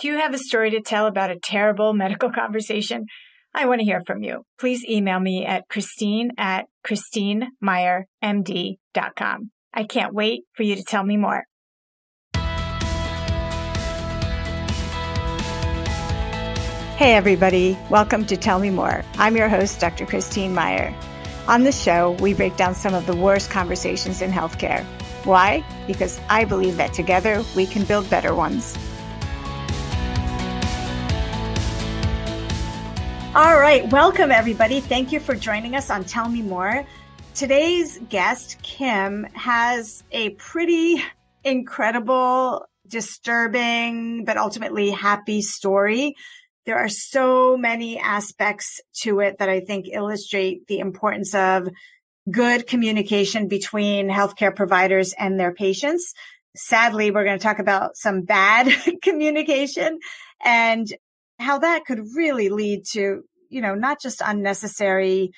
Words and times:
Do 0.00 0.08
you 0.08 0.16
have 0.16 0.32
a 0.32 0.38
story 0.38 0.70
to 0.70 0.80
tell 0.80 1.06
about 1.06 1.30
a 1.30 1.38
terrible 1.38 1.92
medical 1.92 2.30
conversation? 2.32 3.04
I 3.52 3.66
want 3.66 3.80
to 3.80 3.84
hear 3.84 4.00
from 4.06 4.22
you. 4.22 4.46
Please 4.58 4.82
email 4.88 5.20
me 5.20 5.44
at 5.44 5.68
Christine 5.68 6.30
at 6.38 6.68
ChristineMeyerMD.com. 6.86 9.50
I 9.74 9.84
can't 9.84 10.14
wait 10.14 10.44
for 10.54 10.62
you 10.62 10.76
to 10.76 10.82
tell 10.82 11.04
me 11.04 11.18
more. 11.18 11.44
Hey, 16.96 17.14
everybody. 17.14 17.76
Welcome 17.90 18.24
to 18.26 18.38
Tell 18.38 18.58
Me 18.58 18.70
More. 18.70 19.04
I'm 19.18 19.36
your 19.36 19.50
host, 19.50 19.80
Dr. 19.80 20.06
Christine 20.06 20.54
Meyer. 20.54 20.94
On 21.46 21.64
the 21.64 21.72
show, 21.72 22.12
we 22.22 22.32
break 22.32 22.56
down 22.56 22.74
some 22.74 22.94
of 22.94 23.04
the 23.04 23.16
worst 23.16 23.50
conversations 23.50 24.22
in 24.22 24.30
healthcare. 24.30 24.82
Why? 25.24 25.62
Because 25.86 26.18
I 26.30 26.46
believe 26.46 26.78
that 26.78 26.94
together 26.94 27.44
we 27.54 27.66
can 27.66 27.84
build 27.84 28.08
better 28.08 28.34
ones. 28.34 28.78
All 33.34 33.58
right. 33.58 33.88
Welcome, 33.90 34.30
everybody. 34.30 34.80
Thank 34.80 35.12
you 35.12 35.20
for 35.20 35.34
joining 35.34 35.76
us 35.76 35.88
on 35.90 36.04
Tell 36.04 36.28
Me 36.28 36.42
More. 36.42 36.84
Today's 37.34 37.98
guest, 38.08 38.60
Kim, 38.62 39.24
has 39.34 40.02
a 40.10 40.30
pretty 40.30 41.02
incredible, 41.44 42.66
disturbing, 42.86 44.24
but 44.24 44.36
ultimately 44.36 44.90
happy 44.90 45.42
story 45.42 46.16
there 46.66 46.78
are 46.78 46.88
so 46.88 47.56
many 47.56 47.98
aspects 47.98 48.80
to 49.02 49.20
it 49.20 49.38
that 49.38 49.48
I 49.48 49.60
think 49.60 49.86
illustrate 49.90 50.66
the 50.66 50.78
importance 50.78 51.34
of 51.34 51.68
good 52.30 52.66
communication 52.66 53.48
between 53.48 54.08
healthcare 54.08 54.54
providers 54.54 55.14
and 55.18 55.40
their 55.40 55.52
patients. 55.52 56.14
Sadly, 56.54 57.10
we're 57.10 57.24
going 57.24 57.38
to 57.38 57.42
talk 57.42 57.58
about 57.58 57.96
some 57.96 58.22
bad 58.22 58.72
communication 59.02 59.98
and 60.44 60.86
how 61.40 61.58
that 61.58 61.84
could 61.84 62.00
really 62.14 62.48
lead 62.48 62.84
to, 62.92 63.22
you 63.48 63.60
know, 63.60 63.74
not 63.74 64.00
just 64.00 64.22
unnecessary 64.24 65.30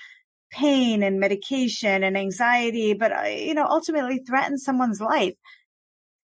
pain 0.51 1.03
and 1.03 1.19
medication 1.19 2.03
and 2.05 2.17
anxiety, 2.17 2.93
but, 2.93 3.13
uh, 3.13 3.23
you 3.23 3.55
know, 3.55 3.67
ultimately 3.67 4.21
threaten 4.27 4.59
someone's 4.59 5.01
life. 5.01 5.35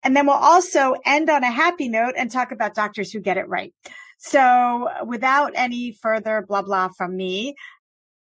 And 0.02 0.14
then 0.14 0.26
we'll 0.26 0.36
also 0.36 0.94
end 1.04 1.30
on 1.30 1.42
a 1.42 1.50
happy 1.50 1.88
note 1.88 2.14
and 2.16 2.30
talk 2.30 2.52
about 2.52 2.74
doctors 2.74 3.10
who 3.10 3.20
get 3.20 3.36
it 3.36 3.48
right. 3.48 3.72
So 4.18 4.88
without 5.06 5.52
any 5.54 5.92
further 5.92 6.44
blah, 6.46 6.62
blah 6.62 6.88
from 6.96 7.16
me, 7.16 7.54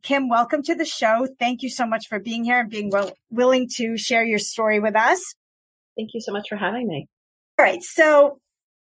Kim, 0.04 0.30
welcome 0.30 0.64
to 0.64 0.76
the 0.76 0.86
show. 0.86 1.28
Thank 1.40 1.64
you 1.64 1.70
so 1.70 1.86
much 1.86 2.08
for 2.08 2.20
being 2.20 2.44
here 2.44 2.60
and 2.60 2.70
being 2.70 2.90
will- 2.90 3.14
willing 3.30 3.68
to 3.76 3.98
share 3.98 4.24
your 4.24 4.40
story 4.40 4.80
with 4.80 4.96
us. 4.96 5.20
Thank 5.98 6.12
you 6.14 6.22
so 6.22 6.32
much 6.32 6.48
for 6.50 6.56
having 6.56 6.88
me. 6.88 7.08
All 7.60 7.66
right. 7.66 7.82
So 7.82 8.40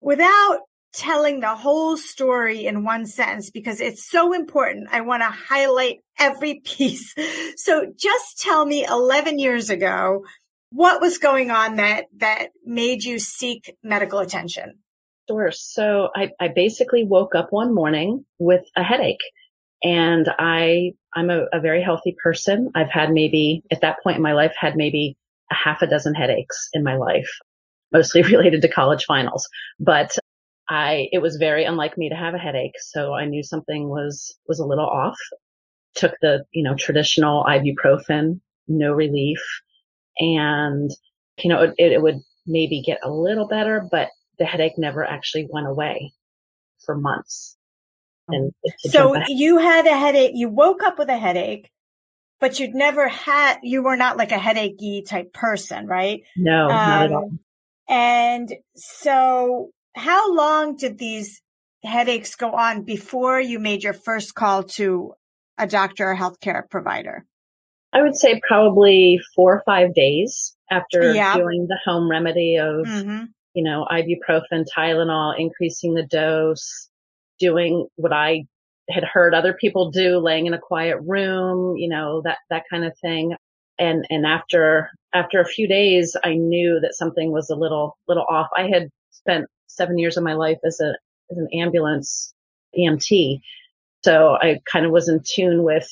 without 0.00 0.58
telling 0.98 1.40
the 1.40 1.54
whole 1.54 1.96
story 1.96 2.66
in 2.66 2.84
one 2.84 3.06
sentence, 3.06 3.50
because 3.50 3.80
it's 3.80 4.10
so 4.10 4.32
important, 4.32 4.88
I 4.90 5.02
want 5.02 5.22
to 5.22 5.30
highlight 5.30 5.98
every 6.18 6.60
piece. 6.64 7.14
So 7.56 7.92
just 7.96 8.40
tell 8.40 8.66
me 8.66 8.84
11 8.84 9.38
years 9.38 9.70
ago, 9.70 10.24
what 10.70 11.00
was 11.00 11.18
going 11.18 11.50
on 11.50 11.76
that, 11.76 12.06
that 12.16 12.48
made 12.64 13.04
you 13.04 13.18
seek 13.18 13.74
medical 13.82 14.18
attention? 14.18 14.80
Sure. 15.28 15.50
So 15.52 16.08
I, 16.14 16.30
I 16.40 16.48
basically 16.48 17.04
woke 17.04 17.34
up 17.34 17.48
one 17.50 17.74
morning 17.74 18.24
with 18.38 18.64
a 18.76 18.82
headache 18.82 19.22
and 19.82 20.28
I, 20.38 20.92
I'm 21.14 21.30
a, 21.30 21.44
a 21.52 21.60
very 21.60 21.82
healthy 21.82 22.16
person. 22.22 22.72
I've 22.74 22.90
had 22.90 23.12
maybe 23.12 23.62
at 23.70 23.82
that 23.82 24.02
point 24.02 24.16
in 24.16 24.22
my 24.22 24.32
life 24.32 24.54
had 24.58 24.74
maybe 24.76 25.16
a 25.50 25.54
half 25.54 25.82
a 25.82 25.86
dozen 25.86 26.14
headaches 26.14 26.68
in 26.72 26.82
my 26.82 26.96
life, 26.96 27.30
mostly 27.92 28.22
related 28.22 28.62
to 28.62 28.68
college 28.68 29.04
finals, 29.04 29.48
but 29.78 30.18
I, 30.68 31.08
it 31.12 31.22
was 31.22 31.36
very 31.36 31.64
unlike 31.64 31.96
me 31.96 32.10
to 32.10 32.16
have 32.16 32.34
a 32.34 32.38
headache. 32.38 32.78
So 32.80 33.14
I 33.14 33.24
knew 33.24 33.42
something 33.42 33.88
was, 33.88 34.36
was 34.46 34.60
a 34.60 34.66
little 34.66 34.86
off. 34.86 35.18
Took 35.94 36.14
the, 36.20 36.44
you 36.52 36.62
know, 36.62 36.74
traditional 36.74 37.44
ibuprofen, 37.44 38.40
no 38.66 38.92
relief. 38.92 39.40
And, 40.18 40.90
you 41.38 41.48
know, 41.48 41.62
it, 41.62 41.74
it 41.78 42.02
would 42.02 42.20
maybe 42.46 42.82
get 42.82 42.98
a 43.02 43.10
little 43.10 43.48
better, 43.48 43.86
but 43.90 44.08
the 44.38 44.44
headache 44.44 44.78
never 44.78 45.04
actually 45.04 45.48
went 45.50 45.66
away 45.66 46.12
for 46.84 46.96
months. 46.96 47.56
And 48.28 48.52
so 48.78 49.16
you 49.28 49.56
had 49.58 49.86
a 49.86 49.96
headache, 49.96 50.32
you 50.34 50.50
woke 50.50 50.82
up 50.82 50.98
with 50.98 51.08
a 51.08 51.16
headache, 51.16 51.70
but 52.40 52.60
you'd 52.60 52.74
never 52.74 53.08
had, 53.08 53.58
you 53.62 53.82
were 53.82 53.96
not 53.96 54.18
like 54.18 54.32
a 54.32 54.38
headachy 54.38 55.02
type 55.02 55.32
person, 55.32 55.86
right? 55.86 56.22
No, 56.36 56.64
um, 56.64 56.68
not 56.68 57.04
at 57.04 57.12
all. 57.12 57.24
Um, 57.24 57.40
and 57.88 58.54
so 58.76 59.70
how 59.98 60.34
long 60.34 60.76
did 60.76 60.98
these 60.98 61.42
headaches 61.84 62.36
go 62.36 62.52
on 62.52 62.82
before 62.82 63.40
you 63.40 63.58
made 63.58 63.82
your 63.82 63.92
first 63.92 64.34
call 64.34 64.64
to 64.64 65.12
a 65.58 65.66
doctor 65.66 66.10
or 66.10 66.16
healthcare 66.16 66.62
provider? 66.70 67.24
I 67.92 68.02
would 68.02 68.16
say 68.16 68.40
probably 68.46 69.18
four 69.34 69.54
or 69.56 69.62
five 69.64 69.94
days 69.94 70.54
after 70.70 71.12
yeah. 71.12 71.36
doing 71.36 71.66
the 71.68 71.78
home 71.84 72.10
remedy 72.10 72.56
of 72.56 72.86
mm-hmm 72.86 73.24
you 73.58 73.64
know, 73.64 73.84
ibuprofen, 73.90 74.64
Tylenol, 74.76 75.34
increasing 75.36 75.94
the 75.94 76.06
dose, 76.06 76.88
doing 77.40 77.88
what 77.96 78.12
I 78.12 78.44
had 78.88 79.02
heard 79.02 79.34
other 79.34 79.52
people 79.52 79.90
do, 79.90 80.18
laying 80.18 80.46
in 80.46 80.54
a 80.54 80.60
quiet 80.60 80.98
room, 81.04 81.76
you 81.76 81.88
know, 81.88 82.22
that, 82.24 82.38
that 82.50 82.62
kind 82.70 82.84
of 82.84 82.96
thing. 83.00 83.34
And, 83.76 84.04
and 84.10 84.24
after, 84.24 84.90
after 85.12 85.40
a 85.40 85.44
few 85.44 85.66
days, 85.66 86.16
I 86.22 86.34
knew 86.34 86.78
that 86.82 86.94
something 86.94 87.32
was 87.32 87.50
a 87.50 87.56
little, 87.56 87.96
little 88.06 88.26
off. 88.28 88.46
I 88.56 88.68
had 88.72 88.90
spent 89.10 89.46
seven 89.78 89.98
years 89.98 90.18
of 90.18 90.24
my 90.24 90.34
life 90.34 90.58
as 90.64 90.80
a, 90.80 90.94
as 91.30 91.38
an 91.38 91.48
ambulance 91.54 92.34
EMT. 92.78 93.40
So 94.04 94.36
I 94.40 94.60
kind 94.70 94.84
of 94.84 94.92
was 94.92 95.08
in 95.08 95.22
tune 95.24 95.62
with 95.62 95.88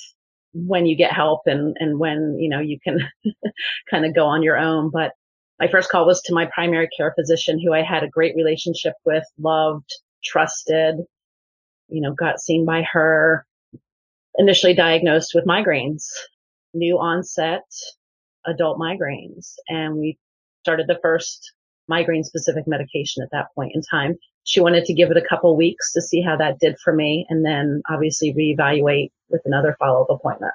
when 0.53 0.87
you 0.87 0.97
get 0.97 1.13
help 1.13 1.43
and, 1.47 1.77
and 1.81 1.99
when, 1.99 2.37
you 2.39 2.49
know, 2.49 2.61
you 2.61 2.79
can 2.81 3.01
kind 3.91 4.05
of 4.05 4.15
go 4.15 4.27
on 4.27 4.43
your 4.43 4.59
own. 4.59 4.91
But 4.91 5.13
my 5.59 5.69
first 5.69 5.91
call 5.91 6.07
was 6.07 6.21
to 6.23 6.35
my 6.35 6.47
primary 6.53 6.89
care 6.97 7.15
physician 7.19 7.59
who 7.59 7.73
I 7.73 7.83
had 7.83 8.03
a 8.03 8.09
great 8.09 8.37
relationship 8.37 8.95
with, 9.05 9.25
loved, 9.39 9.91
trusted, 10.23 10.97
you 11.89 12.01
know, 12.01 12.13
got 12.13 12.41
seen 12.41 12.67
by 12.67 12.83
her, 12.83 13.47
initially 14.37 14.75
diagnosed 14.75 15.33
with 15.35 15.47
migraines, 15.47 16.05
new 16.75 16.99
onset 16.99 17.65
adult 18.47 18.79
migraines. 18.79 19.55
And 19.69 19.97
we 19.97 20.19
started 20.63 20.87
the 20.87 20.99
first 21.03 21.53
migraine 21.89 22.25
specific 22.25 22.65
medication 22.67 23.23
at 23.23 23.31
that 23.33 23.55
point 23.55 23.73
in 23.75 23.83
time. 23.83 24.17
She 24.45 24.61
wanted 24.61 24.85
to 24.87 24.95
give 24.95 25.11
it 25.11 25.17
a 25.17 25.27
couple 25.29 25.57
weeks 25.57 25.93
to 25.93 26.03
see 26.03 26.21
how 26.21 26.37
that 26.37 26.59
did 26.59 26.79
for 26.79 26.93
me 26.93 27.27
and 27.29 27.45
then 27.45 27.83
obviously 27.89 28.33
reevaluate 28.33 29.11
with 29.29 29.43
another 29.45 29.77
follow 29.79 30.03
up 30.03 30.11
appointment. 30.11 30.55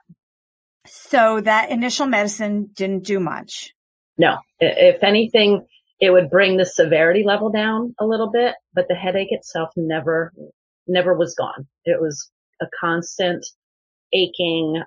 So 0.86 1.42
that 1.42 1.72
initial 1.72 2.06
medicine 2.06 2.70
didn't 2.74 3.04
do 3.04 3.20
much. 3.20 3.74
No, 4.18 4.38
if 4.60 5.04
anything, 5.04 5.66
it 6.00 6.12
would 6.12 6.30
bring 6.30 6.58
the 6.58 6.66
severity 6.66 7.24
level 7.24 7.52
down 7.52 7.94
a 8.00 8.06
little 8.06 8.32
bit, 8.32 8.56
but 8.74 8.88
the 8.88 8.96
headache 8.96 9.32
itself 9.32 9.70
never, 9.76 10.34
never 10.88 11.16
was 11.16 11.36
gone. 11.36 11.68
It 11.86 12.02
was 12.02 12.32
a 12.62 12.66
constant 12.80 13.46
aching 14.14 14.82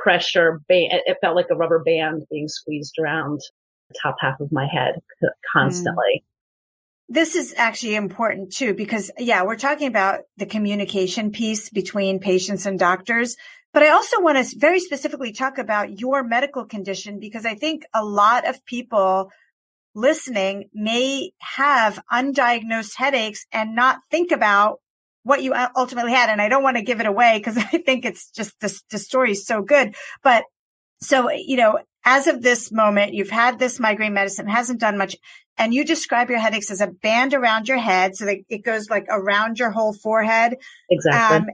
pressure. 0.00 0.60
It 0.68 1.18
felt 1.20 1.36
like 1.36 1.50
a 1.50 1.56
rubber 1.56 1.82
band 1.84 2.24
being 2.30 2.48
squeezed 2.48 2.96
around 3.00 3.40
the 3.88 3.98
top 4.02 4.16
half 4.20 4.40
of 4.40 4.52
my 4.52 4.66
head 4.66 5.00
constantly. 5.52 6.22
Mm. 6.22 6.22
This 7.08 7.34
is 7.34 7.54
actually 7.56 7.96
important 7.96 8.52
too, 8.52 8.74
because 8.74 9.10
yeah, 9.18 9.44
we're 9.44 9.56
talking 9.56 9.88
about 9.88 10.20
the 10.38 10.46
communication 10.46 11.32
piece 11.32 11.68
between 11.68 12.18
patients 12.18 12.64
and 12.64 12.78
doctors, 12.78 13.36
but 13.74 13.82
I 13.82 13.90
also 13.90 14.20
want 14.20 14.38
to 14.38 14.58
very 14.58 14.80
specifically 14.80 15.32
talk 15.32 15.58
about 15.58 16.00
your 16.00 16.22
medical 16.22 16.64
condition 16.64 17.18
because 17.18 17.44
I 17.44 17.56
think 17.56 17.84
a 17.92 18.04
lot 18.04 18.48
of 18.48 18.64
people 18.64 19.30
listening 19.94 20.70
may 20.72 21.32
have 21.38 22.00
undiagnosed 22.10 22.94
headaches 22.96 23.46
and 23.52 23.74
not 23.74 23.98
think 24.10 24.30
about 24.30 24.78
what 25.24 25.42
you 25.42 25.54
ultimately 25.76 26.12
had. 26.12 26.30
And 26.30 26.40
I 26.40 26.48
don't 26.48 26.62
want 26.62 26.76
to 26.76 26.82
give 26.82 27.00
it 27.00 27.06
away 27.06 27.38
because 27.38 27.56
I 27.72 27.78
think 27.78 28.04
it's 28.04 28.30
just 28.30 28.58
the, 28.60 28.80
the 28.90 28.98
story 28.98 29.32
is 29.32 29.44
so 29.44 29.62
good. 29.62 29.94
But 30.22 30.44
so, 31.04 31.30
you 31.30 31.56
know, 31.56 31.78
as 32.04 32.26
of 32.26 32.42
this 32.42 32.72
moment, 32.72 33.14
you've 33.14 33.30
had 33.30 33.58
this 33.58 33.78
migraine 33.80 34.14
medicine, 34.14 34.46
hasn't 34.46 34.80
done 34.80 34.98
much. 34.98 35.16
And 35.56 35.72
you 35.72 35.84
describe 35.84 36.30
your 36.30 36.38
headaches 36.38 36.70
as 36.70 36.80
a 36.80 36.88
band 36.88 37.32
around 37.34 37.68
your 37.68 37.78
head. 37.78 38.16
So 38.16 38.26
that 38.26 38.38
it 38.48 38.64
goes 38.64 38.90
like 38.90 39.06
around 39.08 39.58
your 39.58 39.70
whole 39.70 39.92
forehead. 39.92 40.56
Exactly. 40.90 41.36
Um, 41.36 41.46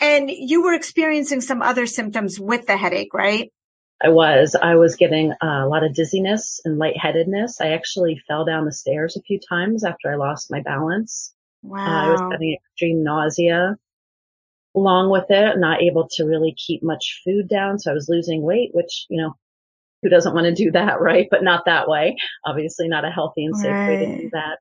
and 0.00 0.30
you 0.30 0.62
were 0.62 0.74
experiencing 0.74 1.40
some 1.40 1.62
other 1.62 1.86
symptoms 1.86 2.40
with 2.40 2.66
the 2.66 2.76
headache, 2.76 3.14
right? 3.14 3.52
I 4.02 4.08
was. 4.08 4.56
I 4.60 4.74
was 4.74 4.96
getting 4.96 5.32
a 5.40 5.66
lot 5.66 5.84
of 5.84 5.94
dizziness 5.94 6.60
and 6.64 6.78
lightheadedness. 6.78 7.60
I 7.60 7.72
actually 7.72 8.20
fell 8.26 8.44
down 8.44 8.64
the 8.64 8.72
stairs 8.72 9.16
a 9.16 9.22
few 9.22 9.38
times 9.48 9.84
after 9.84 10.12
I 10.12 10.16
lost 10.16 10.50
my 10.50 10.60
balance. 10.60 11.32
Wow. 11.62 11.78
Uh, 11.78 12.06
I 12.06 12.10
was 12.10 12.20
having 12.20 12.56
extreme 12.58 13.02
nausea 13.02 13.76
along 14.74 15.10
with 15.10 15.26
it, 15.30 15.58
not 15.58 15.82
able 15.82 16.08
to 16.12 16.24
really 16.24 16.54
keep 16.54 16.82
much 16.82 17.20
food 17.24 17.48
down. 17.48 17.78
So 17.78 17.90
I 17.90 17.94
was 17.94 18.08
losing 18.08 18.42
weight, 18.42 18.70
which, 18.72 19.06
you 19.08 19.22
know, 19.22 19.34
who 20.02 20.08
doesn't 20.08 20.34
want 20.34 20.46
to 20.46 20.54
do 20.54 20.70
that, 20.72 21.00
right? 21.00 21.28
But 21.30 21.44
not 21.44 21.64
that 21.66 21.88
way. 21.88 22.16
Obviously 22.44 22.88
not 22.88 23.04
a 23.04 23.10
healthy 23.10 23.44
and 23.44 23.56
safe 23.56 23.70
right. 23.70 23.88
way 23.88 24.06
to 24.06 24.22
do 24.22 24.30
that. 24.32 24.58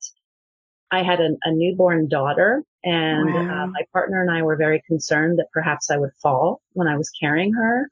I 0.91 1.01
had 1.01 1.19
a, 1.19 1.29
a 1.43 1.51
newborn 1.51 2.07
daughter 2.07 2.63
and 2.83 3.29
uh, 3.29 3.33
wow. 3.33 3.63
uh, 3.63 3.67
my 3.67 3.81
partner 3.91 4.21
and 4.21 4.29
I 4.29 4.43
were 4.43 4.55
very 4.55 4.83
concerned 4.85 5.39
that 5.39 5.47
perhaps 5.51 5.89
I 5.89 5.97
would 5.97 6.11
fall 6.21 6.61
when 6.73 6.87
I 6.87 6.97
was 6.97 7.09
carrying 7.19 7.53
her. 7.53 7.89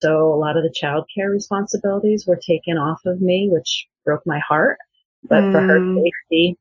So 0.00 0.34
a 0.34 0.36
lot 0.36 0.56
of 0.56 0.64
the 0.64 0.74
childcare 0.82 1.30
responsibilities 1.30 2.26
were 2.26 2.40
taken 2.44 2.76
off 2.76 2.98
of 3.06 3.20
me, 3.20 3.48
which 3.52 3.86
broke 4.04 4.22
my 4.26 4.40
heart. 4.40 4.78
But 5.22 5.42
mm. 5.42 5.52
for 5.52 5.60
her 5.60 5.78
mm. 5.78 6.02
safety, 6.02 6.58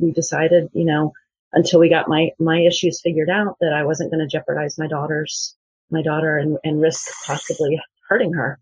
we 0.00 0.12
decided, 0.12 0.70
you 0.72 0.86
know, 0.86 1.12
until 1.52 1.80
we 1.80 1.88
got 1.88 2.08
my, 2.08 2.30
my 2.38 2.60
issues 2.60 3.00
figured 3.02 3.30
out 3.30 3.56
that 3.60 3.72
I 3.72 3.84
wasn't 3.84 4.10
going 4.10 4.26
to 4.26 4.30
jeopardize 4.30 4.78
my 4.78 4.86
daughter's, 4.86 5.54
my 5.90 6.02
daughter 6.02 6.38
and, 6.38 6.58
and 6.64 6.80
risk 6.80 7.06
possibly 7.26 7.80
hurting 8.08 8.32
her. 8.34 8.58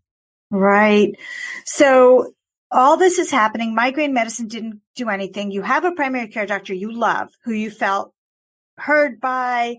Right. 0.50 1.14
So 1.64 2.32
all 2.70 2.96
this 2.96 3.18
is 3.18 3.30
happening. 3.30 3.74
Migraine 3.74 4.14
medicine 4.14 4.48
didn't 4.48 4.80
do 4.96 5.08
anything. 5.08 5.50
You 5.50 5.62
have 5.62 5.84
a 5.84 5.92
primary 5.92 6.28
care 6.28 6.46
doctor 6.46 6.74
you 6.74 6.92
love 6.92 7.28
who 7.44 7.52
you 7.52 7.70
felt 7.70 8.12
heard 8.76 9.20
by, 9.20 9.76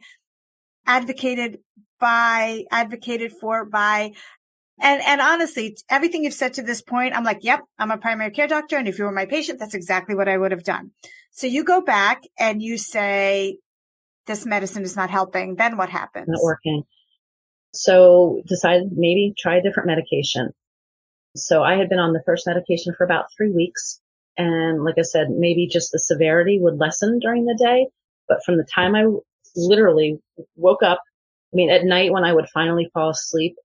advocated 0.85 1.59
by, 1.99 2.63
advocated 2.71 3.33
for 3.39 3.65
by. 3.65 4.13
And, 4.79 5.01
and 5.03 5.21
honestly, 5.21 5.77
everything 5.89 6.23
you've 6.23 6.33
said 6.33 6.55
to 6.55 6.63
this 6.63 6.81
point, 6.81 7.15
I'm 7.15 7.23
like, 7.23 7.43
yep, 7.43 7.61
I'm 7.77 7.91
a 7.91 7.97
primary 7.97 8.31
care 8.31 8.47
doctor. 8.47 8.77
And 8.77 8.87
if 8.87 8.97
you 8.97 9.05
were 9.05 9.11
my 9.11 9.25
patient, 9.25 9.59
that's 9.59 9.75
exactly 9.75 10.15
what 10.15 10.27
I 10.27 10.37
would 10.37 10.51
have 10.51 10.63
done. 10.63 10.91
So 11.31 11.47
you 11.47 11.63
go 11.63 11.81
back 11.81 12.23
and 12.37 12.61
you 12.61 12.77
say, 12.77 13.57
this 14.27 14.45
medicine 14.45 14.83
is 14.83 14.95
not 14.95 15.09
helping. 15.09 15.55
Then 15.55 15.77
what 15.77 15.89
happens? 15.89 16.27
Not 16.27 16.43
working. 16.43 16.83
So 17.73 18.41
decided 18.45 18.91
maybe 18.91 19.33
try 19.37 19.57
a 19.57 19.61
different 19.61 19.87
medication. 19.87 20.51
So 21.35 21.63
I 21.63 21.75
had 21.75 21.89
been 21.89 21.99
on 21.99 22.13
the 22.13 22.21
first 22.25 22.45
medication 22.45 22.93
for 22.97 23.05
about 23.05 23.25
three 23.35 23.51
weeks. 23.51 24.01
And 24.37 24.83
like 24.83 24.95
I 24.97 25.03
said, 25.03 25.29
maybe 25.29 25.67
just 25.67 25.91
the 25.91 25.99
severity 25.99 26.59
would 26.61 26.77
lessen 26.77 27.19
during 27.19 27.45
the 27.45 27.57
day. 27.57 27.87
But 28.27 28.43
from 28.45 28.57
the 28.57 28.65
time 28.65 28.95
I 28.95 29.05
literally 29.55 30.19
woke 30.55 30.83
up, 30.83 30.99
I 31.53 31.55
mean, 31.55 31.69
at 31.69 31.83
night 31.83 32.11
when 32.11 32.23
I 32.23 32.33
would 32.33 32.49
finally 32.53 32.89
fall 32.93 33.09
asleep, 33.09 33.55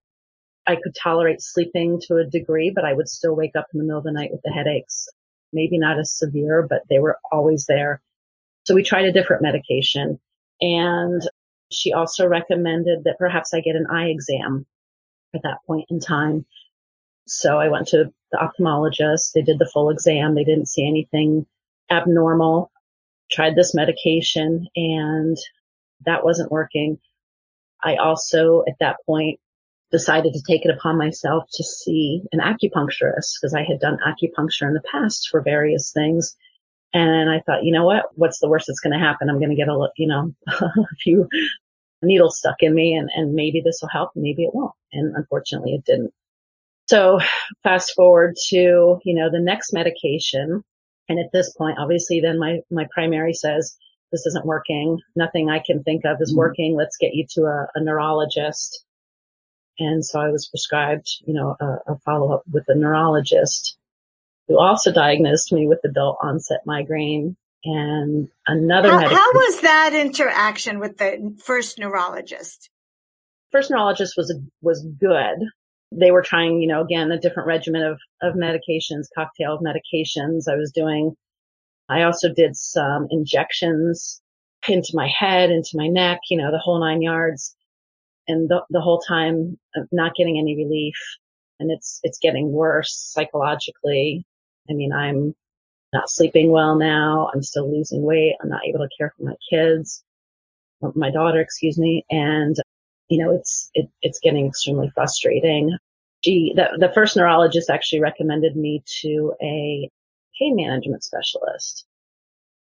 I 0.67 0.75
could 0.77 0.95
tolerate 1.01 1.41
sleeping 1.41 2.01
to 2.09 2.17
a 2.17 2.25
degree, 2.25 2.73
but 2.75 2.85
I 2.85 2.93
would 2.93 3.09
still 3.09 3.37
wake 3.37 3.55
up 3.57 3.67
in 3.73 3.79
the 3.79 3.85
middle 3.85 3.99
of 3.99 4.05
the 4.05 4.13
night 4.13 4.31
with 4.33 4.43
the 4.43 4.51
headaches. 4.51 5.09
Maybe 5.53 5.79
not 5.79 5.99
as 5.99 6.13
severe, 6.13 6.67
but 6.69 6.83
they 6.89 6.99
were 6.99 7.19
always 7.31 7.67
there. 7.67 8.03
So 8.65 8.75
we 8.75 8.83
tried 8.83 9.07
a 9.07 9.13
different 9.13 9.43
medication 9.43 10.19
and 10.61 11.23
she 11.71 11.93
also 11.93 12.27
recommended 12.27 13.05
that 13.05 13.19
perhaps 13.19 13.55
I 13.55 13.61
get 13.61 13.77
an 13.77 13.87
eye 13.91 14.09
exam 14.09 14.67
at 15.35 15.43
that 15.43 15.59
point 15.67 15.87
in 15.91 16.01
time. 16.01 16.47
So 17.27 17.59
I 17.59 17.69
went 17.69 17.89
to 17.89 18.13
the 18.33 18.39
ophthalmologist. 18.39 19.33
They 19.33 19.43
did 19.43 19.59
the 19.59 19.71
full 19.73 19.91
exam. 19.91 20.35
They 20.35 20.45
didn't 20.45 20.69
see 20.69 20.87
anything 20.87 21.47
abnormal 21.91 22.71
tried 23.31 23.55
this 23.55 23.75
medication 23.75 24.69
and 24.77 25.37
that 26.05 26.25
wasn't 26.25 26.53
working. 26.53 26.99
I 27.83 27.97
also 27.97 28.65
at 28.69 28.79
that 28.81 28.97
point 29.07 29.41
decided 29.93 30.33
to 30.35 30.43
take 30.47 30.65
it 30.65 30.75
upon 30.75 30.99
myself 30.99 31.45
to 31.53 31.65
see 31.65 32.23
an 32.33 32.41
acupuncturist 32.41 33.35
because 33.41 33.55
I 33.55 33.63
had 33.63 33.81
done 33.81 33.99
acupuncture 34.07 34.67
in 34.67 34.75
the 34.75 34.83
past 34.91 35.29
for 35.31 35.41
various 35.41 35.93
things. 35.93 36.37
And 36.93 37.31
I 37.31 37.41
thought, 37.41 37.65
you 37.65 37.73
know 37.73 37.85
what? 37.85 38.07
What's 38.15 38.39
the 38.41 38.49
worst 38.49 38.67
that's 38.67 38.81
going 38.81 38.99
to 38.99 39.05
happen? 39.05 39.29
I'm 39.29 39.39
going 39.39 39.51
to 39.51 39.57
get 39.57 39.69
a, 39.69 39.89
you 39.97 40.09
know, 40.09 40.35
a 40.49 40.97
few 41.03 41.29
needles 42.03 42.39
stuck 42.39 42.57
in 42.61 42.75
me 42.75 42.95
and, 42.95 43.09
and 43.15 43.35
maybe 43.35 43.61
this 43.65 43.79
will 43.81 43.89
help. 43.89 44.11
Maybe 44.15 44.45
it 44.45 44.55
won't. 44.55 44.73
And 44.93 45.15
unfortunately 45.17 45.75
it 45.75 45.85
didn't. 45.85 46.13
So 46.89 47.19
fast 47.63 47.95
forward 47.95 48.37
to, 48.49 49.01
you 49.05 49.15
know, 49.15 49.31
the 49.31 49.41
next 49.41 49.73
medication 49.73 50.65
and 51.09 51.19
at 51.19 51.31
this 51.33 51.53
point, 51.53 51.79
obviously 51.79 52.21
then 52.21 52.39
my, 52.39 52.61
my 52.71 52.87
primary 52.93 53.33
says, 53.33 53.77
this 54.13 54.27
isn't 54.27 54.47
working. 54.47 55.01
Nothing 55.15 55.51
I 55.51 55.61
can 55.65 55.83
think 55.83 56.05
of 56.05 56.19
is 56.21 56.31
mm-hmm. 56.31 56.39
working. 56.39 56.77
Let's 56.77 56.97
get 56.97 57.15
you 57.15 57.27
to 57.31 57.43
a, 57.43 57.67
a, 57.75 57.83
neurologist. 57.83 58.85
And 59.79 60.05
so 60.05 60.21
I 60.21 60.29
was 60.29 60.49
prescribed, 60.49 61.07
you 61.27 61.35
know, 61.35 61.57
a, 61.61 61.93
a 61.93 61.99
follow 62.05 62.33
up 62.33 62.43
with 62.51 62.65
a 62.69 62.75
neurologist 62.75 63.77
who 64.49 64.59
also 64.59 64.93
diagnosed 64.93 65.53
me 65.53 65.67
with 65.67 65.81
adult 65.85 66.19
onset 66.23 66.61
migraine 66.65 67.37
and 67.65 68.29
another. 68.47 68.91
How, 68.91 69.09
how 69.09 69.33
was 69.33 69.61
that 69.63 69.93
interaction 69.95 70.79
with 70.79 70.99
the 70.99 71.37
first 71.45 71.79
neurologist? 71.79 72.71
First 73.51 73.71
neurologist 73.71 74.15
was, 74.17 74.35
was 74.63 74.87
good 74.99 75.49
they 75.93 76.11
were 76.11 76.23
trying, 76.23 76.61
you 76.61 76.69
know, 76.69 76.83
again, 76.83 77.11
a 77.11 77.19
different 77.19 77.47
regimen 77.47 77.83
of, 77.83 77.99
of 78.23 78.35
medications, 78.35 79.07
cocktail 79.15 79.55
of 79.55 79.61
medications. 79.61 80.49
I 80.49 80.57
was 80.57 80.73
doing, 80.73 81.15
I 81.89 82.03
also 82.03 82.33
did 82.33 82.57
some 82.57 83.07
injections 83.11 84.21
into 84.69 84.93
my 84.95 85.09
head, 85.09 85.51
into 85.51 85.71
my 85.75 85.87
neck, 85.87 86.21
you 86.29 86.39
know, 86.39 86.51
the 86.51 86.59
whole 86.59 86.81
nine 86.81 87.03
yards. 87.03 87.56
And 88.29 88.49
the, 88.49 88.63
the 88.71 88.81
whole 88.81 89.01
time 89.01 89.59
not 89.93 90.15
getting 90.15 90.39
any 90.39 90.57
relief. 90.57 90.97
And 91.59 91.71
it's, 91.71 92.01
it's 92.03 92.19
getting 92.19 92.53
worse 92.53 92.95
psychologically. 92.95 94.25
I 94.69 94.75
mean, 94.75 94.93
I'm 94.93 95.35
not 95.93 96.11
sleeping 96.11 96.51
well 96.51 96.77
now. 96.77 97.31
I'm 97.33 97.43
still 97.43 97.71
losing 97.71 98.03
weight. 98.03 98.35
I'm 98.43 98.49
not 98.49 98.67
able 98.67 98.81
to 98.81 98.89
care 98.99 99.15
for 99.17 99.25
my 99.25 99.35
kids, 99.49 100.03
my 100.95 101.11
daughter, 101.11 101.41
excuse 101.41 101.79
me. 101.79 102.05
And 102.11 102.57
you 103.09 103.25
know, 103.25 103.33
it's, 103.33 103.71
it, 103.75 103.89
it's 104.03 104.19
getting 104.21 104.47
extremely 104.47 104.91
frustrating. 104.95 105.77
She, 106.25 106.53
the, 106.57 106.77
the 106.79 106.93
first 106.93 107.17
neurologist 107.17 107.71
actually 107.71 108.01
recommended 108.01 108.57
me 108.57 108.83
to 109.03 109.33
a 109.41 109.89
pain 110.39 110.57
management 110.57 111.05
specialist. 111.05 111.87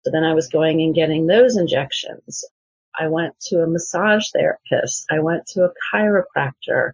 So 0.05 0.11
then 0.11 0.25
I 0.25 0.35
was 0.35 0.49
going 0.49 0.83
and 0.83 0.95
getting 0.95 1.27
those 1.27 1.57
injections. 1.57 2.45
I 2.99 3.09
went 3.09 3.39
to 3.49 3.63
a 3.63 3.67
massage 3.67 4.31
therapist. 4.33 5.07
I 5.11 5.21
went 5.21 5.47
to 5.49 5.65
a 5.65 5.73
chiropractor. 5.93 6.93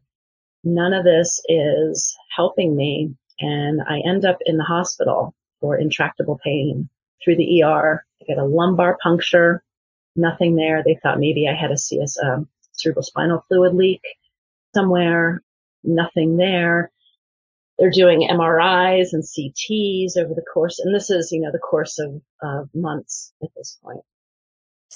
None 0.65 0.93
of 0.93 1.05
this 1.05 1.41
is 1.49 2.17
helping 2.35 2.77
me. 2.77 3.15
And 3.41 3.81
I 3.83 4.00
end 4.05 4.25
up 4.25 4.39
in 4.45 4.56
the 4.56 4.65
hospital 4.65 5.35
for 5.61 5.77
intractable 5.77 6.41
pain 6.43 6.89
through 7.23 7.37
the 7.37 7.62
ER. 7.62 8.05
I 8.21 8.25
get 8.25 8.39
a 8.39 8.45
lumbar 8.45 8.99
puncture, 9.03 9.62
nothing 10.17 10.56
there. 10.56 10.83
They 10.85 10.99
thought 11.03 11.19
maybe 11.19 11.49
I 11.49 11.55
had 11.55 11.71
a 11.71 11.75
CSM 11.75 12.47
cerebral 12.73 13.03
spinal 13.03 13.45
fluid 13.49 13.75
leak 13.75 14.03
somewhere, 14.75 15.43
nothing 15.83 16.37
there. 16.37 16.91
They're 17.79 17.91
doing 17.91 18.29
MRIs 18.29 19.12
and 19.12 19.23
CTs 19.23 20.17
over 20.17 20.35
the 20.35 20.45
course, 20.53 20.81
and 20.81 20.93
this 20.95 21.11
is, 21.11 21.31
you 21.31 21.41
know, 21.41 21.53
the 21.53 21.61
course 21.61 21.99
of 22.00 22.21
uh, 22.43 22.65
months 22.75 23.33
at 23.43 23.50
this 23.56 23.79
point. 23.83 24.00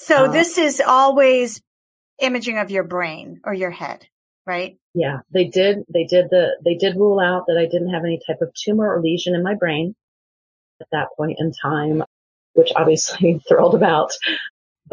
So 0.03 0.25
uh, 0.25 0.31
this 0.31 0.57
is 0.57 0.81
always 0.85 1.61
imaging 2.19 2.57
of 2.57 2.71
your 2.71 2.83
brain 2.83 3.41
or 3.43 3.53
your 3.53 3.71
head, 3.71 4.07
right? 4.45 4.77
Yeah, 4.93 5.19
they 5.31 5.45
did. 5.45 5.83
They 5.91 6.05
did 6.05 6.29
the. 6.29 6.57
They 6.63 6.75
did 6.75 6.95
rule 6.95 7.19
out 7.19 7.45
that 7.47 7.57
I 7.57 7.65
didn't 7.65 7.93
have 7.93 8.03
any 8.03 8.19
type 8.25 8.41
of 8.41 8.53
tumor 8.53 8.93
or 8.93 9.01
lesion 9.01 9.35
in 9.35 9.43
my 9.43 9.55
brain 9.55 9.95
at 10.81 10.87
that 10.91 11.09
point 11.17 11.37
in 11.39 11.51
time, 11.51 12.03
which 12.53 12.71
obviously 12.75 13.41
thrilled 13.47 13.75
about 13.75 14.11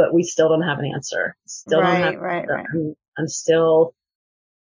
but 0.01 0.15
we 0.15 0.23
still 0.23 0.49
don't 0.49 0.63
have 0.63 0.79
an 0.79 0.87
answer. 0.87 1.37
Still 1.47 1.81
right, 1.81 1.99
don't 1.99 2.13
have 2.15 2.23
right, 2.23 2.49
right. 2.49 2.67
I'm, 2.73 2.97
I'm 3.19 3.29
still 3.29 3.95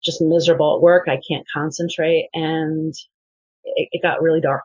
just 0.03 0.21
miserable 0.21 0.77
at 0.77 0.83
work. 0.83 1.09
I 1.09 1.21
can't 1.29 1.47
concentrate 1.53 2.29
and 2.33 2.95
it, 3.65 3.89
it 3.93 4.03
got 4.03 4.23
really 4.23 4.41
dark. 4.41 4.65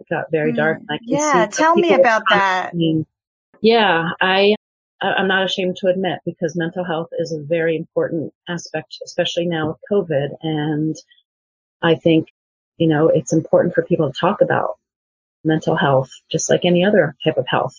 It 0.00 0.06
got 0.10 0.26
very 0.30 0.52
mm, 0.52 0.56
dark. 0.56 0.78
I 0.90 0.98
can 0.98 1.08
yeah. 1.08 1.46
Tell 1.50 1.74
me 1.74 1.94
about 1.94 2.22
that. 2.28 2.72
Yeah. 3.60 4.10
I, 4.20 4.54
I'm 5.02 5.28
not 5.28 5.44
ashamed 5.44 5.76
to 5.76 5.88
admit 5.88 6.20
because 6.24 6.56
mental 6.56 6.84
health 6.84 7.10
is 7.18 7.32
a 7.32 7.42
very 7.42 7.76
important 7.76 8.32
aspect, 8.48 8.98
especially 9.04 9.46
now 9.46 9.68
with 9.68 9.78
COVID. 9.90 10.36
And 10.42 10.96
I 11.82 11.96
think, 11.96 12.28
you 12.76 12.88
know, 12.88 13.08
it's 13.08 13.32
important 13.32 13.74
for 13.74 13.82
people 13.82 14.12
to 14.12 14.18
talk 14.18 14.40
about 14.40 14.78
mental 15.44 15.76
health, 15.76 16.10
just 16.30 16.48
like 16.48 16.64
any 16.64 16.84
other 16.84 17.16
type 17.24 17.36
of 17.36 17.46
health 17.48 17.74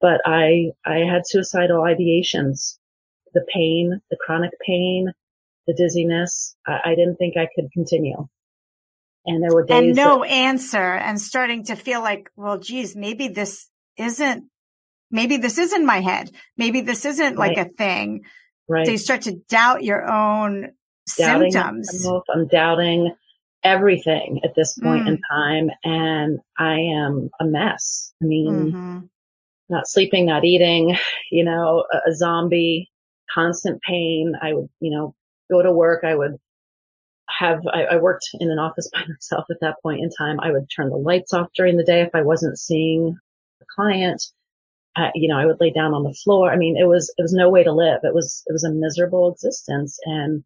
but 0.00 0.20
I, 0.26 0.72
I 0.84 0.98
had 0.98 1.26
suicidal 1.26 1.80
ideations, 1.80 2.78
the 3.32 3.44
pain, 3.52 4.00
the 4.10 4.16
chronic 4.16 4.52
pain, 4.64 5.12
the 5.66 5.74
dizziness. 5.74 6.54
I, 6.66 6.80
I 6.84 6.94
didn't 6.94 7.16
think 7.16 7.36
I 7.36 7.48
could 7.54 7.72
continue. 7.72 8.28
And 9.24 9.42
there 9.42 9.52
were 9.52 9.64
days 9.64 9.88
and 9.88 9.96
no 9.96 10.20
that, 10.20 10.30
answer 10.30 10.78
and 10.78 11.20
starting 11.20 11.64
to 11.64 11.76
feel 11.76 12.00
like, 12.00 12.30
well, 12.36 12.58
geez, 12.58 12.94
maybe 12.94 13.28
this 13.28 13.68
isn't, 13.96 14.44
maybe 15.10 15.36
this 15.36 15.58
isn't 15.58 15.84
my 15.84 16.00
head. 16.00 16.30
Maybe 16.56 16.80
this 16.80 17.04
isn't 17.04 17.36
right. 17.36 17.56
like 17.56 17.66
a 17.66 17.70
thing. 17.70 18.24
Right. 18.68 18.86
So 18.86 18.92
you 18.92 18.98
start 18.98 19.22
to 19.22 19.36
doubt 19.48 19.84
your 19.84 20.04
own 20.04 20.72
doubting 21.18 21.52
symptoms. 21.52 21.92
Myself. 21.92 22.24
I'm 22.32 22.48
doubting 22.48 23.14
everything 23.62 24.40
at 24.44 24.54
this 24.54 24.78
point 24.78 25.04
mm. 25.04 25.08
in 25.08 25.20
time 25.30 25.70
and 25.84 26.38
I 26.58 26.78
am 26.78 27.30
a 27.40 27.44
mess. 27.44 28.12
I 28.22 28.26
mean, 28.26 28.52
mm-hmm 28.52 28.98
not 29.68 29.88
sleeping, 29.88 30.26
not 30.26 30.44
eating, 30.44 30.96
you 31.30 31.44
know, 31.44 31.84
a, 31.92 32.10
a 32.10 32.14
zombie, 32.14 32.90
constant 33.32 33.80
pain. 33.82 34.34
I 34.40 34.52
would, 34.52 34.68
you 34.80 34.90
know, 34.90 35.14
go 35.50 35.62
to 35.62 35.72
work. 35.72 36.04
I 36.04 36.14
would 36.14 36.36
have, 37.28 37.60
I, 37.72 37.84
I, 37.84 37.96
worked 37.96 38.28
in 38.34 38.50
an 38.50 38.58
office 38.58 38.88
by 38.92 39.00
myself 39.00 39.46
at 39.50 39.60
that 39.60 39.76
point 39.82 40.00
in 40.00 40.10
time. 40.10 40.40
I 40.40 40.52
would 40.52 40.68
turn 40.74 40.90
the 40.90 40.96
lights 40.96 41.32
off 41.32 41.48
during 41.56 41.76
the 41.76 41.84
day 41.84 42.02
if 42.02 42.14
I 42.14 42.22
wasn't 42.22 42.58
seeing 42.58 43.16
a 43.60 43.64
client. 43.74 44.22
I, 44.96 45.10
you 45.14 45.28
know, 45.28 45.38
I 45.38 45.46
would 45.46 45.60
lay 45.60 45.70
down 45.70 45.92
on 45.92 46.02
the 46.02 46.14
floor. 46.24 46.50
I 46.50 46.56
mean, 46.56 46.76
it 46.76 46.86
was, 46.86 47.12
it 47.16 47.22
was 47.22 47.32
no 47.32 47.50
way 47.50 47.62
to 47.62 47.72
live. 47.72 48.00
It 48.02 48.14
was, 48.14 48.42
it 48.46 48.52
was 48.52 48.64
a 48.64 48.70
miserable 48.70 49.30
existence. 49.32 49.98
And 50.04 50.42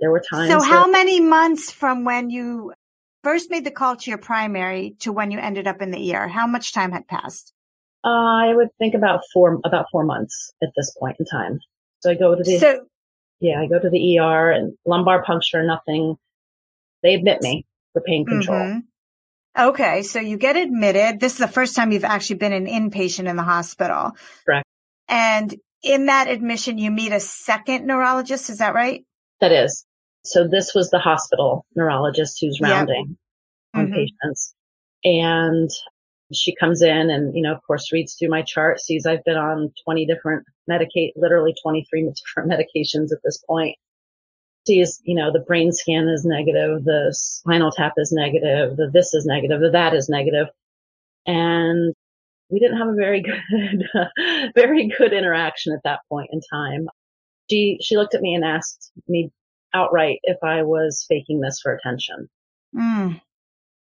there 0.00 0.10
were 0.10 0.20
times. 0.20 0.50
So 0.50 0.60
how 0.60 0.84
that, 0.84 0.92
many 0.92 1.20
months 1.20 1.70
from 1.70 2.04
when 2.04 2.30
you 2.30 2.72
first 3.24 3.50
made 3.50 3.64
the 3.64 3.70
call 3.70 3.96
to 3.96 4.10
your 4.10 4.18
primary 4.18 4.96
to 5.00 5.12
when 5.12 5.30
you 5.30 5.38
ended 5.38 5.66
up 5.66 5.82
in 5.82 5.90
the 5.90 6.14
ER? 6.14 6.28
How 6.28 6.46
much 6.46 6.72
time 6.72 6.92
had 6.92 7.08
passed? 7.08 7.52
Uh, 8.04 8.08
I 8.08 8.54
would 8.54 8.68
think 8.78 8.94
about 8.94 9.22
four, 9.32 9.60
about 9.64 9.86
four 9.90 10.04
months 10.04 10.52
at 10.62 10.70
this 10.76 10.94
point 10.98 11.16
in 11.18 11.26
time. 11.26 11.58
So 12.00 12.10
I 12.12 12.14
go 12.14 12.36
to 12.36 12.42
the, 12.42 12.58
so, 12.58 12.86
yeah, 13.40 13.60
I 13.60 13.66
go 13.66 13.80
to 13.80 13.90
the 13.90 14.18
ER 14.18 14.52
and 14.52 14.74
lumbar 14.86 15.24
puncture, 15.24 15.64
nothing. 15.64 16.16
They 17.02 17.14
admit 17.14 17.42
me 17.42 17.66
for 17.92 18.02
pain 18.02 18.24
control. 18.24 18.58
Mm-hmm. 18.58 18.78
Okay. 19.58 20.02
So 20.02 20.20
you 20.20 20.36
get 20.36 20.56
admitted. 20.56 21.20
This 21.20 21.32
is 21.32 21.38
the 21.38 21.48
first 21.48 21.74
time 21.74 21.92
you've 21.92 22.04
actually 22.04 22.36
been 22.36 22.52
an 22.52 22.66
inpatient 22.66 23.28
in 23.28 23.36
the 23.36 23.42
hospital. 23.42 24.12
Correct. 24.44 24.64
And 25.08 25.54
in 25.82 26.06
that 26.06 26.28
admission, 26.28 26.78
you 26.78 26.90
meet 26.90 27.12
a 27.12 27.20
second 27.20 27.86
neurologist. 27.86 28.50
Is 28.50 28.58
that 28.58 28.74
right? 28.74 29.04
That 29.40 29.52
is. 29.52 29.84
So 30.24 30.46
this 30.46 30.74
was 30.74 30.90
the 30.90 30.98
hospital 30.98 31.64
neurologist 31.74 32.38
who's 32.40 32.60
rounding 32.60 33.16
yep. 33.74 33.80
on 33.80 33.86
mm-hmm. 33.86 33.94
patients. 33.94 34.54
And 35.04 35.70
she 36.32 36.54
comes 36.54 36.82
in 36.82 37.10
and, 37.10 37.34
you 37.34 37.42
know, 37.42 37.54
of 37.54 37.62
course 37.66 37.92
reads 37.92 38.14
through 38.14 38.28
my 38.28 38.42
chart, 38.42 38.80
sees 38.80 39.06
I've 39.06 39.24
been 39.24 39.36
on 39.36 39.72
20 39.84 40.06
different 40.06 40.44
medicate, 40.70 41.12
literally 41.16 41.54
23 41.62 42.12
different 42.36 42.50
medications 42.50 43.12
at 43.12 43.18
this 43.24 43.42
point 43.48 43.76
sees, 44.68 45.00
you 45.04 45.14
know, 45.14 45.32
the 45.32 45.40
brain 45.40 45.72
scan 45.72 46.08
is 46.08 46.24
negative, 46.24 46.84
the 46.84 47.08
spinal 47.12 47.72
tap 47.72 47.94
is 47.96 48.12
negative, 48.12 48.76
the 48.76 48.90
this 48.92 49.14
is 49.14 49.24
negative, 49.26 49.60
the 49.60 49.70
that 49.70 49.94
is 49.94 50.08
negative. 50.08 50.46
And 51.26 51.94
we 52.50 52.60
didn't 52.60 52.78
have 52.78 52.88
a 52.88 52.94
very 52.94 53.22
good, 53.50 53.88
very 54.54 54.88
good 54.96 55.12
interaction 55.12 55.72
at 55.72 55.82
that 55.84 56.00
point 56.08 56.28
in 56.32 56.40
time. 56.52 56.88
She, 57.50 57.78
she 57.80 57.96
looked 57.96 58.14
at 58.14 58.20
me 58.20 58.34
and 58.34 58.44
asked 58.44 58.92
me 59.08 59.30
outright 59.74 60.18
if 60.22 60.36
I 60.42 60.62
was 60.62 61.06
faking 61.08 61.40
this 61.40 61.60
for 61.62 61.74
attention. 61.74 62.28
Mm. 62.76 63.20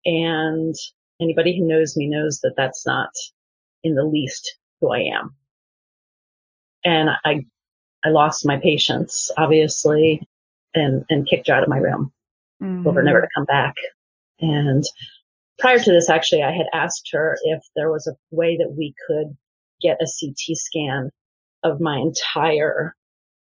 And 0.05 0.75
anybody 1.21 1.59
who 1.59 1.67
knows 1.67 1.97
me 1.97 2.09
knows 2.09 2.41
that 2.41 2.55
that's 2.57 2.87
not 2.87 3.11
in 3.83 3.97
the 3.97 4.05
least 4.05 4.57
who 4.81 4.93
I 4.93 5.01
am. 5.01 5.35
And 6.85 7.11
I, 7.25 7.45
I 8.05 8.11
lost 8.11 8.47
my 8.47 8.59
patience, 8.59 9.33
obviously 9.37 10.23
and, 10.79 11.05
and 11.11 11.29
kicked 11.29 11.49
her 11.49 11.55
out 11.55 11.63
of 11.63 11.69
my 11.69 11.79
room. 11.79 12.13
Mm-hmm. 12.63 12.85
Told 12.85 12.97
her 12.97 13.03
never 13.03 13.21
to 13.21 13.29
come 13.35 13.45
back. 13.45 13.75
And 14.41 14.85
prior 15.59 15.79
to 15.79 15.93
this, 15.93 16.09
actually, 16.09 16.43
I 16.43 16.53
had 16.53 16.67
asked 16.73 17.11
her 17.13 17.37
if 17.45 17.63
there 17.77 17.91
was 17.91 18.07
a 18.07 18.17
way 18.35 18.57
that 18.57 18.75
we 18.77 18.95
could 19.07 19.37
get 19.81 20.01
a 20.01 20.07
CT 20.07 20.57
scan 20.57 21.11
of 21.63 21.81
my 21.81 21.99
entire 21.99 22.95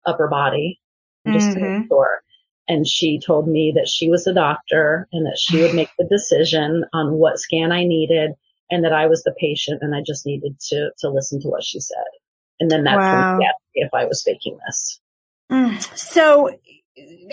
upper 0.07 0.29
body 0.29 0.81
just 1.27 1.49
mm-hmm. 1.49 1.61
to 1.61 1.79
make 1.79 1.89
sure. 1.89 2.23
And 2.69 2.87
she 2.87 3.19
told 3.19 3.49
me 3.49 3.73
that 3.75 3.89
she 3.89 4.09
was 4.09 4.27
a 4.27 4.35
doctor 4.35 5.09
and 5.13 5.27
that 5.27 5.39
she 5.39 5.61
would 5.61 5.75
make 5.81 5.91
the 5.99 6.07
decision 6.09 6.85
on 6.93 7.13
what 7.13 7.39
scan 7.39 7.73
I 7.73 7.85
needed 7.85 8.33
and 8.71 8.85
that 8.85 8.93
I 8.93 9.07
was 9.07 9.23
the 9.23 9.35
patient 9.39 9.83
and 9.83 9.95
I 9.95 10.03
just 10.07 10.27
needed 10.27 10.59
to, 10.69 10.91
to 11.01 11.11
listen 11.11 11.41
to 11.43 11.49
what 11.49 11.65
she 11.65 11.81
said. 11.81 12.05
And 12.61 12.71
then 12.71 12.85
that's 12.85 12.99
wow. 12.99 13.33
when 13.33 13.41
she 13.41 13.47
asked 13.47 13.63
me 13.75 13.83
if 13.83 13.95
I 13.95 14.05
was 14.05 14.23
faking 14.23 14.59
this. 14.67 15.01
Mm. 15.51 15.99
So 15.99 16.51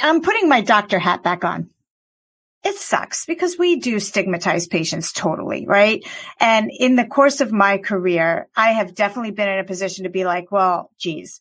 I'm 0.01 0.21
putting 0.21 0.49
my 0.49 0.61
doctor 0.61 0.99
hat 0.99 1.23
back 1.23 1.43
on. 1.43 1.69
It 2.63 2.75
sucks 2.75 3.25
because 3.25 3.57
we 3.57 3.77
do 3.77 3.99
stigmatize 3.99 4.67
patients 4.67 5.13
totally, 5.13 5.65
right? 5.67 6.03
And 6.39 6.69
in 6.77 6.95
the 6.95 7.05
course 7.05 7.39
of 7.39 7.51
my 7.51 7.77
career, 7.77 8.47
I 8.55 8.71
have 8.71 8.95
definitely 8.95 9.31
been 9.31 9.47
in 9.47 9.59
a 9.59 9.63
position 9.63 10.03
to 10.03 10.09
be 10.09 10.25
like, 10.25 10.51
well, 10.51 10.91
geez, 10.97 11.39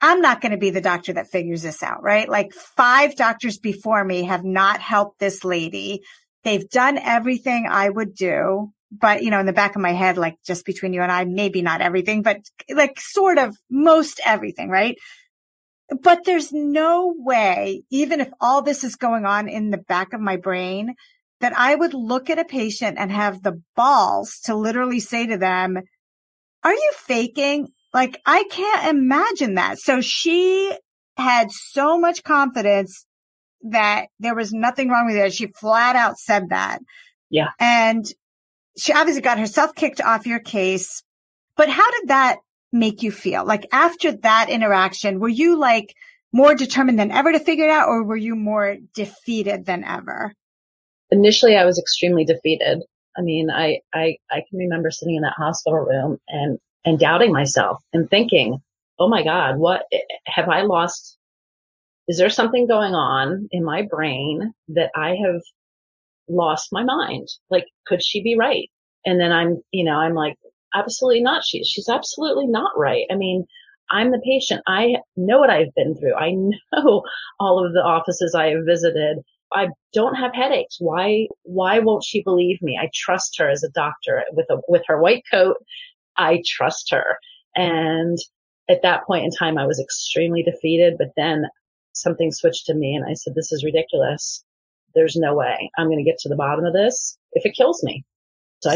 I'm 0.00 0.20
not 0.20 0.40
going 0.40 0.52
to 0.52 0.58
be 0.58 0.70
the 0.70 0.80
doctor 0.80 1.12
that 1.12 1.30
figures 1.30 1.62
this 1.62 1.82
out, 1.82 2.02
right? 2.02 2.28
Like 2.28 2.52
five 2.52 3.14
doctors 3.16 3.58
before 3.58 4.04
me 4.04 4.24
have 4.24 4.44
not 4.44 4.80
helped 4.80 5.20
this 5.20 5.44
lady. 5.44 6.02
They've 6.42 6.68
done 6.68 6.98
everything 6.98 7.66
I 7.70 7.88
would 7.88 8.14
do, 8.14 8.72
but 8.90 9.22
you 9.22 9.30
know, 9.30 9.38
in 9.38 9.46
the 9.46 9.52
back 9.52 9.76
of 9.76 9.80
my 9.80 9.92
head, 9.92 10.18
like 10.18 10.36
just 10.44 10.66
between 10.66 10.92
you 10.92 11.02
and 11.02 11.12
I, 11.12 11.24
maybe 11.24 11.62
not 11.62 11.80
everything, 11.80 12.22
but 12.22 12.38
like 12.68 12.98
sort 13.00 13.38
of 13.38 13.56
most 13.70 14.20
everything, 14.24 14.68
right? 14.68 14.98
But 16.00 16.24
there's 16.24 16.52
no 16.52 17.14
way, 17.18 17.82
even 17.90 18.20
if 18.20 18.30
all 18.40 18.62
this 18.62 18.84
is 18.84 18.96
going 18.96 19.26
on 19.26 19.48
in 19.48 19.70
the 19.70 19.78
back 19.78 20.12
of 20.12 20.20
my 20.20 20.36
brain, 20.36 20.94
that 21.40 21.52
I 21.58 21.74
would 21.74 21.92
look 21.92 22.30
at 22.30 22.38
a 22.38 22.44
patient 22.44 22.98
and 22.98 23.10
have 23.10 23.42
the 23.42 23.60
balls 23.74 24.38
to 24.44 24.54
literally 24.54 25.00
say 25.00 25.26
to 25.26 25.36
them, 25.36 25.76
are 26.62 26.72
you 26.72 26.92
faking? 26.96 27.68
Like 27.92 28.20
I 28.24 28.44
can't 28.44 28.96
imagine 28.96 29.54
that. 29.54 29.78
So 29.78 30.00
she 30.00 30.72
had 31.16 31.50
so 31.50 31.98
much 31.98 32.22
confidence 32.22 33.06
that 33.62 34.06
there 34.18 34.34
was 34.34 34.52
nothing 34.52 34.88
wrong 34.88 35.06
with 35.06 35.16
it. 35.16 35.32
She 35.32 35.48
flat 35.48 35.96
out 35.96 36.16
said 36.16 36.50
that. 36.50 36.78
Yeah. 37.28 37.48
And 37.58 38.04
she 38.78 38.92
obviously 38.92 39.22
got 39.22 39.38
herself 39.38 39.74
kicked 39.74 40.00
off 40.00 40.26
your 40.26 40.40
case. 40.40 41.02
But 41.56 41.68
how 41.68 41.90
did 41.90 42.08
that 42.08 42.38
make 42.72 43.02
you 43.02 43.12
feel? 43.12 43.44
Like 43.44 43.66
after 43.72 44.12
that 44.12 44.48
interaction, 44.48 45.20
were 45.20 45.28
you 45.28 45.58
like 45.58 45.94
more 46.32 46.54
determined 46.54 46.98
than 46.98 47.10
ever 47.10 47.32
to 47.32 47.38
figure 47.38 47.66
it 47.66 47.70
out 47.70 47.88
or 47.88 48.02
were 48.02 48.16
you 48.16 48.34
more 48.34 48.76
defeated 48.94 49.66
than 49.66 49.84
ever? 49.84 50.32
Initially, 51.10 51.56
I 51.56 51.66
was 51.66 51.78
extremely 51.78 52.24
defeated. 52.24 52.82
I 53.16 53.20
mean, 53.20 53.50
I, 53.50 53.80
I, 53.92 54.16
I 54.30 54.42
can 54.48 54.58
remember 54.58 54.90
sitting 54.90 55.16
in 55.16 55.22
that 55.22 55.34
hospital 55.36 55.80
room 55.80 56.18
and, 56.28 56.58
and 56.84 56.98
doubting 56.98 57.32
myself 57.32 57.78
and 57.92 58.08
thinking, 58.08 58.58
Oh 58.98 59.08
my 59.08 59.22
God, 59.22 59.58
what 59.58 59.82
eh, 59.92 59.98
have 60.26 60.48
I 60.48 60.62
lost? 60.62 61.18
Is 62.08 62.18
there 62.18 62.30
something 62.30 62.66
going 62.66 62.94
on 62.94 63.48
in 63.50 63.64
my 63.64 63.82
brain 63.82 64.52
that 64.68 64.90
I 64.94 65.16
have 65.24 65.40
lost 66.28 66.68
my 66.72 66.84
mind? 66.84 67.28
Like, 67.50 67.66
could 67.86 68.02
she 68.02 68.22
be 68.22 68.36
right? 68.36 68.70
And 69.04 69.20
then 69.20 69.32
I'm, 69.32 69.60
you 69.70 69.84
know, 69.84 69.96
I'm 69.96 70.14
like, 70.14 70.36
absolutely 70.74 71.22
not. 71.22 71.44
She's, 71.44 71.68
she's 71.68 71.88
absolutely 71.88 72.46
not 72.46 72.72
right. 72.76 73.04
I 73.10 73.16
mean, 73.16 73.46
I'm 73.90 74.10
the 74.10 74.22
patient. 74.24 74.62
I 74.66 74.96
know 75.16 75.38
what 75.38 75.50
I've 75.50 75.74
been 75.74 75.94
through. 75.96 76.14
I 76.14 76.30
know 76.72 77.02
all 77.38 77.64
of 77.64 77.72
the 77.72 77.82
offices 77.82 78.34
I 78.34 78.48
have 78.48 78.64
visited. 78.66 79.18
I 79.52 79.68
don't 79.92 80.14
have 80.14 80.34
headaches. 80.34 80.76
Why, 80.80 81.28
why 81.42 81.78
won't 81.78 82.04
she 82.04 82.22
believe 82.22 82.62
me? 82.62 82.78
I 82.80 82.88
trust 82.94 83.36
her 83.38 83.50
as 83.50 83.62
a 83.62 83.70
doctor 83.70 84.24
with 84.32 84.46
a, 84.50 84.56
with 84.66 84.82
her 84.86 85.00
white 85.00 85.24
coat. 85.30 85.56
I 86.16 86.42
trust 86.46 86.90
her. 86.90 87.18
And 87.54 88.18
at 88.70 88.82
that 88.82 89.04
point 89.06 89.24
in 89.24 89.30
time, 89.30 89.58
I 89.58 89.66
was 89.66 89.78
extremely 89.78 90.42
defeated, 90.42 90.94
but 90.96 91.08
then 91.16 91.44
something 91.92 92.32
switched 92.32 92.66
to 92.66 92.74
me 92.74 92.94
and 92.94 93.04
I 93.04 93.12
said, 93.12 93.34
this 93.34 93.52
is 93.52 93.64
ridiculous. 93.64 94.42
There's 94.94 95.16
no 95.16 95.34
way 95.34 95.70
I'm 95.76 95.88
going 95.88 96.02
to 96.02 96.10
get 96.10 96.18
to 96.20 96.28
the 96.30 96.36
bottom 96.36 96.64
of 96.64 96.72
this 96.72 97.18
if 97.32 97.44
it 97.44 97.56
kills 97.56 97.82
me. 97.82 98.04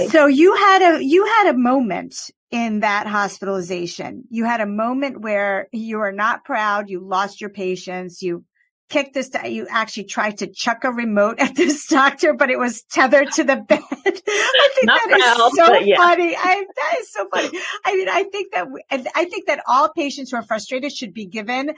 So 0.09 0.27
you 0.27 0.55
had 0.55 0.97
a, 0.97 1.05
you 1.05 1.25
had 1.25 1.55
a 1.55 1.59
moment 1.59 2.15
in 2.51 2.81
that 2.81 3.07
hospitalization. 3.07 4.25
You 4.31 4.45
had 4.45 4.61
a 4.61 4.67
moment 4.67 5.21
where 5.21 5.69
you 5.73 6.01
are 6.01 6.13
not 6.13 6.45
proud. 6.45 6.89
You 6.89 7.01
lost 7.01 7.41
your 7.41 7.51
patience. 7.51 8.23
You 8.23 8.45
kicked 8.89 9.15
this, 9.15 9.31
you 9.45 9.67
actually 9.69 10.05
tried 10.05 10.39
to 10.39 10.47
chuck 10.47 10.85
a 10.85 10.91
remote 10.91 11.39
at 11.39 11.57
this 11.57 11.87
doctor, 11.91 12.35
but 12.35 12.51
it 12.51 12.59
was 12.59 12.83
tethered 12.85 13.31
to 13.33 13.45
the 13.45 13.57
bed. 13.69 13.83
I 13.91 14.71
think 14.75 14.85
not 14.85 15.01
that 15.09 15.19
proud, 15.19 15.49
is 15.49 15.57
so 15.57 15.75
yeah. 15.85 15.97
funny. 15.97 16.37
I, 16.37 16.65
that 16.77 16.97
is 17.01 17.13
so 17.13 17.29
funny. 17.33 17.59
I 17.85 17.97
mean, 17.97 18.09
I 18.09 18.25
think 18.25 18.53
that, 18.53 18.69
I 19.15 19.25
think 19.25 19.47
that 19.47 19.63
all 19.67 19.91
patients 19.93 20.31
who 20.31 20.37
are 20.37 20.43
frustrated 20.43 20.93
should 20.93 21.13
be 21.13 21.27
given 21.27 21.75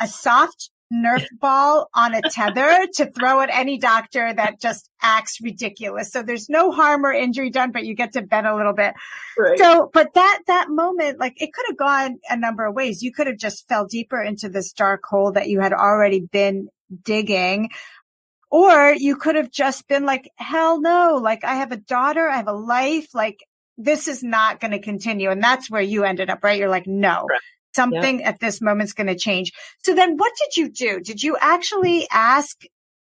a 0.00 0.08
soft 0.08 0.70
Nerf 0.92 1.26
ball 1.38 1.90
on 1.94 2.14
a 2.14 2.22
tether 2.22 2.86
to 2.94 3.10
throw 3.10 3.40
at 3.40 3.50
any 3.52 3.78
doctor 3.78 4.32
that 4.32 4.60
just 4.60 4.90
acts 5.02 5.40
ridiculous. 5.40 6.10
So 6.10 6.22
there's 6.22 6.48
no 6.48 6.70
harm 6.70 7.04
or 7.04 7.12
injury 7.12 7.50
done, 7.50 7.72
but 7.72 7.84
you 7.84 7.94
get 7.94 8.12
to 8.14 8.22
bend 8.22 8.46
a 8.46 8.56
little 8.56 8.72
bit. 8.72 8.94
Right. 9.36 9.58
So, 9.58 9.90
but 9.92 10.14
that, 10.14 10.40
that 10.46 10.70
moment, 10.70 11.18
like 11.18 11.40
it 11.42 11.52
could 11.52 11.66
have 11.68 11.76
gone 11.76 12.18
a 12.30 12.36
number 12.36 12.64
of 12.64 12.74
ways. 12.74 13.02
You 13.02 13.12
could 13.12 13.26
have 13.26 13.36
just 13.36 13.68
fell 13.68 13.86
deeper 13.86 14.22
into 14.22 14.48
this 14.48 14.72
dark 14.72 15.02
hole 15.04 15.32
that 15.32 15.48
you 15.48 15.60
had 15.60 15.72
already 15.72 16.20
been 16.20 16.68
digging. 17.02 17.70
Or 18.50 18.94
you 18.94 19.16
could 19.16 19.36
have 19.36 19.50
just 19.50 19.86
been 19.88 20.06
like, 20.06 20.30
hell 20.36 20.80
no, 20.80 21.20
like 21.22 21.44
I 21.44 21.56
have 21.56 21.70
a 21.70 21.76
daughter, 21.76 22.26
I 22.30 22.36
have 22.36 22.48
a 22.48 22.52
life, 22.52 23.14
like 23.14 23.44
this 23.76 24.08
is 24.08 24.22
not 24.22 24.58
going 24.58 24.70
to 24.70 24.78
continue. 24.78 25.30
And 25.30 25.42
that's 25.44 25.70
where 25.70 25.82
you 25.82 26.04
ended 26.04 26.30
up, 26.30 26.42
right? 26.42 26.58
You're 26.58 26.70
like, 26.70 26.86
no, 26.86 27.26
right 27.28 27.40
something 27.78 28.24
at 28.24 28.40
this 28.40 28.60
moment 28.60 28.88
is 28.88 28.94
going 28.94 29.06
to 29.06 29.16
change. 29.16 29.52
So 29.84 29.94
then 29.94 30.16
what 30.16 30.32
did 30.42 30.56
you 30.56 30.70
do? 30.70 31.00
Did 31.00 31.22
you 31.22 31.36
actually 31.40 32.06
ask 32.10 32.62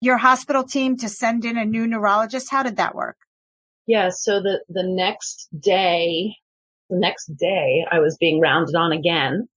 your 0.00 0.18
hospital 0.18 0.64
team 0.64 0.96
to 0.98 1.08
send 1.08 1.44
in 1.44 1.56
a 1.56 1.64
new 1.64 1.86
neurologist? 1.86 2.50
How 2.50 2.62
did 2.62 2.76
that 2.76 2.94
work? 2.94 3.16
Yeah. 3.86 4.10
So 4.10 4.40
the, 4.40 4.62
the 4.68 4.84
next 4.84 5.48
day, 5.58 6.36
the 6.90 6.98
next 6.98 7.26
day 7.36 7.84
I 7.90 7.98
was 7.98 8.16
being 8.18 8.40
rounded 8.40 8.76
on 8.76 8.92
again. 8.92 9.48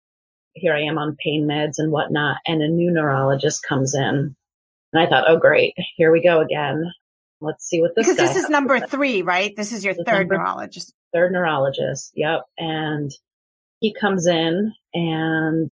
Here 0.53 0.73
I 0.73 0.83
am 0.83 0.97
on 0.97 1.17
pain 1.23 1.47
meds 1.47 1.75
and 1.77 1.91
whatnot. 1.91 2.37
And 2.45 2.61
a 2.61 2.67
new 2.67 2.91
neurologist 2.91 3.63
comes 3.67 3.93
in 3.93 4.35
and 4.93 5.01
I 5.01 5.07
thought, 5.07 5.25
oh 5.27 5.37
great, 5.37 5.73
here 5.97 6.11
we 6.11 6.23
go 6.23 6.41
again. 6.41 6.91
Let's 7.41 7.65
see 7.65 7.81
what 7.81 7.95
this 7.95 8.07
because 8.07 8.17
this 8.17 8.37
is 8.37 8.49
number 8.49 8.79
three, 8.79 9.21
right? 9.21 9.53
This 9.55 9.73
is 9.73 9.83
your 9.83 9.93
this 9.93 10.05
third 10.07 10.29
neurologist. 10.29 10.93
third 11.13 11.33
neurologist. 11.33 12.13
Yep. 12.15 12.43
And 12.57 13.11
he 13.85 13.93
comes 13.93 14.25
in 14.25 14.73
and, 14.95 15.69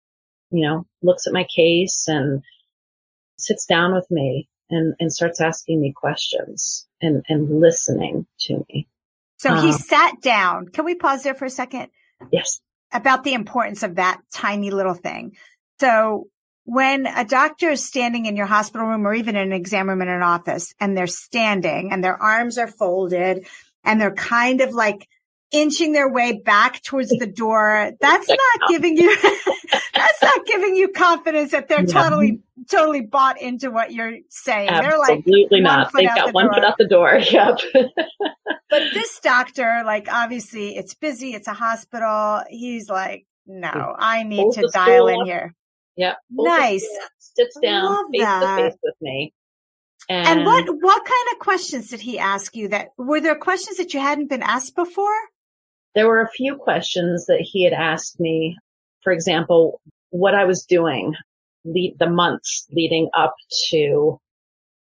you 0.52 0.64
know, 0.64 0.86
looks 1.02 1.26
at 1.26 1.32
my 1.32 1.44
case 1.44 2.04
and 2.06 2.42
sits 3.36 3.66
down 3.66 3.92
with 3.92 4.08
me 4.08 4.48
and, 4.70 4.94
and 5.00 5.12
starts 5.12 5.40
asking 5.40 5.80
me 5.80 5.92
questions 5.92 6.86
and, 7.02 7.24
and 7.28 7.60
listening 7.60 8.24
to 8.38 8.64
me. 8.68 8.86
So 9.38 9.52
he 9.56 9.70
um, 9.70 9.78
sat 9.78 10.22
down. 10.22 10.68
Can 10.68 10.84
we 10.84 10.94
pause 10.94 11.24
there 11.24 11.34
for 11.34 11.44
a 11.44 11.50
second? 11.50 11.88
Yes. 12.30 12.60
About 12.92 13.24
the 13.24 13.34
importance 13.34 13.82
of 13.82 13.96
that 13.96 14.20
tiny 14.32 14.70
little 14.70 14.94
thing. 14.94 15.32
So 15.80 16.28
when 16.62 17.08
a 17.08 17.24
doctor 17.24 17.70
is 17.70 17.84
standing 17.84 18.26
in 18.26 18.36
your 18.36 18.46
hospital 18.46 18.86
room 18.86 19.08
or 19.08 19.12
even 19.12 19.34
in 19.34 19.48
an 19.48 19.52
exam 19.52 19.88
room 19.88 20.02
in 20.02 20.08
an 20.08 20.22
office 20.22 20.72
and 20.78 20.96
they're 20.96 21.08
standing 21.08 21.90
and 21.92 22.04
their 22.04 22.22
arms 22.22 22.58
are 22.58 22.68
folded 22.68 23.44
and 23.82 24.00
they're 24.00 24.14
kind 24.14 24.60
of 24.60 24.72
like 24.72 25.08
inching 25.54 25.92
their 25.92 26.10
way 26.10 26.32
back 26.32 26.82
towards 26.82 27.10
the 27.10 27.26
door, 27.26 27.92
that's 28.00 28.28
not 28.60 28.68
giving 28.68 28.96
you, 28.96 29.16
that's 29.94 30.22
not 30.22 30.46
giving 30.46 30.76
you 30.76 30.88
confidence 30.88 31.52
that 31.52 31.68
they're 31.68 31.84
yeah. 31.84 32.02
totally, 32.02 32.40
totally 32.70 33.00
bought 33.00 33.40
into 33.40 33.70
what 33.70 33.92
you're 33.92 34.18
saying. 34.28 34.68
Absolutely 34.68 35.46
they're 35.50 35.62
like, 35.62 35.62
not. 35.62 35.92
They've 35.94 36.08
got 36.08 36.26
the 36.26 36.32
one 36.32 36.46
door. 36.46 36.54
foot 36.54 36.64
out 36.64 36.78
the 36.78 36.88
door. 36.88 37.20
Yep. 37.34 37.58
but 38.70 38.82
this 38.92 39.18
doctor, 39.20 39.82
like, 39.84 40.08
obviously 40.10 40.76
it's 40.76 40.94
busy. 40.94 41.32
It's 41.34 41.48
a 41.48 41.54
hospital. 41.54 42.42
He's 42.48 42.88
like, 42.88 43.26
no, 43.46 43.94
I 43.98 44.22
need 44.22 44.52
to 44.54 44.68
dial 44.72 45.08
in 45.08 45.24
here. 45.24 45.54
Yep. 45.96 46.16
Nice. 46.30 46.86
Sits 47.18 47.58
down 47.62 48.10
face 48.12 48.22
that. 48.22 48.56
to 48.56 48.62
face 48.62 48.78
with 48.82 48.94
me. 49.00 49.32
And, 50.08 50.26
and 50.26 50.46
what, 50.46 50.66
what 50.68 51.04
kind 51.04 51.28
of 51.32 51.38
questions 51.38 51.88
did 51.88 52.00
he 52.00 52.18
ask 52.18 52.54
you 52.54 52.68
that 52.68 52.88
were 52.98 53.20
there 53.20 53.36
questions 53.36 53.78
that 53.78 53.94
you 53.94 54.00
hadn't 54.00 54.28
been 54.28 54.42
asked 54.42 54.74
before? 54.74 55.14
There 55.94 56.08
were 56.08 56.20
a 56.20 56.28
few 56.28 56.56
questions 56.56 57.26
that 57.26 57.40
he 57.40 57.64
had 57.64 57.72
asked 57.72 58.18
me. 58.18 58.58
For 59.02 59.12
example, 59.12 59.80
what 60.10 60.34
I 60.34 60.44
was 60.44 60.64
doing 60.64 61.14
the, 61.64 61.94
the 61.98 62.08
months 62.08 62.66
leading 62.72 63.08
up 63.16 63.34
to 63.70 64.20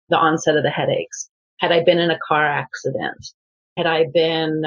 the 0.10 0.18
onset 0.18 0.58
of 0.58 0.64
the 0.64 0.70
headaches. 0.70 1.30
Had 1.60 1.72
I 1.72 1.84
been 1.84 2.00
in 2.00 2.12
a 2.12 2.20
car 2.28 2.46
accident? 2.46 3.34
Had 3.78 3.86
I 3.86 4.06
been, 4.12 4.64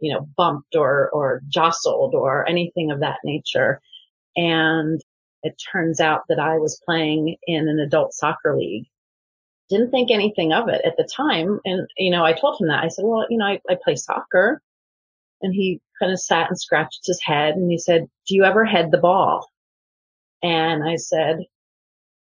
you 0.00 0.12
know, 0.12 0.28
bumped 0.36 0.76
or, 0.76 1.10
or 1.10 1.42
jostled 1.48 2.14
or 2.14 2.48
anything 2.48 2.90
of 2.90 3.00
that 3.00 3.18
nature? 3.24 3.80
And 4.36 5.00
it 5.42 5.60
turns 5.72 6.00
out 6.00 6.22
that 6.28 6.38
I 6.38 6.58
was 6.58 6.80
playing 6.84 7.36
in 7.46 7.68
an 7.68 7.78
adult 7.78 8.14
soccer 8.14 8.56
league. 8.56 8.86
Didn't 9.70 9.90
think 9.90 10.10
anything 10.10 10.52
of 10.52 10.68
it 10.68 10.82
at 10.84 10.96
the 10.96 11.04
time. 11.04 11.60
And, 11.64 11.88
you 11.96 12.10
know, 12.10 12.24
I 12.24 12.34
told 12.34 12.60
him 12.60 12.68
that. 12.68 12.84
I 12.84 12.88
said, 12.88 13.04
well, 13.06 13.26
you 13.30 13.38
know, 13.38 13.46
I, 13.46 13.60
I 13.68 13.76
play 13.82 13.96
soccer. 13.96 14.60
And 15.44 15.54
he 15.54 15.80
kind 16.00 16.10
of 16.10 16.18
sat 16.18 16.48
and 16.48 16.58
scratched 16.58 17.02
his 17.04 17.20
head 17.22 17.54
and 17.54 17.70
he 17.70 17.76
said, 17.78 18.06
do 18.26 18.34
you 18.34 18.44
ever 18.44 18.64
head 18.64 18.90
the 18.90 18.98
ball? 18.98 19.46
And 20.42 20.82
I 20.82 20.96
said, 20.96 21.36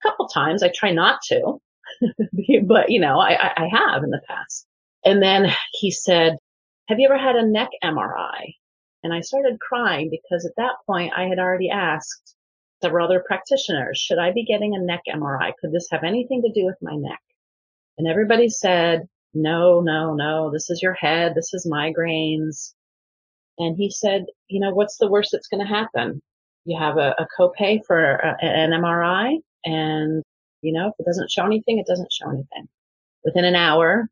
a 0.03 0.09
couple 0.09 0.27
times. 0.27 0.61
I 0.61 0.71
try 0.75 0.91
not 0.91 1.21
to, 1.27 1.59
but 2.67 2.89
you 2.89 2.99
know, 2.99 3.19
I, 3.19 3.53
I 3.55 3.69
have 3.71 4.03
in 4.03 4.09
the 4.09 4.21
past. 4.27 4.67
And 5.05 5.23
then 5.23 5.47
he 5.71 5.89
said, 5.89 6.35
have 6.89 6.99
you 6.99 7.07
ever 7.07 7.17
had 7.17 7.37
a 7.37 7.47
neck 7.47 7.69
MRI? 7.81 8.55
And 9.03 9.13
I 9.13 9.21
started 9.21 9.59
crying 9.61 10.09
because 10.11 10.45
at 10.45 10.55
that 10.57 10.75
point 10.85 11.13
I 11.15 11.23
had 11.23 11.39
already 11.39 11.69
asked 11.69 12.35
several 12.81 13.05
other 13.05 13.23
practitioners, 13.25 13.97
should 13.97 14.17
I 14.17 14.33
be 14.33 14.43
getting 14.43 14.75
a 14.75 14.83
neck 14.83 15.01
MRI? 15.09 15.53
Could 15.61 15.71
this 15.71 15.87
have 15.91 16.03
anything 16.03 16.41
to 16.41 16.51
do 16.53 16.65
with 16.65 16.75
my 16.81 16.95
neck? 16.95 17.21
And 17.97 18.07
everybody 18.07 18.49
said, 18.49 19.07
no, 19.33 19.79
no, 19.79 20.13
no, 20.13 20.51
this 20.51 20.69
is 20.69 20.81
your 20.81 20.93
head. 20.93 21.33
This 21.35 21.53
is 21.53 21.69
migraines. 21.71 22.73
And 23.57 23.75
he 23.77 23.91
said, 23.91 24.25
you 24.47 24.59
know, 24.59 24.71
what's 24.71 24.97
the 24.97 25.09
worst 25.09 25.31
that's 25.31 25.47
going 25.47 25.65
to 25.65 25.71
happen? 25.71 26.21
You 26.65 26.79
have 26.79 26.97
a, 26.97 27.13
a 27.19 27.27
copay 27.37 27.79
for 27.85 27.99
a, 27.99 28.37
an 28.41 28.71
MRI 28.71 29.37
and, 29.65 30.23
you 30.61 30.73
know, 30.73 30.87
if 30.87 30.93
it 30.99 31.05
doesn't 31.05 31.31
show 31.31 31.45
anything, 31.45 31.79
it 31.79 31.87
doesn't 31.87 32.11
show 32.11 32.29
anything. 32.29 32.67
Within 33.23 33.45
an 33.45 33.55
hour, 33.55 34.07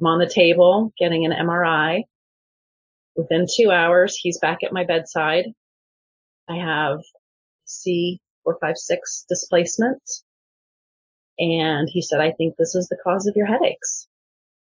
I'm 0.00 0.06
on 0.06 0.18
the 0.18 0.30
table 0.32 0.92
getting 0.98 1.24
an 1.24 1.32
MRI. 1.32 2.02
Within 3.16 3.46
two 3.52 3.70
hours, 3.70 4.16
he's 4.16 4.38
back 4.38 4.58
at 4.62 4.72
my 4.72 4.84
bedside. 4.84 5.46
I 6.48 6.56
have 6.56 7.00
C456 7.66 9.26
displacement. 9.28 10.02
And 11.38 11.88
he 11.90 12.02
said, 12.02 12.20
I 12.20 12.32
think 12.32 12.54
this 12.56 12.74
is 12.74 12.88
the 12.88 12.98
cause 13.02 13.26
of 13.26 13.36
your 13.36 13.46
headaches. 13.46 14.08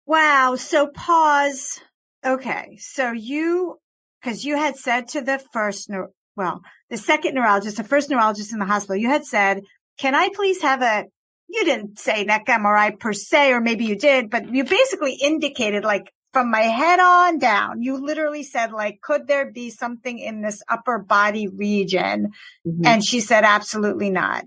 Wow. 0.06 0.56
So 0.56 0.88
pause. 0.88 1.80
Okay. 2.26 2.78
So 2.80 3.12
you, 3.12 3.78
cause 4.24 4.44
you 4.44 4.58
had 4.58 4.76
said 4.78 5.08
to 5.10 5.22
the 5.22 5.40
first, 5.54 5.90
well, 6.36 6.62
the 6.90 6.98
second 6.98 7.36
neurologist, 7.36 7.78
the 7.78 7.84
first 7.84 8.10
neurologist 8.10 8.54
in 8.54 8.60
the 8.60 8.66
hospital, 8.66 8.96
you 8.96 9.10
had 9.10 9.26
said, 9.26 9.62
can 9.98 10.16
I 10.16 10.30
please 10.34 10.62
have 10.62 10.82
a, 10.82 11.06
you 11.48 11.66
didn't 11.66 12.00
say 12.00 12.24
neck 12.24 12.46
MRI 12.48 13.00
per 13.00 13.14
se, 13.14 13.52
or 13.52 13.60
maybe 13.60 13.86
you 13.86 13.96
did, 13.96 14.30
but 14.30 14.54
you 14.54 14.64
basically 14.64 15.14
indicated 15.14 15.84
like 15.84 16.12
from 16.32 16.52
my 16.52 16.62
head 16.62 17.00
on 17.00 17.40
down, 17.40 17.82
you 17.82 18.04
literally 18.04 18.44
said 18.44 18.72
like, 18.72 19.02
could 19.02 19.28
there 19.28 19.52
be 19.52 19.70
something 19.70 20.20
in 20.20 20.42
this 20.42 20.62
upper 20.70 21.00
body 21.00 21.48
region? 21.48 22.30
Mm-hmm. 22.68 22.86
And 22.86 23.04
she 23.04 23.20
said, 23.20 23.44
absolutely 23.44 24.10
not. 24.10 24.46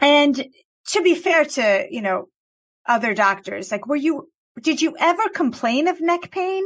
And 0.00 0.46
to 0.88 1.02
be 1.02 1.14
fair 1.14 1.44
to, 1.44 1.86
you 1.90 2.02
know, 2.02 2.28
other 2.86 3.14
doctors, 3.14 3.70
like, 3.70 3.86
were 3.86 3.96
you, 3.96 4.28
did 4.62 4.80
you 4.80 4.96
ever 4.98 5.28
complain 5.34 5.88
of 5.88 6.00
neck 6.00 6.30
pain 6.30 6.64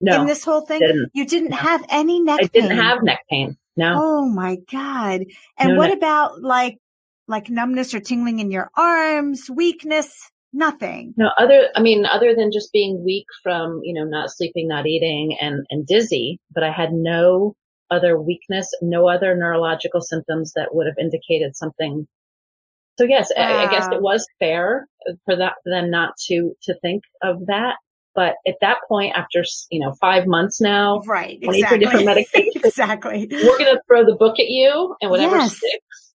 no, 0.00 0.20
in 0.20 0.26
this 0.26 0.44
whole 0.44 0.62
thing? 0.62 0.80
Didn't. 0.80 1.10
You 1.14 1.26
didn't 1.26 1.52
have 1.52 1.84
any 1.88 2.20
neck 2.20 2.40
I 2.42 2.48
pain. 2.48 2.64
I 2.64 2.68
didn't 2.68 2.84
have 2.84 3.02
neck 3.02 3.20
pain. 3.28 3.56
No. 3.76 3.94
Oh 3.96 4.28
my 4.28 4.56
God. 4.70 5.24
And 5.56 5.70
no 5.70 5.76
what 5.76 5.92
about 5.92 6.42
like, 6.42 6.78
like 7.26 7.48
numbness 7.48 7.94
or 7.94 8.00
tingling 8.00 8.40
in 8.40 8.50
your 8.50 8.70
arms, 8.76 9.48
weakness? 9.48 10.30
Nothing. 10.52 11.12
No, 11.16 11.30
other, 11.38 11.68
I 11.76 11.82
mean, 11.82 12.06
other 12.06 12.34
than 12.34 12.50
just 12.52 12.72
being 12.72 13.04
weak 13.04 13.26
from, 13.42 13.80
you 13.84 13.92
know, 13.92 14.08
not 14.08 14.30
sleeping, 14.30 14.66
not 14.66 14.86
eating 14.86 15.36
and, 15.40 15.66
and 15.68 15.86
dizzy, 15.86 16.40
but 16.52 16.64
I 16.64 16.72
had 16.72 16.92
no 16.92 17.54
other 17.90 18.18
weakness, 18.18 18.70
no 18.80 19.08
other 19.08 19.36
neurological 19.36 20.00
symptoms 20.00 20.52
that 20.56 20.74
would 20.74 20.86
have 20.86 20.96
indicated 20.98 21.54
something. 21.54 22.06
So 22.98 23.04
yes, 23.04 23.30
wow. 23.36 23.44
I, 23.44 23.66
I, 23.66 23.70
guess 23.70 23.88
it 23.92 24.00
was 24.00 24.26
fair 24.38 24.88
for 25.26 25.36
that, 25.36 25.54
for 25.62 25.70
them 25.70 25.90
not 25.90 26.14
to, 26.28 26.52
to 26.64 26.74
think 26.80 27.04
of 27.22 27.46
that. 27.46 27.76
But 28.18 28.34
at 28.48 28.56
that 28.62 28.78
point, 28.88 29.12
after, 29.14 29.44
you 29.70 29.78
know, 29.78 29.94
five 30.00 30.26
months 30.26 30.60
now, 30.60 31.02
right, 31.06 31.38
exactly. 31.40 31.78
different 31.78 32.06
medications, 32.08 32.64
exactly. 32.64 33.28
We're 33.30 33.58
going 33.58 33.76
to 33.76 33.80
throw 33.86 34.04
the 34.04 34.16
book 34.18 34.40
at 34.40 34.48
you 34.48 34.96
and 35.00 35.08
whatever 35.08 35.36
yes. 35.36 35.56
sticks 35.56 36.08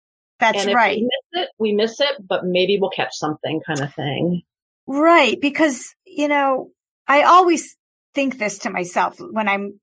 that's 0.43 0.67
right. 0.67 0.97
We 0.97 1.03
miss 1.03 1.43
it, 1.45 1.49
we 1.59 1.73
miss 1.73 2.01
it, 2.01 2.29
but 2.29 2.45
maybe 2.45 2.79
we'll 2.81 2.91
catch 2.91 3.15
something 3.15 3.61
kind 3.65 3.81
of 3.81 3.95
thing. 3.95 4.43
Right. 4.89 5.41
Because, 5.41 5.95
you 6.05 6.27
know, 6.27 6.71
I 7.07 7.23
always 7.23 7.77
think 8.15 8.39
this 8.39 8.59
to 8.61 8.71
myself 8.71 9.19
when 9.21 9.49
I'm, 9.49 9.79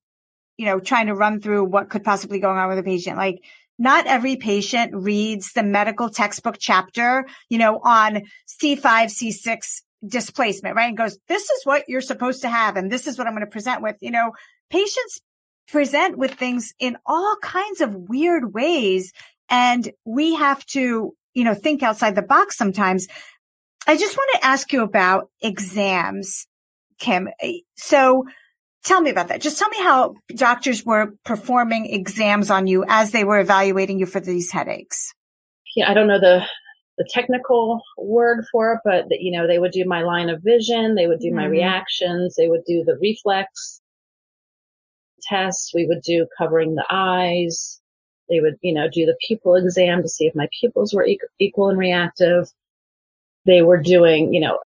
you 0.58 0.66
know, 0.66 0.82
trying 0.82 1.08
to 1.08 1.16
run 1.16 1.40
through 1.40 1.64
what 1.64 1.90
could 1.90 2.04
possibly 2.04 2.40
go 2.40 2.50
on 2.50 2.68
with 2.68 2.78
a 2.78 2.84
patient. 2.84 3.16
Like, 3.16 3.40
not 3.78 4.06
every 4.06 4.36
patient 4.36 4.94
reads 4.94 5.54
the 5.54 5.64
medical 5.64 6.10
textbook 6.10 6.58
chapter, 6.60 7.26
you 7.48 7.58
know, 7.58 7.80
on 7.82 8.24
C5, 8.62 8.82
C6 8.82 9.82
displacement, 10.06 10.76
right? 10.76 10.88
And 10.88 10.98
goes, 10.98 11.18
this 11.28 11.44
is 11.44 11.66
what 11.66 11.84
you're 11.88 12.02
supposed 12.02 12.42
to 12.42 12.50
have. 12.50 12.78
And 12.78 12.92
this 12.92 13.08
is 13.08 13.18
what 13.18 13.28
I'm 13.28 13.34
going 13.34 13.46
to 13.46 13.52
present 13.52 13.82
with. 13.82 13.98
You 14.02 14.12
know, 14.12 14.34
patients 14.70 15.20
present 15.68 16.18
with 16.18 16.34
things 16.34 16.74
in 16.80 16.98
all 17.06 17.36
kinds 17.42 17.82
of 17.82 17.94
weird 17.94 18.54
ways. 18.54 19.14
And 19.50 19.90
we 20.06 20.36
have 20.36 20.66
to, 20.68 21.14
you 21.34 21.44
know, 21.44 21.54
think 21.54 21.84
outside 21.84 22.16
the 22.16 22.22
box 22.22 22.58
sometimes. 22.58 23.08
I 23.88 23.98
just 23.98 24.16
want 24.16 24.30
to 24.34 24.46
ask 24.46 24.72
you 24.72 24.84
about 24.84 25.30
exams, 25.42 26.46
Kim. 27.00 27.30
So 27.76 28.26
tell 28.84 29.02
me 29.02 29.10
about 29.10 29.30
that. 29.30 29.42
Just 29.42 29.58
tell 29.58 29.70
me 29.70 29.80
how 29.80 30.16
doctors 30.36 30.86
were 30.86 31.14
performing 31.26 31.88
exams 31.88 32.52
on 32.52 32.68
you 32.68 32.86
as 32.88 33.12
they 33.12 33.24
were 33.24 33.40
evaluating 33.40 34.00
you 34.00 34.06
for 34.06 34.20
these 34.20 34.52
headaches. 34.52 35.14
Yeah, 35.76 35.90
I 35.90 35.94
don't 35.94 36.08
know 36.08 36.20
the 36.20 36.44
the 37.00 37.10
technical 37.10 37.82
word 37.98 38.46
for 38.52 38.74
it, 38.74 38.80
but 38.84 39.06
you 39.10 39.32
know, 39.32 39.48
they 39.48 39.58
would 39.58 39.72
do 39.72 39.86
my 39.86 40.04
line 40.04 40.30
of 40.30 40.44
vision, 40.44 40.96
they 40.96 41.08
would 41.08 41.20
do 41.20 41.30
mm-hmm. 41.30 41.38
my 41.38 41.46
reactions, 41.46 42.36
they 42.36 42.50
would 42.50 42.64
do 42.68 42.84
the 42.86 42.98
reflex 43.02 43.82
tests, 45.24 45.72
we 45.74 45.88
would 45.88 46.02
do 46.02 46.28
covering 46.38 46.76
the 46.76 46.86
eyes, 46.90 47.80
they 48.30 48.42
would, 48.42 48.58
you 48.62 48.74
know, 48.74 48.88
do 48.92 49.06
the 49.06 49.16
pupil 49.26 49.56
exam 49.56 50.02
to 50.02 50.10
see 50.10 50.26
if 50.26 50.36
my 50.36 50.48
pupils 50.60 50.94
were 50.94 51.06
e- 51.06 51.20
equal 51.40 51.70
and 51.70 51.80
reactive. 51.80 52.50
They 53.46 53.62
were 53.62 53.82
doing, 53.82 54.34
you 54.34 54.42
know, 54.42 54.60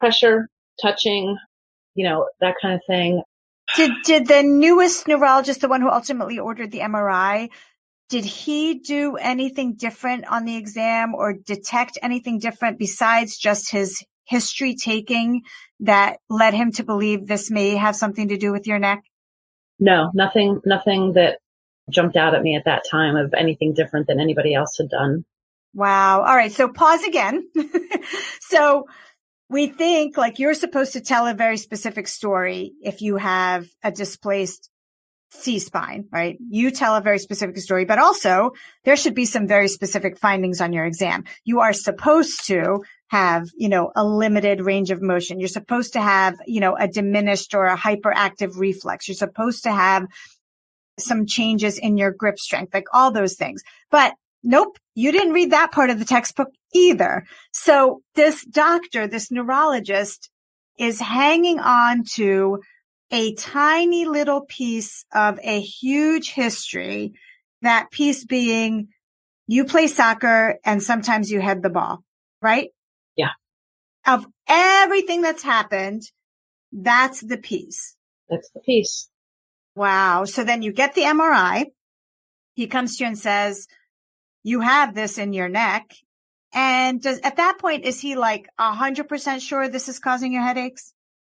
pressure, 0.00 0.48
touching, 0.82 1.38
you 1.94 2.04
know, 2.04 2.26
that 2.40 2.56
kind 2.60 2.74
of 2.74 2.80
thing. 2.86 3.22
Did, 3.76 3.92
did 4.04 4.26
the 4.26 4.42
newest 4.42 5.08
neurologist, 5.08 5.60
the 5.60 5.68
one 5.68 5.80
who 5.80 5.88
ultimately 5.88 6.38
ordered 6.38 6.72
the 6.72 6.80
MRI, 6.80 7.48
did 8.08 8.24
he 8.24 8.78
do 8.78 9.16
anything 9.16 9.74
different 9.74 10.26
on 10.26 10.44
the 10.44 10.56
exam 10.56 11.14
or 11.14 11.32
detect 11.32 11.98
anything 12.02 12.38
different 12.38 12.78
besides 12.78 13.36
just 13.36 13.70
his 13.70 14.04
history 14.24 14.74
taking 14.74 15.42
that 15.80 16.18
led 16.28 16.54
him 16.54 16.72
to 16.72 16.84
believe 16.84 17.26
this 17.26 17.50
may 17.50 17.76
have 17.76 17.96
something 17.96 18.28
to 18.28 18.36
do 18.36 18.52
with 18.52 18.66
your 18.66 18.78
neck? 18.78 19.02
No, 19.78 20.10
nothing, 20.14 20.60
nothing 20.64 21.14
that 21.14 21.38
jumped 21.90 22.16
out 22.16 22.34
at 22.34 22.42
me 22.42 22.56
at 22.56 22.64
that 22.64 22.84
time 22.90 23.16
of 23.16 23.34
anything 23.36 23.74
different 23.74 24.06
than 24.06 24.20
anybody 24.20 24.54
else 24.54 24.76
had 24.78 24.88
done. 24.88 25.24
Wow. 25.74 26.20
All 26.20 26.36
right. 26.36 26.52
So 26.52 26.68
pause 26.68 27.04
again. 27.04 27.48
so 28.40 28.86
we 29.48 29.68
think 29.68 30.16
like 30.16 30.38
you're 30.38 30.54
supposed 30.54 30.94
to 30.94 31.00
tell 31.00 31.26
a 31.26 31.34
very 31.34 31.56
specific 31.56 32.08
story 32.08 32.72
if 32.82 33.02
you 33.02 33.16
have 33.16 33.66
a 33.82 33.92
displaced 33.92 34.70
C 35.30 35.58
spine, 35.58 36.06
right? 36.12 36.38
You 36.48 36.70
tell 36.70 36.96
a 36.96 37.00
very 37.00 37.18
specific 37.18 37.58
story, 37.58 37.84
but 37.84 37.98
also 37.98 38.52
there 38.84 38.96
should 38.96 39.14
be 39.14 39.24
some 39.24 39.46
very 39.46 39.68
specific 39.68 40.18
findings 40.18 40.60
on 40.60 40.72
your 40.72 40.84
exam. 40.84 41.24
You 41.44 41.60
are 41.60 41.72
supposed 41.72 42.46
to 42.46 42.82
have, 43.08 43.48
you 43.56 43.68
know, 43.68 43.92
a 43.94 44.04
limited 44.04 44.60
range 44.60 44.90
of 44.90 45.02
motion. 45.02 45.40
You're 45.40 45.48
supposed 45.48 45.92
to 45.94 46.00
have, 46.00 46.36
you 46.46 46.60
know, 46.60 46.76
a 46.76 46.88
diminished 46.88 47.54
or 47.54 47.66
a 47.66 47.76
hyperactive 47.76 48.56
reflex. 48.56 49.08
You're 49.08 49.16
supposed 49.16 49.64
to 49.64 49.72
have 49.72 50.06
some 50.98 51.26
changes 51.26 51.78
in 51.78 51.98
your 51.98 52.12
grip 52.12 52.38
strength, 52.38 52.72
like 52.72 52.86
all 52.92 53.10
those 53.10 53.34
things. 53.34 53.62
But 53.90 54.14
nope, 54.42 54.78
you 54.94 55.12
didn't 55.12 55.34
read 55.34 55.50
that 55.50 55.72
part 55.72 55.90
of 55.90 55.98
the 55.98 56.04
textbook 56.04 56.48
either. 56.72 57.26
So 57.52 58.00
this 58.14 58.44
doctor, 58.44 59.06
this 59.06 59.30
neurologist 59.30 60.30
is 60.78 61.00
hanging 61.00 61.58
on 61.58 62.04
to 62.14 62.60
a 63.10 63.34
tiny 63.34 64.04
little 64.04 64.42
piece 64.42 65.04
of 65.14 65.38
a 65.42 65.60
huge 65.60 66.32
history, 66.32 67.12
that 67.62 67.90
piece 67.90 68.24
being 68.24 68.88
you 69.46 69.64
play 69.64 69.86
soccer 69.86 70.58
and 70.64 70.82
sometimes 70.82 71.30
you 71.30 71.40
head 71.40 71.62
the 71.62 71.70
ball, 71.70 72.02
right? 72.42 72.70
Yeah. 73.16 73.30
Of 74.06 74.26
everything 74.48 75.22
that's 75.22 75.42
happened, 75.42 76.02
that's 76.72 77.20
the 77.20 77.38
piece. 77.38 77.96
That's 78.28 78.50
the 78.50 78.60
piece. 78.60 79.08
Wow. 79.74 80.24
So 80.24 80.42
then 80.42 80.62
you 80.62 80.72
get 80.72 80.94
the 80.94 81.02
MRI. 81.02 81.66
He 82.54 82.66
comes 82.66 82.96
to 82.96 83.04
you 83.04 83.08
and 83.08 83.18
says, 83.18 83.66
you 84.42 84.60
have 84.60 84.94
this 84.94 85.18
in 85.18 85.32
your 85.32 85.48
neck. 85.48 85.94
And 86.52 87.02
does, 87.02 87.20
at 87.20 87.36
that 87.36 87.58
point, 87.58 87.84
is 87.84 88.00
he 88.00 88.16
like 88.16 88.48
a 88.58 88.72
hundred 88.72 89.08
percent 89.08 89.42
sure 89.42 89.68
this 89.68 89.88
is 89.88 89.98
causing 89.98 90.32
your 90.32 90.42
headaches? 90.42 90.94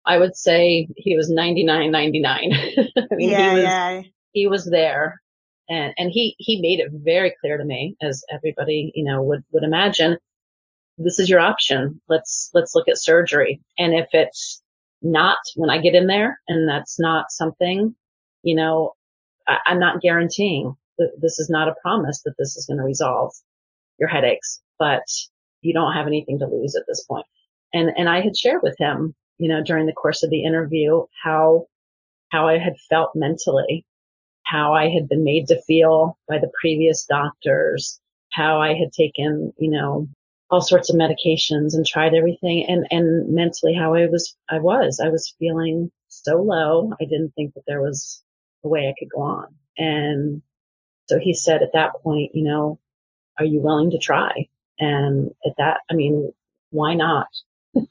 I 0.08 0.18
would 0.18 0.36
say 0.36 0.88
he 0.96 1.16
was 1.16 1.30
99, 1.30 1.92
99. 1.92 2.52
I 2.98 3.16
mean, 3.16 3.30
yeah, 3.30 3.50
he 3.50 3.56
was, 3.56 3.64
yeah. 3.64 4.02
he 4.32 4.48
was 4.48 4.66
there 4.66 5.22
and, 5.70 5.94
and 5.98 6.10
he, 6.12 6.36
he 6.40 6.62
made 6.62 6.80
it 6.80 6.92
very 6.92 7.36
clear 7.42 7.58
to 7.58 7.66
me 7.66 7.96
as 8.02 8.24
everybody, 8.32 8.92
you 8.96 9.04
know, 9.04 9.22
would, 9.22 9.44
would 9.52 9.64
imagine 9.64 10.18
this 10.98 11.20
is 11.20 11.30
your 11.30 11.40
option. 11.40 12.02
Let's, 12.08 12.50
let's 12.54 12.74
look 12.74 12.88
at 12.88 12.98
surgery. 12.98 13.62
And 13.78 13.94
if 13.94 14.08
it's 14.14 14.64
not 15.02 15.38
when 15.56 15.70
I 15.70 15.80
get 15.80 15.94
in 15.94 16.08
there 16.08 16.40
and 16.48 16.68
that's 16.68 17.00
not 17.00 17.32
something, 17.32 17.94
you 18.44 18.56
know, 18.56 18.94
I, 19.48 19.58
I'm 19.66 19.80
not 19.80 20.02
guaranteeing 20.02 20.76
this 21.20 21.40
is 21.40 21.50
not 21.50 21.68
a 21.68 21.76
promise 21.82 22.22
that 22.24 22.36
this 22.38 22.56
is 22.56 22.66
going 22.66 22.78
to 22.78 22.84
resolve 22.84 23.34
your 24.00 24.10
headaches, 24.10 24.62
but 24.80 25.04
you 25.62 25.74
don't 25.74 25.94
have 25.94 26.08
anything 26.08 26.40
to 26.40 26.48
lose 26.48 26.76
at 26.76 26.86
this 26.88 27.04
point. 27.04 27.26
And, 27.74 27.92
and 27.98 28.10
I 28.10 28.22
had 28.22 28.38
shared 28.38 28.62
with 28.64 28.76
him, 28.80 29.16
you 29.38 29.50
know, 29.50 29.64
during 29.64 29.86
the 29.86 29.94
course 29.94 30.24
of 30.24 30.30
the 30.30 30.44
interview, 30.44 31.06
how, 31.24 31.68
how 32.30 32.48
I 32.48 32.58
had 32.58 32.76
felt 32.90 33.12
mentally, 33.16 33.86
how 34.44 34.74
I 34.74 34.90
had 34.90 35.08
been 35.10 35.24
made 35.24 35.48
to 35.48 35.62
feel 35.62 36.18
by 36.28 36.40
the 36.40 36.52
previous 36.60 37.06
doctors, 37.06 38.00
how 38.32 38.62
I 38.62 38.74
had 38.74 38.92
taken, 38.92 39.54
you 39.58 39.72
know, 39.72 40.08
all 40.50 40.62
sorts 40.62 40.90
of 40.90 40.96
medications 40.96 41.74
and 41.74 41.86
tried 41.86 42.14
everything 42.14 42.66
and, 42.68 42.88
and 42.90 43.34
mentally 43.34 43.74
how 43.74 43.94
I 43.94 44.08
was, 44.08 44.36
I 44.50 44.60
was, 44.60 45.02
I 45.04 45.10
was 45.10 45.36
feeling 45.40 45.92
so 46.08 46.42
low. 46.42 46.94
I 47.00 47.04
didn't 47.06 47.34
think 47.36 47.54
that 47.56 47.64
there 47.68 47.82
was 47.82 48.24
a 48.64 48.70
way 48.70 48.88
I 48.88 48.96
could 48.98 49.10
go 49.14 49.22
on. 49.22 49.56
And 49.78 50.42
so 51.08 51.20
he 51.20 51.34
said 51.34 51.62
at 51.64 51.74
that 51.74 52.02
point, 52.02 52.32
you 52.34 52.44
know, 52.44 52.80
are 53.38 53.46
you 53.46 53.62
willing 53.62 53.92
to 53.92 53.98
try? 53.98 54.48
And 54.80 55.32
at 55.46 55.54
that, 55.58 55.82
I 55.90 55.94
mean, 55.94 56.32
why 56.72 56.94
not? 56.96 57.28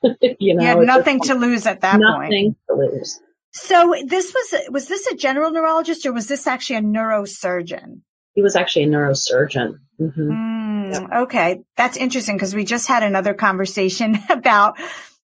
you 0.38 0.54
know, 0.54 0.62
you 0.62 0.66
had 0.66 0.78
nothing 0.78 1.20
to 1.20 1.34
lose 1.34 1.66
at 1.66 1.80
that 1.80 1.98
nothing 1.98 2.16
point. 2.16 2.56
Nothing 2.68 2.90
to 2.90 2.96
lose. 2.96 3.20
So 3.52 3.94
this 4.04 4.34
was, 4.34 4.54
was 4.70 4.88
this 4.88 5.06
a 5.06 5.16
general 5.16 5.50
neurologist 5.50 6.04
or 6.04 6.12
was 6.12 6.28
this 6.28 6.46
actually 6.46 6.76
a 6.76 6.82
neurosurgeon? 6.82 8.02
He 8.34 8.42
was 8.42 8.54
actually 8.54 8.84
a 8.84 8.88
neurosurgeon. 8.88 9.78
Mm-hmm. 9.98 10.30
Mm, 10.30 10.92
yeah. 10.92 11.20
Okay. 11.22 11.62
That's 11.76 11.96
interesting 11.96 12.36
because 12.36 12.54
we 12.54 12.64
just 12.64 12.86
had 12.86 13.02
another 13.02 13.32
conversation 13.32 14.18
about 14.30 14.78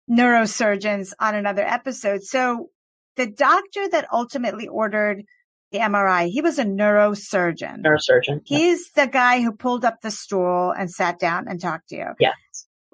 neurosurgeons 0.09 1.13
on 1.19 1.35
another 1.35 1.63
episode. 1.63 2.21
So 2.21 2.69
the 3.15 3.27
doctor 3.27 3.89
that 3.89 4.07
ultimately 4.11 4.67
ordered 4.67 5.23
the 5.71 5.79
MRI. 5.79 6.29
He 6.29 6.41
was 6.41 6.57
a 6.59 6.65
neurosurgeon. 6.65 7.83
Neurosurgeon. 7.83 8.41
He's 8.43 8.91
the 8.91 9.07
guy 9.07 9.41
who 9.41 9.51
pulled 9.51 9.85
up 9.85 10.01
the 10.01 10.11
stool 10.11 10.71
and 10.71 10.89
sat 10.89 11.19
down 11.19 11.45
and 11.47 11.61
talked 11.61 11.89
to 11.89 11.95
you. 11.95 12.07
Yes. 12.19 12.33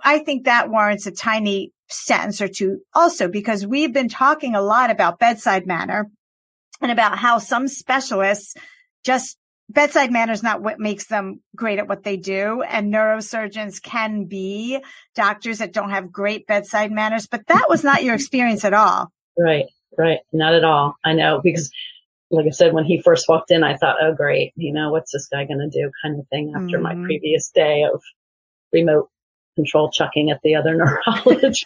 I 0.05 0.19
think 0.19 0.45
that 0.45 0.69
warrants 0.69 1.07
a 1.07 1.11
tiny 1.11 1.73
sentence 1.89 2.39
or 2.41 2.47
two 2.47 2.81
also 2.93 3.27
because 3.27 3.65
we've 3.65 3.93
been 3.93 4.09
talking 4.09 4.55
a 4.55 4.61
lot 4.61 4.91
about 4.91 5.19
bedside 5.19 5.65
manner 5.67 6.09
and 6.81 6.91
about 6.91 7.17
how 7.17 7.39
some 7.39 7.67
specialists 7.67 8.55
just 9.03 9.37
bedside 9.69 10.11
manner 10.11 10.31
is 10.31 10.43
not 10.43 10.61
what 10.61 10.79
makes 10.79 11.07
them 11.07 11.41
great 11.55 11.79
at 11.79 11.87
what 11.87 12.03
they 12.03 12.17
do. 12.17 12.61
And 12.61 12.93
neurosurgeons 12.93 13.81
can 13.81 14.25
be 14.25 14.79
doctors 15.15 15.57
that 15.57 15.73
don't 15.73 15.89
have 15.89 16.11
great 16.11 16.45
bedside 16.45 16.91
manners, 16.91 17.27
but 17.27 17.47
that 17.47 17.65
was 17.67 17.83
not 17.83 18.03
your 18.03 18.15
experience 18.15 18.63
at 18.63 18.73
all. 18.73 19.11
Right. 19.37 19.65
Right. 19.97 20.19
Not 20.31 20.53
at 20.53 20.63
all. 20.63 20.95
I 21.03 21.13
know 21.13 21.41
because 21.43 21.71
like 22.31 22.45
I 22.47 22.51
said, 22.51 22.73
when 22.73 22.85
he 22.85 23.01
first 23.01 23.29
walked 23.29 23.51
in, 23.51 23.63
I 23.63 23.77
thought, 23.77 23.97
oh, 24.01 24.13
great, 24.13 24.51
you 24.55 24.73
know, 24.73 24.91
what's 24.91 25.11
this 25.11 25.27
guy 25.27 25.45
going 25.45 25.59
to 25.59 25.69
do 25.69 25.91
kind 26.03 26.19
of 26.19 26.27
thing 26.27 26.53
after 26.55 26.79
mm-hmm. 26.79 27.01
my 27.01 27.05
previous 27.05 27.49
day 27.49 27.83
of 27.91 28.01
remote 28.73 29.09
control 29.55 29.89
chucking 29.89 30.29
at 30.29 30.41
the 30.43 30.55
other 30.55 30.75
neurologist. 31.05 31.65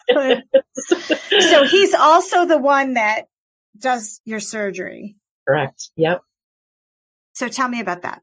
so 1.49 1.65
he's 1.65 1.93
also 1.93 2.45
the 2.45 2.57
one 2.57 2.93
that 2.93 3.27
does 3.77 4.21
your 4.25 4.39
surgery. 4.39 5.15
Correct. 5.47 5.89
Yep. 5.95 6.21
So 7.33 7.47
tell 7.47 7.67
me 7.67 7.79
about 7.79 8.03
that. 8.03 8.21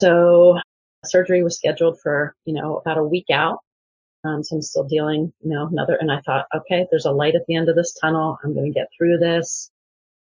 So 0.00 0.58
surgery 1.04 1.42
was 1.42 1.56
scheduled 1.56 2.00
for, 2.00 2.34
you 2.44 2.54
know, 2.54 2.78
about 2.78 2.98
a 2.98 3.04
week 3.04 3.26
out. 3.32 3.58
Um, 4.24 4.42
so 4.42 4.56
I'm 4.56 4.62
still 4.62 4.84
dealing, 4.84 5.32
you 5.40 5.50
know, 5.50 5.66
another, 5.66 5.96
and 5.98 6.12
I 6.12 6.20
thought, 6.20 6.46
okay, 6.54 6.86
there's 6.90 7.06
a 7.06 7.12
light 7.12 7.34
at 7.34 7.46
the 7.46 7.56
end 7.56 7.68
of 7.68 7.76
this 7.76 7.94
tunnel. 7.98 8.38
I'm 8.44 8.54
going 8.54 8.70
to 8.70 8.78
get 8.78 8.88
through 8.96 9.18
this 9.18 9.70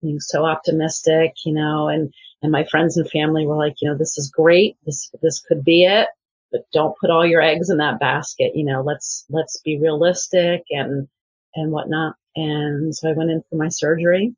being 0.03 0.21
so 0.21 0.45
optimistic, 0.47 1.33
you 1.45 1.53
know, 1.53 1.89
and, 1.89 2.13
and 2.43 2.51
my 2.51 2.65
friends 2.65 2.97
and 2.97 3.11
family 3.11 3.47
were 3.47 3.57
like, 3.57 3.75
you 3.81 3.91
know, 3.91 3.97
this 3.97 4.17
is 4.17 4.31
great. 4.31 4.77
This, 4.87 5.11
this 5.23 5.41
could 5.41 5.65
be 5.65 5.85
it, 5.85 6.09
but 6.55 6.63
don't 6.73 6.97
put 7.01 7.11
all 7.11 7.27
your 7.27 7.43
eggs 7.43 7.69
in 7.69 7.79
that 7.79 7.99
basket. 7.99 8.53
You 8.55 8.65
know, 8.65 8.83
let's, 8.83 9.25
let's 9.29 9.61
be 9.65 9.77
realistic 9.81 10.63
and, 10.71 11.09
and 11.57 11.73
whatnot. 11.73 12.15
And 12.37 12.95
so 12.95 13.11
I 13.11 13.13
went 13.13 13.31
in 13.31 13.43
for 13.51 13.57
my 13.57 13.69
surgery. 13.69 14.37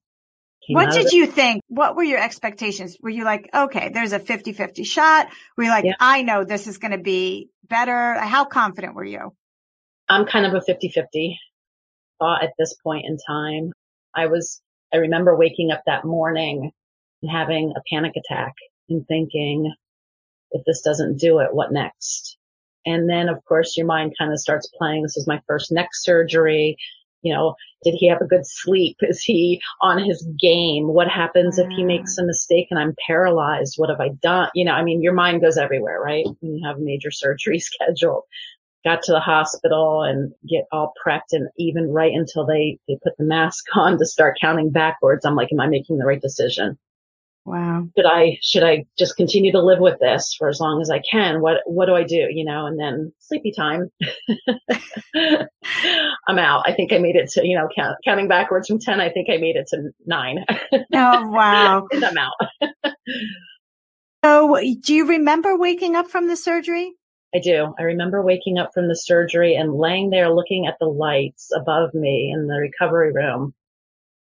What 0.68 0.92
did 0.92 1.12
you 1.12 1.26
think? 1.26 1.62
What 1.68 1.94
were 1.94 2.02
your 2.02 2.18
expectations? 2.18 2.96
Were 3.00 3.10
you 3.10 3.24
like, 3.24 3.50
okay, 3.54 3.90
there's 3.90 4.12
a 4.12 4.18
50 4.18 4.54
50 4.54 4.82
shot? 4.84 5.28
Were 5.56 5.64
you 5.64 5.70
like, 5.70 5.84
yeah. 5.84 5.92
I 6.00 6.22
know 6.22 6.42
this 6.42 6.66
is 6.66 6.78
going 6.78 6.92
to 6.92 6.98
be 6.98 7.50
better? 7.68 8.14
How 8.14 8.46
confident 8.46 8.94
were 8.94 9.04
you? 9.04 9.32
I'm 10.08 10.26
kind 10.26 10.46
of 10.46 10.54
a 10.54 10.62
50 10.62 10.88
50 10.88 11.38
thought 12.18 12.42
at 12.42 12.54
this 12.58 12.74
point 12.82 13.04
in 13.06 13.18
time. 13.18 13.72
I 14.14 14.26
was 14.26 14.60
I 14.92 14.98
remember 14.98 15.36
waking 15.36 15.70
up 15.70 15.82
that 15.86 16.04
morning 16.04 16.72
and 17.22 17.30
having 17.30 17.74
a 17.76 17.82
panic 17.92 18.14
attack 18.16 18.54
and 18.88 19.06
thinking, 19.06 19.72
if 20.52 20.62
this 20.66 20.80
doesn't 20.82 21.18
do 21.18 21.38
it, 21.40 21.54
what 21.54 21.72
next? 21.72 22.36
And 22.84 23.08
then 23.08 23.28
of 23.28 23.44
course 23.44 23.76
your 23.76 23.86
mind 23.86 24.14
kind 24.18 24.32
of 24.32 24.38
starts 24.38 24.70
playing. 24.78 25.02
This 25.02 25.16
is 25.16 25.26
my 25.26 25.40
first 25.46 25.72
neck 25.72 25.90
surgery. 25.92 26.76
You 27.22 27.34
know, 27.34 27.54
did 27.82 27.94
he 27.94 28.08
have 28.08 28.20
a 28.20 28.26
good 28.26 28.46
sleep? 28.46 28.96
Is 29.02 29.22
he 29.22 29.60
on 29.82 29.98
his 29.98 30.26
game? 30.40 30.88
What 30.88 31.08
happens 31.08 31.58
if 31.58 31.68
he 31.70 31.82
makes 31.82 32.16
mm. 32.16 32.22
a 32.22 32.26
mistake 32.26 32.68
and 32.70 32.78
I'm 32.78 32.94
paralyzed? 33.06 33.74
What 33.76 33.90
have 33.90 34.00
I 34.00 34.10
done? 34.22 34.48
You 34.54 34.64
know, 34.64 34.72
I 34.72 34.84
mean, 34.84 35.02
your 35.02 35.14
mind 35.14 35.40
goes 35.40 35.56
everywhere, 35.56 36.00
right? 36.00 36.26
When 36.40 36.56
you 36.56 36.66
have 36.66 36.78
major 36.78 37.10
surgery 37.10 37.58
scheduled 37.60 38.22
got 38.86 39.02
to 39.02 39.12
the 39.12 39.20
hospital 39.20 40.02
and 40.02 40.32
get 40.48 40.64
all 40.70 40.94
prepped 41.04 41.32
and 41.32 41.48
even 41.58 41.90
right 41.90 42.12
until 42.14 42.46
they, 42.46 42.78
they 42.86 42.96
put 43.02 43.16
the 43.18 43.24
mask 43.24 43.64
on 43.74 43.98
to 43.98 44.06
start 44.06 44.38
counting 44.40 44.70
backwards. 44.70 45.26
I'm 45.26 45.34
like, 45.34 45.52
am 45.52 45.60
I 45.60 45.66
making 45.66 45.98
the 45.98 46.06
right 46.06 46.22
decision? 46.22 46.78
Wow. 47.46 47.88
Should 47.96 48.06
I, 48.06 48.38
should 48.42 48.64
I 48.64 48.84
just 48.98 49.16
continue 49.16 49.52
to 49.52 49.62
live 49.62 49.78
with 49.78 50.00
this 50.00 50.34
for 50.36 50.48
as 50.48 50.58
long 50.58 50.80
as 50.82 50.90
I 50.90 51.00
can? 51.08 51.40
What, 51.40 51.58
what 51.64 51.86
do 51.86 51.94
I 51.94 52.02
do? 52.02 52.26
You 52.28 52.44
know, 52.44 52.66
and 52.66 52.78
then 52.78 53.12
sleepy 53.20 53.52
time. 53.52 53.88
I'm 56.26 56.38
out. 56.40 56.64
I 56.66 56.74
think 56.74 56.92
I 56.92 56.98
made 56.98 57.14
it 57.14 57.30
to, 57.30 57.46
you 57.46 57.56
know, 57.56 57.68
count, 57.74 57.98
counting 58.04 58.26
backwards 58.26 58.66
from 58.66 58.80
10. 58.80 59.00
I 59.00 59.10
think 59.10 59.28
I 59.30 59.36
made 59.36 59.54
it 59.54 59.68
to 59.68 59.90
nine. 60.06 60.44
oh, 60.92 61.28
wow. 61.28 61.86
and 61.92 62.04
I'm 62.04 62.18
out. 62.18 62.32
so 64.24 64.58
do 64.80 64.94
you 64.94 65.06
remember 65.06 65.56
waking 65.56 65.94
up 65.94 66.10
from 66.10 66.26
the 66.26 66.36
surgery? 66.36 66.94
I 67.32 67.38
do. 67.38 67.74
I 67.78 67.82
remember 67.82 68.22
waking 68.22 68.58
up 68.58 68.72
from 68.74 68.88
the 68.88 68.96
surgery 68.96 69.54
and 69.54 69.72
laying 69.72 70.10
there 70.10 70.30
looking 70.30 70.66
at 70.66 70.78
the 70.80 70.86
lights 70.86 71.50
above 71.54 71.94
me 71.94 72.32
in 72.34 72.48
the 72.48 72.56
recovery 72.56 73.12
room 73.12 73.54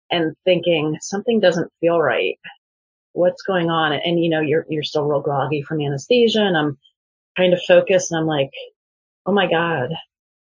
and 0.10 0.36
thinking 0.45 0.97
something 1.01 1.41
doesn't 1.41 1.71
feel 1.82 1.99
right. 1.99 2.39
What's 3.13 3.41
going 3.43 3.69
on? 3.69 3.93
And, 3.93 4.23
you 4.23 4.29
know, 4.29 4.41
you're, 4.41 4.65
you're 4.69 4.83
still 4.83 5.05
real 5.05 5.21
groggy 5.21 5.61
from 5.61 5.81
anesthesia 5.81 6.41
and 6.41 6.57
I'm 6.57 6.77
trying 7.35 7.51
to 7.51 7.61
focus 7.67 8.11
and 8.11 8.19
I'm 8.19 8.27
like, 8.27 8.51
oh 9.25 9.33
my 9.33 9.49
God, 9.49 9.89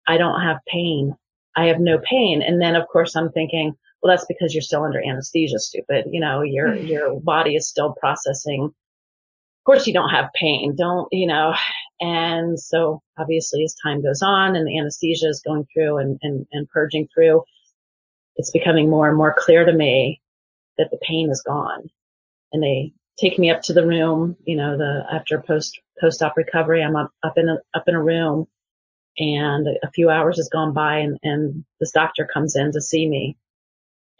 I 0.07 0.17
don't 0.17 0.41
have 0.41 0.59
pain. 0.67 1.15
I 1.57 1.67
have 1.67 1.81
no 1.81 1.99
pain. 1.99 2.43
And 2.43 2.61
then 2.61 2.77
of 2.77 2.87
course 2.89 3.17
I'm 3.17 3.31
thinking, 3.31 3.75
well, 4.03 4.15
that's 4.15 4.27
because 4.27 4.55
you're 4.55 4.63
still 4.63 4.85
under 4.85 5.03
anesthesia, 5.03 5.59
stupid. 5.59 6.07
You 6.11 6.21
know, 6.21 6.43
your, 6.43 6.69
mm. 6.69 6.89
your 6.89 7.21
body 7.21 7.57
is 7.57 7.69
still 7.69 7.95
processing. 7.99 8.65
Of 8.65 9.65
course 9.65 9.87
you 9.87 9.93
don't 9.93 10.11
have 10.11 10.31
pain. 10.35 10.75
Don't, 10.77 11.09
you 11.13 11.27
know, 11.27 11.55
and 12.01 12.59
so 12.59 13.03
obviously 13.19 13.65
as 13.65 13.75
time 13.83 14.03
goes 14.03 14.23
on 14.23 14.55
and 14.55 14.67
the 14.67 14.79
anesthesia 14.79 15.29
is 15.29 15.43
going 15.45 15.67
through 15.73 15.99
and, 15.99 16.19
and, 16.23 16.47
and 16.53 16.69
purging 16.69 17.09
through, 17.13 17.43
it's 18.37 18.51
becoming 18.51 18.89
more 18.89 19.09
and 19.09 19.17
more 19.17 19.35
clear 19.37 19.65
to 19.65 19.73
me 19.73 20.21
that 20.79 20.91
the 20.91 20.99
pain 21.03 21.29
is 21.31 21.43
gone. 21.43 21.91
And 22.53 22.63
they 22.63 22.93
take 23.19 23.39
me 23.39 23.51
up 23.51 23.63
to 23.63 23.73
the 23.73 23.87
room, 23.87 24.37
you 24.45 24.57
know, 24.57 24.77
the, 24.77 25.05
after 25.11 25.43
post, 25.47 25.81
post-op 26.01 26.37
recovery, 26.37 26.83
I'm 26.83 26.97
up, 26.97 27.11
up 27.23 27.37
in 27.37 27.49
a, 27.49 27.57
up 27.75 27.85
in 27.87 27.95
a 27.95 28.03
room 28.03 28.47
and 29.19 29.67
a 29.83 29.91
few 29.91 30.11
hours 30.11 30.37
has 30.37 30.49
gone 30.49 30.73
by 30.73 30.99
and, 30.99 31.19
and 31.23 31.65
this 31.81 31.91
doctor 31.91 32.29
comes 32.33 32.55
in 32.55 32.73
to 32.73 32.81
see 32.81 33.09
me 33.09 33.37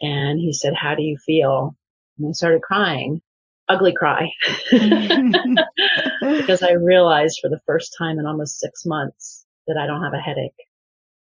and 0.01 0.39
he 0.39 0.53
said, 0.53 0.73
how 0.75 0.95
do 0.95 1.03
you 1.03 1.17
feel? 1.17 1.75
And 2.17 2.29
I 2.29 2.31
started 2.33 2.61
crying, 2.61 3.21
ugly 3.67 3.93
cry, 3.93 4.29
because 4.71 6.63
I 6.63 6.73
realized 6.73 7.39
for 7.41 7.49
the 7.49 7.61
first 7.65 7.95
time 7.97 8.19
in 8.19 8.25
almost 8.25 8.59
six 8.59 8.85
months 8.85 9.45
that 9.67 9.77
I 9.77 9.87
don't 9.87 10.03
have 10.03 10.13
a 10.13 10.19
headache. 10.19 10.51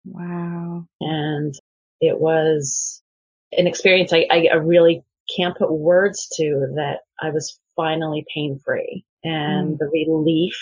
Wow. 0.04 0.86
And 1.00 1.54
it 2.00 2.18
was 2.18 3.02
an 3.52 3.66
experience 3.66 4.12
I, 4.12 4.26
I 4.30 4.54
really 4.56 5.02
can't 5.34 5.56
put 5.56 5.72
words 5.72 6.28
to 6.36 6.72
that 6.76 7.00
I 7.20 7.30
was 7.30 7.60
finally 7.76 8.24
pain 8.34 8.60
free 8.64 9.04
and 9.24 9.74
mm. 9.74 9.78
the 9.78 9.86
relief, 9.86 10.56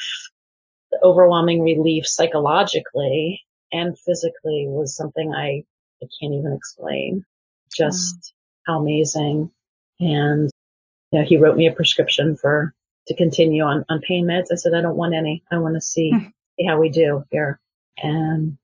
the 0.91 0.99
overwhelming 1.03 1.63
relief 1.63 2.07
psychologically 2.07 3.43
and 3.73 3.99
physically 3.99 4.67
was 4.69 4.97
something 4.97 5.33
I, 5.35 5.65
I 6.03 6.07
can't 6.21 6.35
even 6.35 6.53
explain 6.55 7.25
just 7.77 8.35
how 8.67 8.81
amazing. 8.81 9.51
And 10.01 10.51
you 11.13 11.21
know, 11.21 11.25
he 11.25 11.37
wrote 11.37 11.57
me 11.57 11.67
a 11.67 11.73
prescription 11.73 12.37
for 12.37 12.75
to 13.07 13.15
continue 13.15 13.63
on, 13.63 13.85
on 13.89 14.01
pain 14.01 14.27
meds. 14.27 14.47
I 14.53 14.57
said, 14.57 14.75
I 14.75 14.81
don't 14.81 14.97
want 14.97 15.15
any. 15.15 15.43
I 15.51 15.59
want 15.59 15.75
to 15.75 15.81
see, 15.81 16.11
hmm. 16.11 16.27
see 16.59 16.67
how 16.67 16.81
we 16.81 16.89
do 16.89 17.25
here. 17.31 17.61
And, 17.99 18.59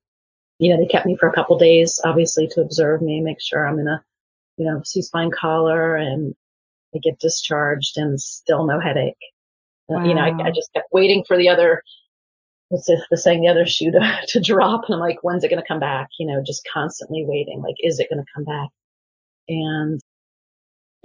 you 0.59 0.71
know, 0.71 0.79
they 0.79 0.87
kept 0.87 1.07
me 1.07 1.17
for 1.17 1.29
a 1.29 1.33
couple 1.33 1.59
days, 1.59 2.01
obviously 2.05 2.49
to 2.49 2.61
observe 2.61 3.03
me, 3.03 3.21
make 3.21 3.41
sure 3.41 3.67
I'm 3.67 3.79
in 3.79 3.87
a, 3.87 4.03
you 4.57 4.67
know, 4.67 4.83
C-spine 4.85 5.31
collar 5.31 5.97
and 5.97 6.35
I 6.95 6.99
get 6.99 7.19
discharged 7.19 7.97
and 7.97 8.21
still 8.21 8.67
no 8.67 8.81
headache. 8.81 9.17
Wow. 9.89 10.01
Uh, 10.01 10.05
you 10.07 10.15
know, 10.15 10.21
I, 10.21 10.49
I, 10.49 10.51
just 10.51 10.73
kept 10.73 10.93
waiting 10.93 11.25
for 11.27 11.37
the 11.37 11.49
other, 11.49 11.83
what's 12.69 12.87
the, 12.87 13.05
the 13.11 13.17
saying, 13.17 13.43
the 13.43 13.49
other 13.49 13.67
shoe 13.67 13.91
to, 13.91 14.19
to 14.29 14.41
drop. 14.41 14.85
And 14.87 14.95
I'm 14.95 15.01
like, 15.01 15.23
when's 15.23 15.43
it 15.45 15.49
going 15.49 15.61
to 15.61 15.67
come 15.67 15.81
back? 15.81 16.09
You 16.19 16.27
know, 16.27 16.43
just 16.45 16.67
constantly 16.73 17.25
waiting. 17.27 17.61
Like, 17.61 17.77
is 17.81 17.99
it 17.99 18.09
going 18.11 18.23
to 18.23 18.33
come 18.35 18.45
back? 18.45 18.69
and 19.49 20.01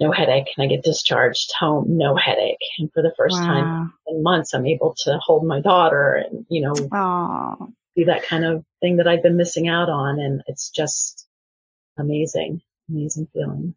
no 0.00 0.12
headache 0.12 0.46
and 0.56 0.64
I 0.64 0.68
get 0.68 0.84
discharged 0.84 1.52
home, 1.58 1.96
no 1.96 2.14
headache. 2.14 2.58
And 2.78 2.90
for 2.92 3.02
the 3.02 3.12
first 3.16 3.34
wow. 3.34 3.46
time 3.46 3.92
in 4.06 4.22
months, 4.22 4.54
I'm 4.54 4.66
able 4.66 4.94
to 5.04 5.18
hold 5.20 5.44
my 5.44 5.60
daughter 5.60 6.14
and, 6.14 6.46
you 6.48 6.62
know, 6.62 6.72
Aww. 6.72 7.72
do 7.96 8.04
that 8.04 8.22
kind 8.24 8.44
of 8.44 8.64
thing 8.80 8.98
that 8.98 9.08
I've 9.08 9.22
been 9.22 9.36
missing 9.36 9.68
out 9.68 9.90
on. 9.90 10.20
And 10.20 10.42
it's 10.46 10.70
just 10.70 11.26
amazing, 11.98 12.60
amazing 12.88 13.28
feeling. 13.32 13.74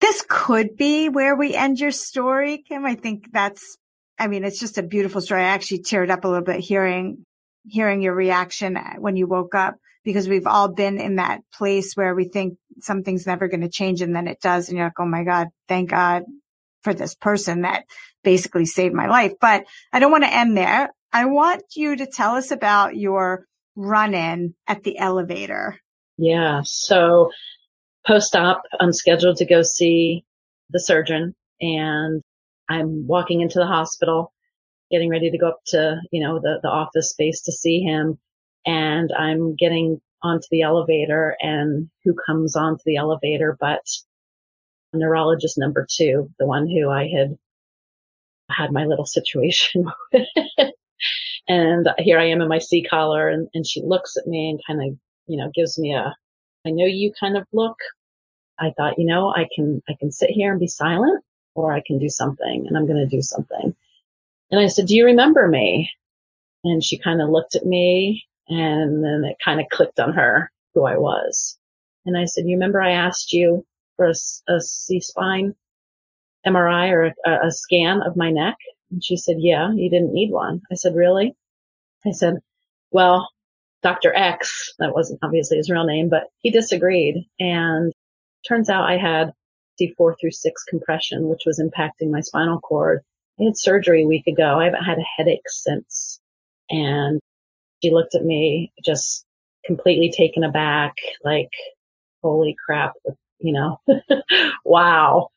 This 0.00 0.24
could 0.28 0.76
be 0.76 1.08
where 1.08 1.36
we 1.36 1.54
end 1.54 1.78
your 1.78 1.92
story, 1.92 2.64
Kim. 2.66 2.84
I 2.84 2.96
think 2.96 3.32
that's, 3.32 3.78
I 4.18 4.26
mean, 4.26 4.44
it's 4.44 4.58
just 4.58 4.78
a 4.78 4.82
beautiful 4.82 5.20
story. 5.20 5.42
I 5.42 5.46
actually 5.46 5.82
teared 5.82 6.10
up 6.10 6.24
a 6.24 6.28
little 6.28 6.44
bit 6.44 6.60
hearing, 6.60 7.24
hearing 7.66 8.02
your 8.02 8.14
reaction 8.14 8.76
uh, 8.76 8.94
when 8.98 9.16
you 9.16 9.26
woke 9.26 9.54
up 9.54 9.76
because 10.04 10.28
we've 10.28 10.46
all 10.46 10.68
been 10.68 11.00
in 11.00 11.16
that 11.16 11.40
place 11.54 11.94
where 11.94 12.14
we 12.14 12.24
think 12.24 12.58
something's 12.80 13.26
never 13.26 13.46
going 13.46 13.60
to 13.60 13.68
change 13.68 14.02
and 14.02 14.14
then 14.14 14.26
it 14.26 14.40
does. 14.40 14.68
And 14.68 14.76
you're 14.76 14.86
like, 14.86 14.98
Oh 14.98 15.06
my 15.06 15.22
God, 15.22 15.48
thank 15.68 15.90
God 15.90 16.24
for 16.82 16.94
this 16.94 17.14
person 17.14 17.62
that 17.62 17.84
basically 18.24 18.66
saved 18.66 18.94
my 18.94 19.06
life. 19.06 19.34
But 19.40 19.64
I 19.92 20.00
don't 20.00 20.10
want 20.10 20.24
to 20.24 20.34
end 20.34 20.56
there. 20.56 20.90
I 21.12 21.26
want 21.26 21.62
you 21.76 21.96
to 21.96 22.06
tell 22.06 22.34
us 22.34 22.50
about 22.50 22.96
your 22.96 23.46
run 23.76 24.14
in 24.14 24.54
at 24.66 24.82
the 24.82 24.98
elevator. 24.98 25.78
Yeah. 26.16 26.62
So 26.64 27.30
post 28.06 28.34
op, 28.36 28.62
I'm 28.80 28.92
scheduled 28.92 29.36
to 29.36 29.46
go 29.46 29.62
see 29.62 30.24
the 30.70 30.80
surgeon 30.80 31.34
and 31.60 32.22
I'm 32.68 33.06
walking 33.06 33.40
into 33.40 33.58
the 33.58 33.66
hospital, 33.66 34.32
getting 34.90 35.10
ready 35.10 35.30
to 35.30 35.38
go 35.38 35.48
up 35.48 35.60
to, 35.66 36.00
you 36.10 36.22
know, 36.22 36.40
the, 36.40 36.60
the 36.62 36.68
office 36.68 37.10
space 37.10 37.42
to 37.42 37.52
see 37.52 37.80
him 37.80 38.18
and 38.66 39.12
I'm 39.16 39.54
getting 39.56 40.00
onto 40.22 40.46
the 40.50 40.62
elevator 40.62 41.36
and 41.40 41.90
who 42.04 42.14
comes 42.26 42.56
onto 42.56 42.82
the 42.86 42.96
elevator 42.96 43.56
but 43.58 43.82
neurologist 44.92 45.58
number 45.58 45.86
two, 45.90 46.30
the 46.38 46.46
one 46.46 46.68
who 46.68 46.90
I 46.90 47.08
had 47.08 47.36
had 48.50 48.72
my 48.72 48.84
little 48.84 49.06
situation 49.06 49.86
with. 50.12 50.26
and 51.48 51.88
here 51.98 52.18
I 52.18 52.26
am 52.26 52.40
in 52.40 52.48
my 52.48 52.58
C 52.58 52.84
collar 52.84 53.28
and, 53.28 53.48
and 53.54 53.66
she 53.66 53.82
looks 53.82 54.16
at 54.16 54.26
me 54.26 54.50
and 54.50 54.60
kind 54.66 54.92
of, 54.92 54.98
you 55.26 55.38
know, 55.38 55.50
gives 55.54 55.78
me 55.78 55.94
a, 55.94 56.14
I 56.64 56.70
know 56.70 56.86
you 56.86 57.12
kind 57.18 57.36
of 57.36 57.46
look. 57.52 57.76
I 58.58 58.70
thought, 58.76 58.98
you 58.98 59.06
know, 59.06 59.30
I 59.34 59.48
can, 59.54 59.82
I 59.88 59.94
can 59.98 60.12
sit 60.12 60.30
here 60.30 60.52
and 60.52 60.60
be 60.60 60.68
silent 60.68 61.24
or 61.54 61.72
I 61.72 61.82
can 61.84 61.98
do 61.98 62.08
something 62.08 62.66
and 62.66 62.76
I'm 62.76 62.86
going 62.86 62.98
to 63.08 63.16
do 63.16 63.22
something. 63.22 63.74
And 64.50 64.60
I 64.60 64.66
said, 64.68 64.86
do 64.86 64.94
you 64.94 65.06
remember 65.06 65.48
me? 65.48 65.90
And 66.64 66.84
she 66.84 66.98
kind 66.98 67.20
of 67.20 67.30
looked 67.30 67.56
at 67.56 67.66
me 67.66 68.24
and 68.48 69.02
then 69.02 69.24
it 69.24 69.36
kind 69.44 69.60
of 69.60 69.66
clicked 69.70 69.98
on 69.98 70.12
her 70.12 70.50
who 70.74 70.84
I 70.84 70.96
was. 70.96 71.58
And 72.06 72.16
I 72.16 72.26
said, 72.26 72.44
you 72.46 72.56
remember 72.56 72.80
I 72.80 72.92
asked 72.92 73.32
you 73.32 73.64
for 73.96 74.06
a, 74.06 74.14
a 74.48 74.60
C-spine 74.60 75.54
MRI 76.46 76.90
or 76.90 77.14
a, 77.24 77.46
a 77.46 77.50
scan 77.50 78.02
of 78.02 78.16
my 78.16 78.30
neck? 78.30 78.56
And 78.90 79.02
she 79.02 79.16
said, 79.16 79.36
yeah, 79.38 79.72
you 79.72 79.90
didn't 79.90 80.12
need 80.12 80.30
one. 80.30 80.62
I 80.70 80.74
said, 80.74 80.94
really? 80.94 81.34
I 82.04 82.10
said, 82.10 82.38
well, 82.90 83.28
Dr. 83.82 84.14
X, 84.14 84.74
that 84.78 84.94
wasn't 84.94 85.20
obviously 85.22 85.56
his 85.56 85.70
real 85.70 85.84
name, 85.84 86.08
but 86.08 86.28
he 86.40 86.50
disagreed. 86.50 87.26
And 87.38 87.92
turns 88.46 88.70
out 88.70 88.88
I 88.88 88.96
had 88.96 89.32
C4 89.80 90.14
through 90.20 90.30
6 90.30 90.64
compression, 90.64 91.28
which 91.28 91.42
was 91.46 91.60
impacting 91.60 92.10
my 92.10 92.20
spinal 92.20 92.60
cord. 92.60 93.00
I 93.40 93.44
had 93.44 93.58
surgery 93.58 94.04
a 94.04 94.06
week 94.06 94.26
ago. 94.26 94.58
I 94.58 94.64
haven't 94.64 94.82
had 94.82 94.98
a 94.98 95.08
headache 95.16 95.48
since. 95.48 96.20
And 96.70 97.20
she 97.82 97.90
looked 97.90 98.14
at 98.14 98.24
me 98.24 98.72
just 98.84 99.24
completely 99.64 100.10
taken 100.10 100.44
aback, 100.44 100.94
like, 101.24 101.50
holy 102.22 102.56
crap, 102.64 102.92
you 103.40 103.52
know, 103.52 103.80
wow. 104.64 105.28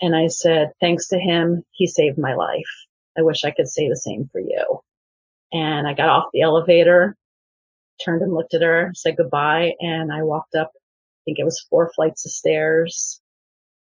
And 0.00 0.14
I 0.14 0.26
said, 0.26 0.72
thanks 0.80 1.08
to 1.08 1.18
him, 1.18 1.62
he 1.70 1.86
saved 1.86 2.18
my 2.18 2.34
life. 2.34 2.86
I 3.16 3.22
wish 3.22 3.44
I 3.44 3.50
could 3.50 3.68
say 3.68 3.88
the 3.88 3.96
same 3.96 4.28
for 4.30 4.40
you. 4.40 4.80
And 5.52 5.86
I 5.86 5.94
got 5.94 6.10
off 6.10 6.26
the 6.32 6.42
elevator, 6.42 7.16
turned 8.04 8.22
and 8.22 8.34
looked 8.34 8.54
at 8.54 8.62
her, 8.62 8.92
said 8.94 9.16
goodbye, 9.16 9.72
and 9.80 10.12
I 10.12 10.22
walked 10.22 10.54
up, 10.54 10.70
I 10.74 11.20
think 11.24 11.38
it 11.38 11.44
was 11.44 11.66
four 11.70 11.92
flights 11.94 12.24
of 12.26 12.32
stairs 12.32 13.20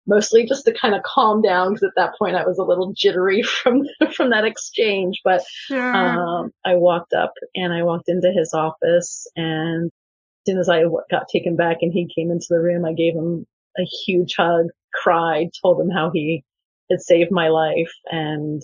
mostly 0.07 0.47
just 0.47 0.65
to 0.67 0.73
kind 0.73 0.95
of 0.95 1.03
calm 1.03 1.43
down 1.43 1.71
because 1.71 1.85
at 1.85 1.95
that 1.97 2.19
point 2.19 2.37
I 2.37 2.45
was 2.45 2.59
a 2.59 2.65
little 2.65 2.93
jittery 2.93 3.43
from 3.63 3.83
from 4.15 4.31
that 4.31 4.45
exchange. 4.45 5.21
But 5.25 5.43
sure. 5.49 5.95
um, 5.95 6.51
I 6.65 6.75
walked 6.77 7.13
up 7.13 7.33
and 7.55 7.73
I 7.73 7.83
walked 7.83 8.09
into 8.09 8.33
his 8.33 8.53
office, 8.53 9.27
and 9.37 9.87
as 9.87 10.53
soon 10.53 10.59
as 10.59 10.69
I 10.69 10.83
got 11.11 11.29
taken 11.29 11.57
back 11.57 11.79
and 11.81 11.93
he 11.93 12.09
came 12.15 12.31
into 12.31 12.47
the 12.51 12.61
room, 12.61 12.85
I 12.85 12.93
gave 12.93 13.15
him 13.15 13.47
a 13.79 13.85
huge 14.07 14.35
hug, 14.37 14.67
cried, 14.93 15.49
told 15.63 15.81
him 15.81 15.91
how 15.91 16.11
he 16.13 16.45
had 16.91 17.01
saved 17.01 17.31
my 17.31 17.49
life 17.49 17.93
and 18.11 18.63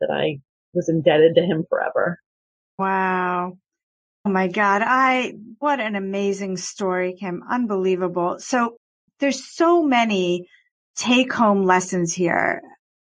that 0.00 0.10
I 0.10 0.38
was 0.74 0.88
indebted 0.88 1.34
to 1.36 1.42
him 1.42 1.64
forever. 1.68 2.18
Wow. 2.78 3.58
Oh 4.24 4.30
my 4.30 4.48
God. 4.48 4.82
I, 4.84 5.34
what 5.58 5.80
an 5.80 5.96
amazing 5.96 6.56
story, 6.56 7.16
Kim. 7.18 7.42
Unbelievable. 7.48 8.36
So 8.38 8.76
there's 9.18 9.44
so 9.44 9.82
many 9.82 10.48
take 10.94 11.32
home 11.32 11.64
lessons 11.64 12.14
here 12.14 12.62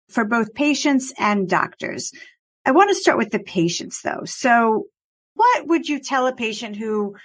for 0.09 0.23
both 0.23 0.53
patients 0.53 1.13
and 1.17 1.49
doctors. 1.49 2.11
I 2.65 2.71
want 2.71 2.89
to 2.89 2.95
start 2.95 3.17
with 3.17 3.31
the 3.31 3.39
patients 3.39 4.01
though. 4.01 4.21
So 4.25 4.85
what 5.33 5.67
would 5.67 5.89
you 5.89 5.99
tell 5.99 6.27
a 6.27 6.35
patient 6.35 6.75
who, 6.75 7.15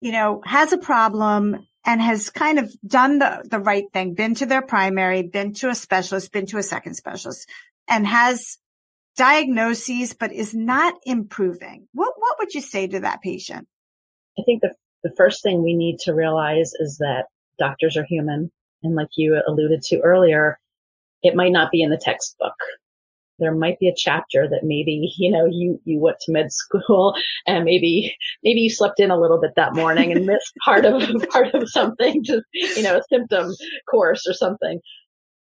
you 0.00 0.12
know, 0.12 0.40
has 0.44 0.72
a 0.72 0.78
problem 0.78 1.66
and 1.84 2.00
has 2.00 2.30
kind 2.30 2.58
of 2.58 2.72
done 2.86 3.18
the, 3.18 3.46
the 3.48 3.60
right 3.60 3.84
thing, 3.92 4.14
been 4.14 4.34
to 4.36 4.46
their 4.46 4.62
primary, 4.62 5.22
been 5.22 5.52
to 5.54 5.68
a 5.68 5.74
specialist, 5.74 6.32
been 6.32 6.46
to 6.46 6.58
a 6.58 6.62
second 6.62 6.94
specialist 6.94 7.48
and 7.86 8.06
has 8.06 8.58
diagnoses, 9.18 10.14
but 10.14 10.32
is 10.32 10.54
not 10.54 10.94
improving? 11.04 11.88
What, 11.92 12.14
what 12.16 12.36
would 12.38 12.54
you 12.54 12.60
say 12.62 12.86
to 12.86 13.00
that 13.00 13.20
patient? 13.20 13.66
I 14.38 14.42
think 14.46 14.62
the, 14.62 14.72
the 15.02 15.12
first 15.16 15.42
thing 15.42 15.62
we 15.62 15.74
need 15.74 15.98
to 16.04 16.14
realize 16.14 16.72
is 16.78 16.98
that 16.98 17.26
doctors 17.58 17.96
are 17.96 18.06
human 18.08 18.50
and 18.84 18.94
like 18.94 19.08
you 19.16 19.40
alluded 19.46 19.82
to 19.82 20.00
earlier, 20.00 20.58
it 21.22 21.34
might 21.34 21.50
not 21.50 21.72
be 21.72 21.82
in 21.82 21.90
the 21.90 22.00
textbook. 22.00 22.54
There 23.40 23.54
might 23.54 23.78
be 23.80 23.88
a 23.88 23.94
chapter 23.96 24.48
that 24.48 24.62
maybe, 24.62 25.12
you 25.16 25.30
know, 25.32 25.46
you, 25.50 25.80
you 25.84 26.00
went 26.00 26.18
to 26.20 26.32
med 26.32 26.52
school 26.52 27.14
and 27.46 27.64
maybe, 27.64 28.16
maybe 28.44 28.60
you 28.60 28.70
slept 28.70 29.00
in 29.00 29.10
a 29.10 29.18
little 29.18 29.40
bit 29.40 29.52
that 29.56 29.74
morning 29.74 30.12
and 30.12 30.26
missed 30.26 30.52
part 30.64 30.84
of, 30.84 31.02
part 31.30 31.54
of 31.54 31.68
something, 31.68 32.22
just, 32.22 32.44
you 32.52 32.82
know, 32.82 32.98
a 32.98 33.02
symptom 33.08 33.52
course 33.90 34.26
or 34.28 34.32
something. 34.32 34.80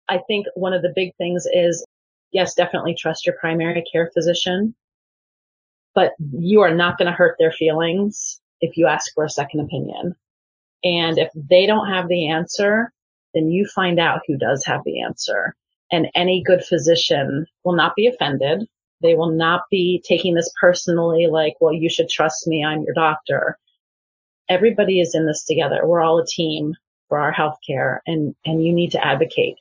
I 0.08 0.20
think 0.28 0.46
one 0.54 0.74
of 0.74 0.84
the 0.84 0.94
big 0.96 1.16
things 1.18 1.46
is, 1.52 1.84
yes, 2.36 2.54
definitely 2.54 2.94
trust 2.94 3.26
your 3.26 3.36
primary 3.40 3.84
care 3.92 4.12
physician, 4.14 4.76
but 5.96 6.12
mm-hmm. 6.22 6.42
you 6.42 6.62
are 6.62 6.76
not 6.76 6.98
going 6.98 7.08
to 7.08 7.18
hurt 7.18 7.38
their 7.40 7.52
feelings 7.52 8.42
if 8.62 8.78
you 8.78 8.86
ask 8.86 9.12
for 9.16 9.24
a 9.24 9.30
second 9.30 9.62
opinion. 9.62 10.14
And 10.84 11.18
if 11.18 11.30
they 11.34 11.66
don't 11.66 11.90
have 11.90 12.10
the 12.10 12.30
answer, 12.30 12.92
then 13.34 13.50
you 13.50 13.66
find 13.66 14.00
out 14.00 14.22
who 14.28 14.38
does 14.38 14.64
have 14.66 14.82
the 14.86 15.02
answer. 15.02 15.56
And 15.92 16.08
any 16.14 16.44
good 16.46 16.64
physician 16.64 17.48
will 17.64 17.76
not 17.76 17.96
be 17.96 18.06
offended. 18.06 18.68
They 19.02 19.16
will 19.16 19.32
not 19.32 19.64
be 19.72 20.04
taking 20.08 20.36
this 20.36 20.52
personally 20.60 21.28
like, 21.28 21.54
well, 21.62 21.74
you 21.74 21.90
should 21.90 22.10
trust 22.10 22.48
me. 22.48 22.64
I'm 22.66 22.84
your 22.84 22.94
doctor. 22.94 23.58
Everybody 24.50 25.00
is 25.00 25.16
in 25.16 25.26
this 25.26 25.44
together. 25.44 25.82
We're 25.84 26.02
all 26.02 26.20
a 26.20 26.28
team 26.28 26.76
for 27.08 27.20
our 27.20 27.34
healthcare 27.34 28.00
and, 28.06 28.36
and 28.46 28.64
you 28.64 28.74
need 28.74 28.92
to 28.92 29.06
advocate 29.06 29.56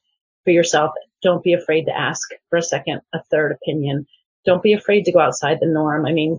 for 0.45 0.51
yourself. 0.51 0.93
Don't 1.25 1.43
be 1.43 1.55
afraid 1.55 1.87
to 1.87 1.99
ask 1.99 2.29
for 2.51 2.59
a 2.59 2.63
second, 2.63 3.01
a 3.15 3.23
third 3.31 3.51
opinion. 3.53 4.07
Don't 4.45 4.63
be 4.63 4.75
afraid 4.75 5.07
to 5.07 5.13
go 5.13 5.21
outside 5.21 5.57
the 5.61 5.67
norm. 5.67 6.05
I 6.05 6.13
mean, 6.13 6.39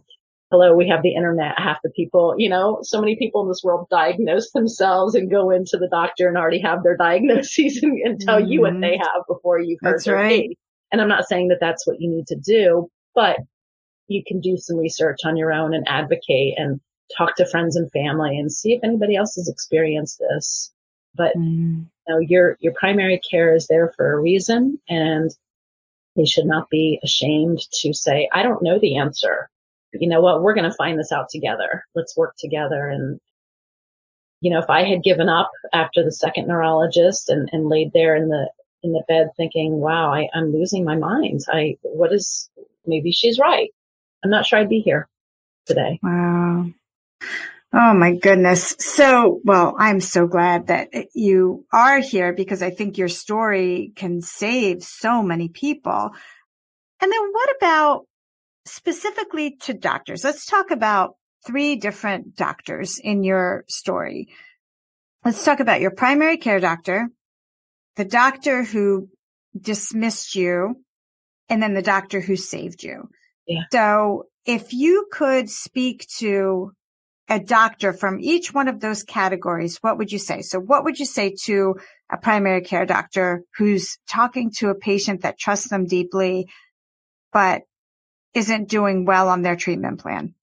hello, 0.52 0.76
we 0.76 0.88
have 0.90 1.02
the 1.02 1.16
internet. 1.16 1.58
Half 1.58 1.80
the 1.84 1.90
people, 1.90 2.36
you 2.38 2.50
know, 2.50 2.80
so 2.84 3.02
many 3.02 3.16
people 3.16 3.42
in 3.42 3.48
this 3.48 3.64
world 3.64 3.88
diagnose 3.90 4.52
themselves 4.52 5.16
and 5.16 5.30
go 5.30 5.50
into 5.50 5.78
the 5.78 5.90
doctor 5.90 6.28
and 6.28 6.38
already 6.38 6.62
have 6.62 6.84
their 6.84 6.96
diagnoses 7.08 7.82
and, 7.82 8.00
and 8.06 8.22
tell 8.22 8.40
mm-hmm. 8.40 8.52
you 8.52 8.62
what 8.62 8.80
they 8.80 8.92
mm-hmm. 8.92 9.02
have 9.02 9.24
before 9.28 9.60
you've 9.60 9.80
heard 9.82 9.96
that's 9.96 10.08
right. 10.08 10.56
And 10.92 11.02
I'm 11.02 11.10
not 11.10 11.28
saying 11.28 11.48
that 11.48 11.58
that's 11.60 11.88
what 11.88 12.00
you 12.00 12.10
need 12.10 12.28
to 12.28 12.36
do, 12.36 12.88
but 13.16 13.40
you 14.08 14.24
can 14.26 14.40
do 14.40 14.56
some 14.56 14.78
research 14.78 15.18
on 15.26 15.36
your 15.36 15.52
own 15.52 15.74
and 15.74 15.88
advocate 15.88 16.54
and 16.58 16.80
talk 17.18 17.36
to 17.38 17.46
friends 17.46 17.76
and 17.76 17.92
family 17.92 18.38
and 18.38 18.52
see 18.52 18.74
if 18.74 18.84
anybody 18.84 19.16
else 19.16 19.36
has 19.36 19.50
experienced 19.50 20.20
this. 20.20 20.72
But 21.16 21.36
mm. 21.38 21.86
you 21.86 21.88
know, 22.08 22.20
your 22.20 22.58
your 22.60 22.74
primary 22.74 23.20
care 23.30 23.56
is 23.56 23.68
there 23.68 23.92
for 23.96 24.14
a 24.14 24.20
reason, 24.20 24.80
and 24.90 25.32
they 26.16 26.26
should 26.26 26.46
not 26.46 26.70
be 26.70 27.00
ashamed 27.04 27.60
to 27.82 27.94
say, 27.94 28.30
"I 28.34 28.44
don't 28.44 28.64
know 28.64 28.80
the 28.80 28.98
answer." 28.98 29.50
You 29.94 30.10
know 30.10 30.22
what? 30.22 30.42
We're 30.42 30.54
going 30.54 30.70
to 30.70 30.76
find 30.76 31.00
this 31.00 31.12
out 31.12 31.30
together. 31.30 31.86
Let's 31.96 32.18
work 32.18 32.36
together. 32.38 32.88
And 32.88 33.20
you 34.42 34.52
know, 34.52 34.60
if 34.60 34.70
I 34.70 34.84
had 34.84 35.04
given 35.04 35.30
up 35.30 35.52
after 35.74 36.04
the 36.04 36.12
second 36.12 36.48
neurologist 36.48 37.30
and, 37.30 37.50
and 37.52 37.70
laid 37.70 37.94
there 37.94 38.16
in 38.16 38.30
the 38.30 38.50
in 38.84 38.92
the 38.92 39.04
bed 39.08 39.30
thinking, 39.38 39.80
"Wow, 39.80 40.14
I, 40.14 40.30
I'm 40.34 40.52
losing 40.54 40.84
my 40.84 40.96
mind. 40.96 41.42
I 41.50 41.78
what 41.82 42.14
is? 42.14 42.50
Maybe 42.86 43.12
she's 43.12 43.40
right. 43.40 43.72
I'm 44.24 44.30
not 44.30 44.46
sure 44.46 44.60
I'd 44.60 44.70
be 44.70 44.82
here 44.82 45.08
today." 45.66 46.00
Wow. 46.04 46.68
Oh 47.78 47.94
my 47.94 48.16
goodness. 48.16 48.74
So, 48.80 49.42
well, 49.44 49.76
I'm 49.78 50.00
so 50.00 50.28
glad 50.28 50.68
that 50.68 50.88
you 51.14 51.66
are 51.74 52.00
here 52.00 52.32
because 52.32 52.62
I 52.62 52.70
think 52.70 52.98
your 52.98 53.10
story 53.10 53.92
can 53.98 54.22
save 54.22 54.82
so 54.82 55.22
many 55.22 55.50
people. 55.50 56.12
And 57.02 57.12
then 57.12 57.32
what 57.32 57.50
about 57.58 58.06
specifically 58.66 59.58
to 59.64 59.74
doctors? 59.74 60.24
Let's 60.24 60.46
talk 60.46 60.72
about 60.72 61.16
three 61.46 61.76
different 61.76 62.38
doctors 62.38 62.98
in 62.98 63.26
your 63.26 63.66
story. 63.68 64.30
Let's 65.26 65.44
talk 65.44 65.60
about 65.60 65.82
your 65.82 65.92
primary 65.92 66.38
care 66.38 66.62
doctor, 66.62 67.10
the 67.98 68.06
doctor 68.06 68.64
who 68.64 69.10
dismissed 69.60 70.34
you, 70.34 70.76
and 71.50 71.62
then 71.62 71.74
the 71.74 71.82
doctor 71.82 72.22
who 72.22 72.38
saved 72.38 72.84
you. 72.84 73.10
Yeah. 73.48 73.64
So 73.70 74.28
if 74.46 74.72
you 74.72 75.08
could 75.12 75.50
speak 75.50 76.08
to 76.20 76.72
a 77.28 77.40
doctor 77.40 77.92
from 77.92 78.20
each 78.20 78.54
one 78.54 78.68
of 78.68 78.80
those 78.80 79.04
categories, 79.04 79.78
what 79.82 79.98
would 79.98 80.12
you 80.12 80.20
say? 80.20 80.42
So 80.42 80.60
what 80.60 80.84
would 80.84 81.00
you 81.00 81.06
say 81.06 81.36
to 81.46 81.76
a 82.12 82.18
primary 82.18 82.62
care 82.62 82.86
doctor 82.86 83.44
who's 83.58 83.98
talking 84.08 84.52
to 84.58 84.70
a 84.70 84.76
patient 84.76 85.22
that 85.22 85.40
trusts 85.40 85.70
them 85.70 85.86
deeply, 85.86 86.48
but 87.34 87.64
isn't 88.34 88.70
doing 88.70 89.06
well 89.06 89.30
on 89.30 89.42
their 89.42 89.56
treatment 89.56 90.00
plan? 90.00 90.36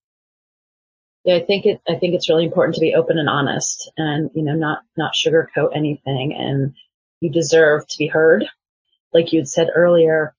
Yeah, 1.24 1.36
I 1.36 1.44
think 1.44 1.66
it, 1.66 1.80
I 1.88 1.94
think 1.94 2.14
it's 2.14 2.28
really 2.28 2.46
important 2.46 2.74
to 2.74 2.80
be 2.80 2.94
open 2.94 3.16
and 3.16 3.28
honest 3.28 3.92
and, 3.96 4.30
you 4.34 4.42
know, 4.42 4.54
not, 4.54 4.80
not 4.96 5.12
sugarcoat 5.14 5.76
anything 5.76 6.34
and 6.36 6.74
you 7.20 7.30
deserve 7.30 7.86
to 7.86 7.98
be 7.98 8.08
heard. 8.08 8.44
Like 9.12 9.32
you'd 9.32 9.48
said 9.48 9.68
earlier, 9.72 10.34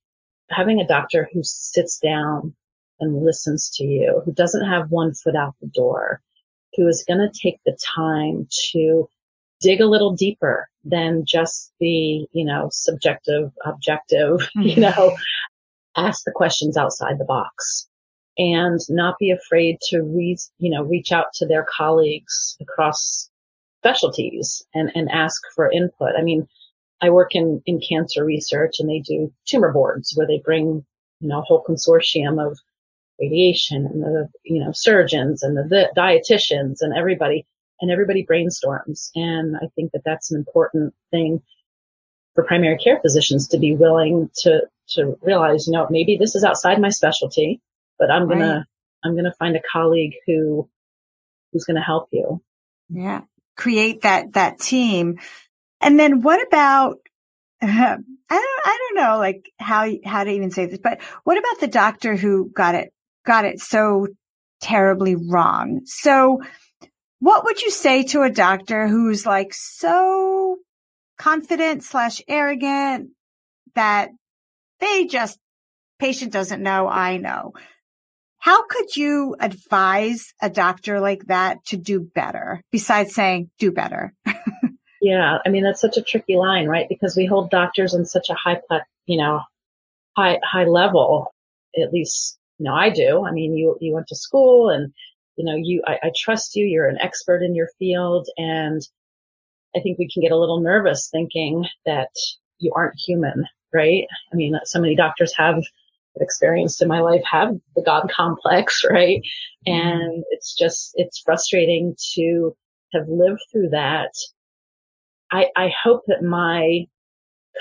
having 0.50 0.82
a 0.82 0.88
doctor 0.88 1.30
who 1.32 1.42
sits 1.44 2.00
down 2.00 2.54
and 3.00 3.24
listens 3.24 3.70
to 3.76 3.86
you, 3.86 4.22
who 4.26 4.34
doesn't 4.34 4.68
have 4.68 4.92
one 4.92 5.14
foot 5.14 5.38
out 5.38 5.56
the 5.62 5.68
door, 5.68 6.22
who 6.76 6.88
is 6.88 7.06
going 7.08 7.20
to 7.20 7.40
take 7.40 7.60
the 7.66 7.78
time 7.96 8.48
to 8.72 9.08
dig 9.62 9.82
a 9.82 9.88
little 9.88 10.14
deeper 10.14 10.68
than 10.84 11.24
just 11.26 11.72
the, 11.80 12.28
you 12.32 12.46
know, 12.46 12.70
subjective, 12.72 13.52
objective, 13.66 14.40
mm-hmm. 14.58 14.62
you 14.62 14.76
know, 14.78 15.16
ask 15.96 16.24
the 16.26 16.32
questions 16.32 16.78
outside 16.78 17.18
the 17.18 17.26
box 17.26 17.88
and 18.38 18.80
not 18.90 19.16
be 19.20 19.32
afraid 19.32 19.78
to 19.90 20.02
read, 20.02 20.38
you 20.58 20.70
know, 20.70 20.84
reach 20.84 21.12
out 21.12 21.28
to 21.36 21.46
their 21.46 21.66
colleagues 21.78 22.58
across 22.62 23.30
specialties 23.80 24.64
and, 24.74 24.92
and 24.96 25.10
ask 25.12 25.42
for 25.56 25.72
input. 25.72 26.14
I 26.18 26.24
mean, 26.24 26.48
I 27.02 27.10
work 27.10 27.36
in, 27.36 27.62
in 27.66 27.82
cancer 27.82 28.24
research 28.24 28.76
and 28.80 28.90
they 28.90 29.00
do 29.00 29.32
tumor 29.46 29.72
boards 29.72 30.14
where 30.16 30.26
they 30.26 30.42
bring, 30.44 30.86
you 31.20 31.28
know, 31.28 31.40
a 31.40 31.42
whole 31.42 31.64
consortium 31.68 32.44
of 32.46 32.58
radiation 33.20 33.86
and 33.86 34.02
the, 34.02 34.30
you 34.44 34.64
know, 34.64 34.72
surgeons 34.74 35.44
and 35.44 35.56
the, 35.58 35.64
the 35.64 35.90
dietitians 35.96 36.78
and 36.82 36.96
everybody 36.96 37.46
and 37.82 37.92
everybody 37.92 38.26
brainstorms. 38.26 39.10
And 39.16 39.56
I 39.58 39.68
think 39.76 39.92
that 39.92 40.04
that's 40.06 40.32
an 40.32 40.38
important 40.38 40.94
thing 41.12 41.42
for 42.34 42.44
primary 42.44 42.78
care 42.78 43.00
physicians 43.02 43.50
to 43.50 43.60
be 43.60 43.76
willing 43.76 44.30
to, 44.38 44.62
to 44.90 45.18
realize, 45.22 45.68
you 45.68 45.74
know, 45.74 45.88
maybe 45.90 46.18
this 46.18 46.36
is 46.36 46.44
outside 46.44 46.80
my 46.80 46.90
specialty, 46.90 47.62
but 48.00 48.10
I'm 48.10 48.28
right. 48.28 48.40
to, 48.40 48.66
I'm 49.04 49.14
going 49.14 49.26
to 49.26 49.36
find 49.38 49.56
a 49.56 49.62
colleague 49.72 50.16
who, 50.26 50.70
who's 51.52 51.66
going 51.66 51.76
to 51.76 51.82
help 51.82 52.10
you. 52.12 52.42
Yeah. 52.90 53.22
Create 53.56 54.02
that, 54.02 54.34
that 54.34 54.60
team. 54.60 55.20
And 55.82 56.00
then 56.00 56.22
what 56.22 56.46
about, 56.46 57.00
uh, 57.62 57.68
I 58.30 58.36
don't, 58.36 58.62
I 58.66 58.78
don't 58.80 59.04
know, 59.04 59.18
like 59.20 59.52
how, 59.60 59.88
how 60.04 60.24
to 60.24 60.32
even 60.32 60.50
say 60.50 60.66
this, 60.66 60.80
but 60.80 61.02
what 61.24 61.38
about 61.38 61.60
the 61.60 61.68
doctor 61.68 62.16
who 62.16 62.50
got 62.50 62.74
it 62.74 62.94
got 63.26 63.46
it 63.46 63.60
so 63.60 64.08
terribly 64.62 65.16
wrong. 65.16 65.82
So 65.86 66.42
what 67.20 67.46
would 67.46 67.62
you 67.62 67.72
say 67.72 68.04
to 68.04 68.24
a 68.24 68.30
doctor 68.30 68.88
who's 68.88 69.26
like 69.26 69.54
so 69.54 70.58
confident 71.18 71.84
slash 71.84 72.22
arrogant 72.28 73.12
that 73.76 74.10
they 74.80 75.06
just 75.06 75.40
patient 76.00 76.34
doesn't 76.34 76.62
know, 76.62 76.88
I 76.88 77.18
know. 77.18 77.54
How 78.40 78.68
could 78.68 78.96
you 78.98 79.38
advise 79.40 80.34
a 80.42 80.50
doctor 80.50 81.00
like 81.00 81.28
that 81.28 81.64
to 81.68 81.78
do 81.78 82.02
better 82.02 82.62
besides 82.74 83.16
saying 83.16 83.50
do 83.58 83.72
better? 83.72 84.14
yeah. 85.02 85.38
I 85.46 85.50
mean, 85.50 85.64
that's 85.64 85.80
such 85.80 85.96
a 85.96 86.02
tricky 86.02 86.36
line, 86.36 86.68
right? 86.68 86.90
Because 86.90 87.16
we 87.16 87.26
hold 87.26 87.50
doctors 87.50 87.94
in 87.94 88.06
such 88.06 88.30
a 88.30 88.34
high, 88.34 88.60
you 89.06 89.18
know, 89.18 89.40
high, 90.18 90.40
high 90.44 90.66
level, 90.66 91.34
at 91.82 91.94
least 91.94 92.38
know, 92.64 92.74
I 92.74 92.90
do. 92.90 93.26
I 93.26 93.32
mean, 93.32 93.56
you, 93.56 93.78
you 93.82 93.94
went 93.94 94.08
to 94.08 94.16
school 94.16 94.70
and, 94.70 94.94
you 95.36 95.46
know, 95.46 95.56
you, 95.56 95.82
I, 95.88 96.00
I 96.04 96.12
trust 96.18 96.56
you. 96.56 96.66
You're 96.66 96.88
an 96.88 97.00
expert 97.02 97.42
in 97.42 97.56
your 97.56 97.70
field. 97.80 98.28
And 98.38 98.82
I 99.76 99.80
think 99.80 99.98
we 99.98 100.10
can 100.12 100.22
get 100.22 100.32
a 100.32 100.38
little 100.38 100.62
nervous 100.62 101.10
thinking 101.12 101.66
that 101.86 102.10
you 102.60 102.72
aren't 102.76 103.00
human, 103.00 103.46
right? 103.74 104.06
I 104.32 104.36
mean, 104.36 104.58
so 104.66 104.80
many 104.80 104.96
doctors 104.96 105.34
have 105.36 105.64
experienced 106.20 106.82
in 106.82 106.88
my 106.88 107.00
life 107.00 107.24
have 107.30 107.56
the 107.76 107.84
God 107.84 108.10
complex, 108.16 108.84
right? 108.90 109.22
Mm-hmm. 109.68 109.74
And 109.74 110.24
it's 110.32 110.56
just, 110.56 110.92
it's 110.96 111.20
frustrating 111.20 111.96
to 112.16 112.56
have 112.94 113.08
lived 113.08 113.42
through 113.52 113.70
that. 113.70 114.12
I, 115.32 115.48
I 115.56 115.74
hope 115.84 116.04
that 116.08 116.22
my 116.22 116.86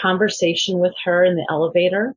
conversation 0.00 0.78
with 0.78 0.94
her 1.04 1.24
in 1.24 1.36
the 1.36 1.46
elevator 1.50 2.14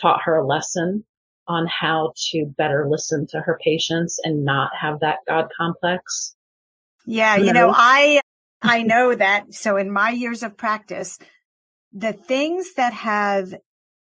taught 0.00 0.22
her 0.24 0.36
a 0.36 0.46
lesson 0.46 1.04
on 1.48 1.66
how 1.66 2.12
to 2.30 2.44
better 2.56 2.86
listen 2.88 3.26
to 3.28 3.40
her 3.40 3.58
patients 3.62 4.20
and 4.22 4.44
not 4.44 4.70
have 4.78 5.00
that 5.00 5.18
God 5.26 5.48
complex. 5.56 6.36
Yeah. 7.06 7.36
You, 7.36 7.52
know, 7.52 7.72
I, 7.74 8.20
I 8.62 8.82
know 8.84 9.14
that. 9.14 9.54
So 9.54 9.76
in 9.76 9.90
my 9.90 10.10
years 10.10 10.42
of 10.42 10.56
practice, 10.56 11.18
the 11.92 12.12
things 12.12 12.74
that 12.74 12.92
have 12.92 13.54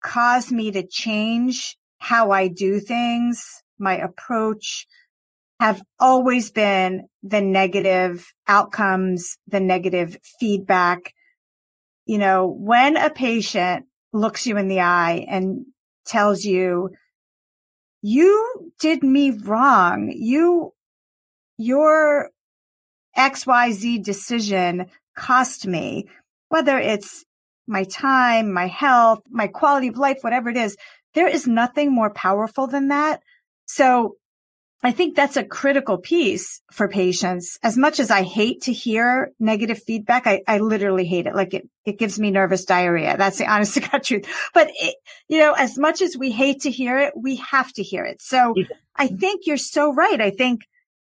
caused 0.03 0.53
me 0.53 0.71
to 0.71 0.87
change 0.87 1.77
how 1.99 2.31
I 2.31 2.49
do 2.49 2.81
things, 2.81 3.63
my 3.79 3.97
approach 3.97 4.87
have 5.61 5.83
always 5.99 6.51
been 6.51 7.07
the 7.23 7.43
negative 7.43 8.33
outcomes, 8.49 9.37
the 9.47 9.61
negative 9.61 10.17
feedback. 10.39 11.13
You 12.07 12.19
know, 12.19 12.47
when 12.47 12.97
a 12.97 13.11
patient 13.11 13.87
looks 14.13 14.47
you 14.47 14.57
in 14.57 14.69
the 14.69 14.81
eye 14.81 15.27
and 15.29 15.67
tells 16.07 16.45
you, 16.45 16.91
you 18.03 18.73
did 18.81 19.03
me 19.03 19.31
wrong. 19.31 20.13
You, 20.15 20.73
your 21.59 22.31
XYZ 23.17 24.03
decision 24.03 24.87
cost 25.17 25.67
me, 25.67 26.09
whether 26.49 26.79
it's 26.79 27.25
my 27.67 27.85
time, 27.85 28.53
my 28.53 28.67
health, 28.67 29.21
my 29.31 29.47
quality 29.47 29.89
of 29.89 29.99
life, 29.99 30.19
whatever 30.23 30.49
it 30.49 30.57
is, 30.57 30.77
there 31.15 31.29
is 31.29 31.47
nothing 31.47 31.93
more 31.93 32.11
powerful 32.11 32.67
than 32.67 32.89
that. 32.89 33.23
So 33.67 34.17
I 34.83 34.93
think 34.93 35.15
that's 35.15 35.37
a 35.37 35.45
critical 35.45 35.99
piece 35.99 36.63
for 36.73 36.89
patients. 36.89 37.59
As 37.63 37.77
much 37.77 38.01
as 38.01 38.11
I 38.11 38.23
hate 38.23 38.63
to 38.63 38.73
hear 38.73 39.31
negative 39.39 39.83
feedback, 39.83 40.27
I, 40.27 40.41
I 40.49 40.59
literally 40.59 41.05
hate 41.05 41.27
it. 41.27 41.35
Like 41.35 41.53
it, 41.53 41.69
it 41.85 41.99
gives 41.99 42.19
me 42.19 42.31
nervous 42.31 42.65
diarrhea. 42.65 43.17
That's 43.19 43.39
the 43.39 43.47
honest 43.53 43.75
to 43.75 43.81
God 43.81 44.03
truth. 44.03 44.27
But 44.55 44.71
it, 44.75 44.97
you 45.29 45.39
know, 45.39 45.53
as 45.53 45.79
much 45.79 46.01
as 46.01 46.17
we 46.17 46.31
hate 46.31 46.63
to 46.63 46.71
hear 46.71 46.97
it, 46.99 47.13
we 47.15 47.37
have 47.37 47.71
to 47.75 47.83
hear 47.83 48.05
it. 48.05 48.23
So 48.23 48.55
I 48.97 49.09
think 49.09 49.47
you're 49.47 49.59
so 49.59 49.93
right. 49.93 50.21
I 50.21 50.31
think 50.31 50.63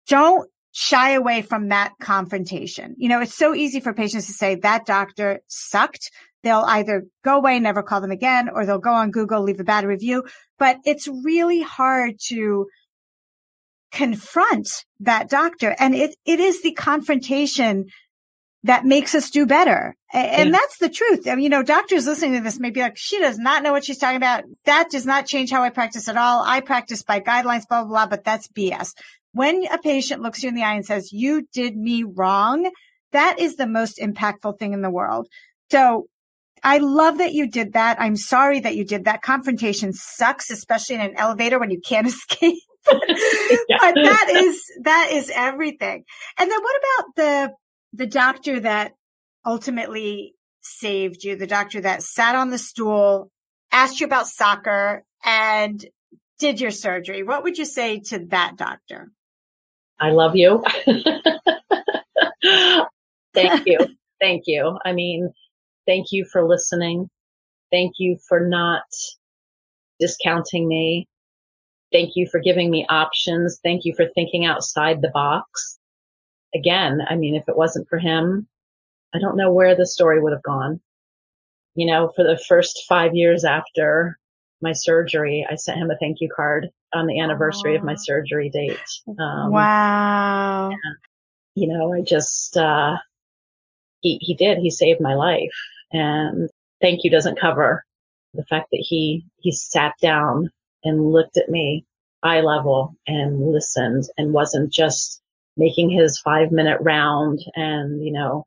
don't 0.07 0.49
shy 0.71 1.13
away 1.13 1.43
from 1.43 1.69
that 1.69 1.93
confrontation. 2.01 2.95
You 2.99 3.09
know, 3.09 3.21
it's 3.21 3.35
so 3.35 3.55
easy 3.55 3.81
for 3.81 3.93
patients 3.93 4.27
to 4.27 4.33
say 4.33 4.57
that 4.57 4.87
doctor 4.87 5.41
sucked. 5.49 6.11
They'll 6.43 6.65
either 6.67 7.07
go 7.25 7.37
away, 7.37 7.59
never 7.59 7.83
call 7.83 8.01
them 8.01 8.11
again, 8.11 8.51
or 8.53 8.67
they'll 8.67 8.79
go 8.79 8.93
on 8.93 9.11
Google, 9.11 9.43
leave 9.43 9.61
a 9.61 9.65
bad 9.65 9.85
review. 9.85 10.25
But 10.59 10.79
it's 10.85 11.09
really 11.09 11.63
hard 11.63 12.17
to 12.27 12.67
confront 13.95 14.69
that 15.01 15.31
doctor. 15.31 15.75
And 15.79 15.95
it, 15.95 16.17
it 16.27 16.41
is 16.41 16.63
the 16.63 16.73
confrontation 16.73 17.87
that 18.65 18.85
makes 18.85 19.15
us 19.15 19.31
do 19.31 19.47
better. 19.47 19.95
And 20.13 20.51
yeah. 20.51 20.59
that's 20.59 20.79
the 20.79 20.89
truth. 20.89 21.29
I 21.29 21.35
mean, 21.35 21.45
you 21.45 21.49
know, 21.49 21.63
doctors 21.63 22.07
listening 22.07 22.35
to 22.35 22.41
this 22.41 22.59
may 22.59 22.71
be 22.71 22.81
like, 22.81 22.97
she 22.97 23.21
does 23.21 23.39
not 23.39 23.63
know 23.63 23.73
what 23.73 23.85
she's 23.85 23.99
talking 23.99 24.17
about. 24.17 24.45
That 24.65 24.91
does 24.91 25.07
not 25.07 25.27
change 25.27 25.51
how 25.51 25.63
I 25.63 25.71
practice 25.71 26.09
at 26.09 26.17
all. 26.17 26.43
I 26.45 26.61
practice 26.61 27.03
by 27.03 27.21
guidelines, 27.21 27.69
blah, 27.69 27.85
blah, 27.85 27.89
blah, 27.89 28.07
but 28.07 28.25
that's 28.25 28.49
BS. 28.49 28.95
When 29.33 29.65
a 29.67 29.79
patient 29.79 30.23
looks 30.23 30.43
you 30.43 30.49
in 30.49 30.55
the 30.55 30.63
eye 30.63 30.75
and 30.75 30.87
says, 30.87 31.13
you 31.13 31.47
did 31.53 31.77
me 31.77 32.05
wrong, 32.05 32.71
that 33.13 33.39
is 33.39 33.57
the 33.57 33.67
most 33.67 33.99
impactful 33.99 34.59
thing 34.59 34.73
in 34.73 34.83
the 34.83 34.91
world. 34.91 35.29
So 35.71 36.07
I 36.63 36.79
love 36.79 37.19
that 37.19 37.35
you 37.35 37.49
did 37.49 37.75
that. 37.75 38.01
I'm 38.01 38.17
sorry 38.17 38.61
that 38.61 38.75
you 38.75 38.85
did 38.85 39.05
that. 39.05 39.23
Confrontation 39.23 39.93
sucks, 39.93 40.51
especially 40.51 40.97
in 40.97 41.03
an 41.03 41.17
elevator 41.17 41.61
when 41.61 41.71
you 41.71 41.81
can't 41.81 42.07
escape. 42.09 42.59
yeah. 43.69 43.79
But 43.81 43.95
that 43.95 44.33
is, 44.35 44.63
that 44.83 45.11
is 45.13 45.31
everything. 45.35 46.05
And 46.39 46.51
then 46.51 46.61
what 46.61 46.77
about 46.77 47.17
the, 47.17 47.53
the 47.93 48.07
doctor 48.07 48.61
that 48.61 48.93
ultimately 49.45 50.35
saved 50.61 51.25
you? 51.25 51.37
The 51.37 51.47
doctor 51.47 51.81
that 51.81 52.03
sat 52.03 52.35
on 52.35 52.51
the 52.51 52.59
stool, 52.59 53.31
asked 53.73 54.01
you 54.01 54.07
about 54.07 54.27
soccer 54.27 55.05
and 55.25 55.85
did 56.39 56.61
your 56.61 56.71
surgery. 56.71 57.23
What 57.23 57.43
would 57.43 57.59
you 57.59 57.65
say 57.65 58.01
to 58.01 58.27
that 58.27 58.57
doctor? 58.57 59.11
I 60.01 60.11
love 60.11 60.37
you. 60.37 60.63
Thank 63.35 63.67
you. 63.67 63.79
Thank 64.21 64.45
you. 64.47 64.79
I 64.85 64.93
mean, 64.93 65.33
thank 65.87 66.07
you 66.13 66.25
for 66.25 66.49
listening. 66.49 67.11
Thank 67.71 67.95
you 67.99 68.17
for 68.27 68.47
not 68.47 68.85
discounting 70.01 70.67
me. 70.67 71.09
Thank 71.95 72.17
you 72.17 72.27
for 72.27 72.41
giving 72.41 72.73
me 72.73 72.85
options. 72.89 73.61
Thank 73.63 73.85
you 73.85 73.95
for 73.95 74.07
thinking 74.17 74.45
outside 74.45 75.01
the 75.01 75.13
box. 75.15 75.79
Again, 76.53 76.99
I 77.09 77.15
mean, 77.15 77.37
if 77.37 77.49
it 77.49 77.57
wasn't 77.57 77.89
for 77.89 77.99
him, 77.99 78.49
I 79.15 79.21
don't 79.21 79.37
know 79.37 79.53
where 79.53 79.77
the 79.77 79.87
story 79.87 80.21
would 80.21 80.33
have 80.33 80.43
gone. 80.43 80.81
You 81.77 81.87
know, 81.87 82.13
for 82.17 82.25
the 82.25 82.37
first 82.49 82.83
five 82.89 83.15
years 83.15 83.45
after 83.45 84.19
my 84.61 84.73
surgery, 84.73 85.47
I 85.49 85.55
sent 85.55 85.79
him 85.79 85.89
a 85.89 85.97
thank 85.97 86.21
you 86.21 86.29
card 86.35 86.69
on 86.93 87.07
the 87.07 87.21
anniversary 87.21 87.77
of 87.77 87.85
my 87.85 87.95
surgery 87.95 88.51
date. 88.51 88.79
Um, 89.07 89.53
wow. 89.53 90.73
You 91.55 91.69
know, 91.69 91.95
I 91.95 92.01
just, 92.01 92.57
uh, 92.57 92.97
he, 94.01 94.19
he 94.21 94.35
did, 94.35 94.59
he 94.59 94.71
saved 94.71 95.01
my 95.01 95.15
life 95.15 95.55
and 95.93 96.51
thank 96.81 97.05
you 97.05 97.11
doesn't 97.11 97.39
cover 97.39 97.85
the 98.35 98.45
fact 98.45 98.71
that 98.73 98.85
he, 98.85 99.25
he 99.39 99.53
sat 99.53 99.95
down 100.01 100.51
and 100.85 101.13
looked 101.13 101.37
at 101.37 101.49
me 101.49 101.87
eye 102.23 102.41
level 102.41 102.97
and 103.07 103.53
listened 103.53 104.05
and 104.17 104.33
wasn't 104.33 104.73
just 104.73 105.21
making 105.57 105.91
his 105.91 106.19
five 106.19 106.51
minute 106.51 106.79
round 106.81 107.41
and, 107.55 108.05
you 108.05 108.13
know, 108.13 108.47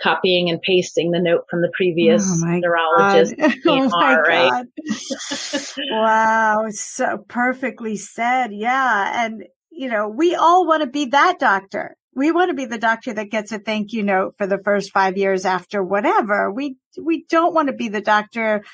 copying 0.00 0.50
and 0.50 0.60
pasting 0.60 1.10
the 1.10 1.18
note 1.18 1.44
from 1.48 1.62
the 1.62 1.70
previous 1.74 2.42
oh 2.42 2.58
neurologist. 2.58 3.34
oh 3.66 3.88
my 3.88 4.18
right? 4.18 4.50
God. 4.50 5.66
wow. 5.90 6.66
So 6.70 7.24
perfectly 7.28 7.96
said. 7.96 8.52
Yeah. 8.52 9.24
And, 9.24 9.44
you 9.70 9.88
know, 9.88 10.08
we 10.08 10.34
all 10.34 10.66
want 10.66 10.82
to 10.82 10.88
be 10.88 11.06
that 11.06 11.38
doctor. 11.38 11.96
We 12.14 12.32
want 12.32 12.50
to 12.50 12.54
be 12.54 12.64
the 12.64 12.78
doctor 12.78 13.12
that 13.12 13.30
gets 13.30 13.52
a 13.52 13.58
thank 13.58 13.92
you 13.92 14.02
note 14.02 14.34
for 14.36 14.46
the 14.46 14.58
first 14.58 14.90
five 14.90 15.16
years 15.16 15.44
after 15.44 15.82
whatever. 15.82 16.50
We, 16.50 16.76
we 17.00 17.24
don't 17.28 17.54
want 17.54 17.68
to 17.68 17.74
be 17.74 17.88
the 17.88 18.00
doctor 18.00 18.64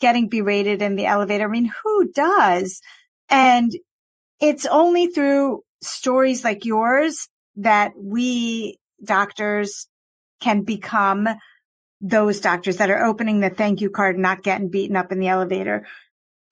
getting 0.00 0.28
berated 0.28 0.82
in 0.82 0.96
the 0.96 1.06
elevator. 1.06 1.44
I 1.44 1.50
mean, 1.50 1.72
who 1.82 2.12
does? 2.12 2.80
And 3.28 3.72
it's 4.40 4.66
only 4.66 5.08
through 5.08 5.62
stories 5.82 6.44
like 6.44 6.64
yours 6.64 7.28
that 7.56 7.92
we 7.96 8.78
doctors 9.02 9.86
can 10.40 10.62
become 10.62 11.28
those 12.00 12.40
doctors 12.40 12.78
that 12.78 12.90
are 12.90 13.04
opening 13.04 13.40
the 13.40 13.50
thank 13.50 13.80
you 13.80 13.90
card, 13.90 14.18
not 14.18 14.42
getting 14.42 14.68
beaten 14.68 14.96
up 14.96 15.12
in 15.12 15.20
the 15.20 15.28
elevator. 15.28 15.86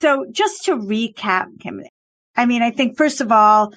So 0.00 0.26
just 0.30 0.64
to 0.64 0.76
recap, 0.76 1.46
Kim, 1.60 1.82
I 2.36 2.46
mean, 2.46 2.62
I 2.62 2.70
think 2.70 2.96
first 2.96 3.20
of 3.20 3.30
all, 3.30 3.74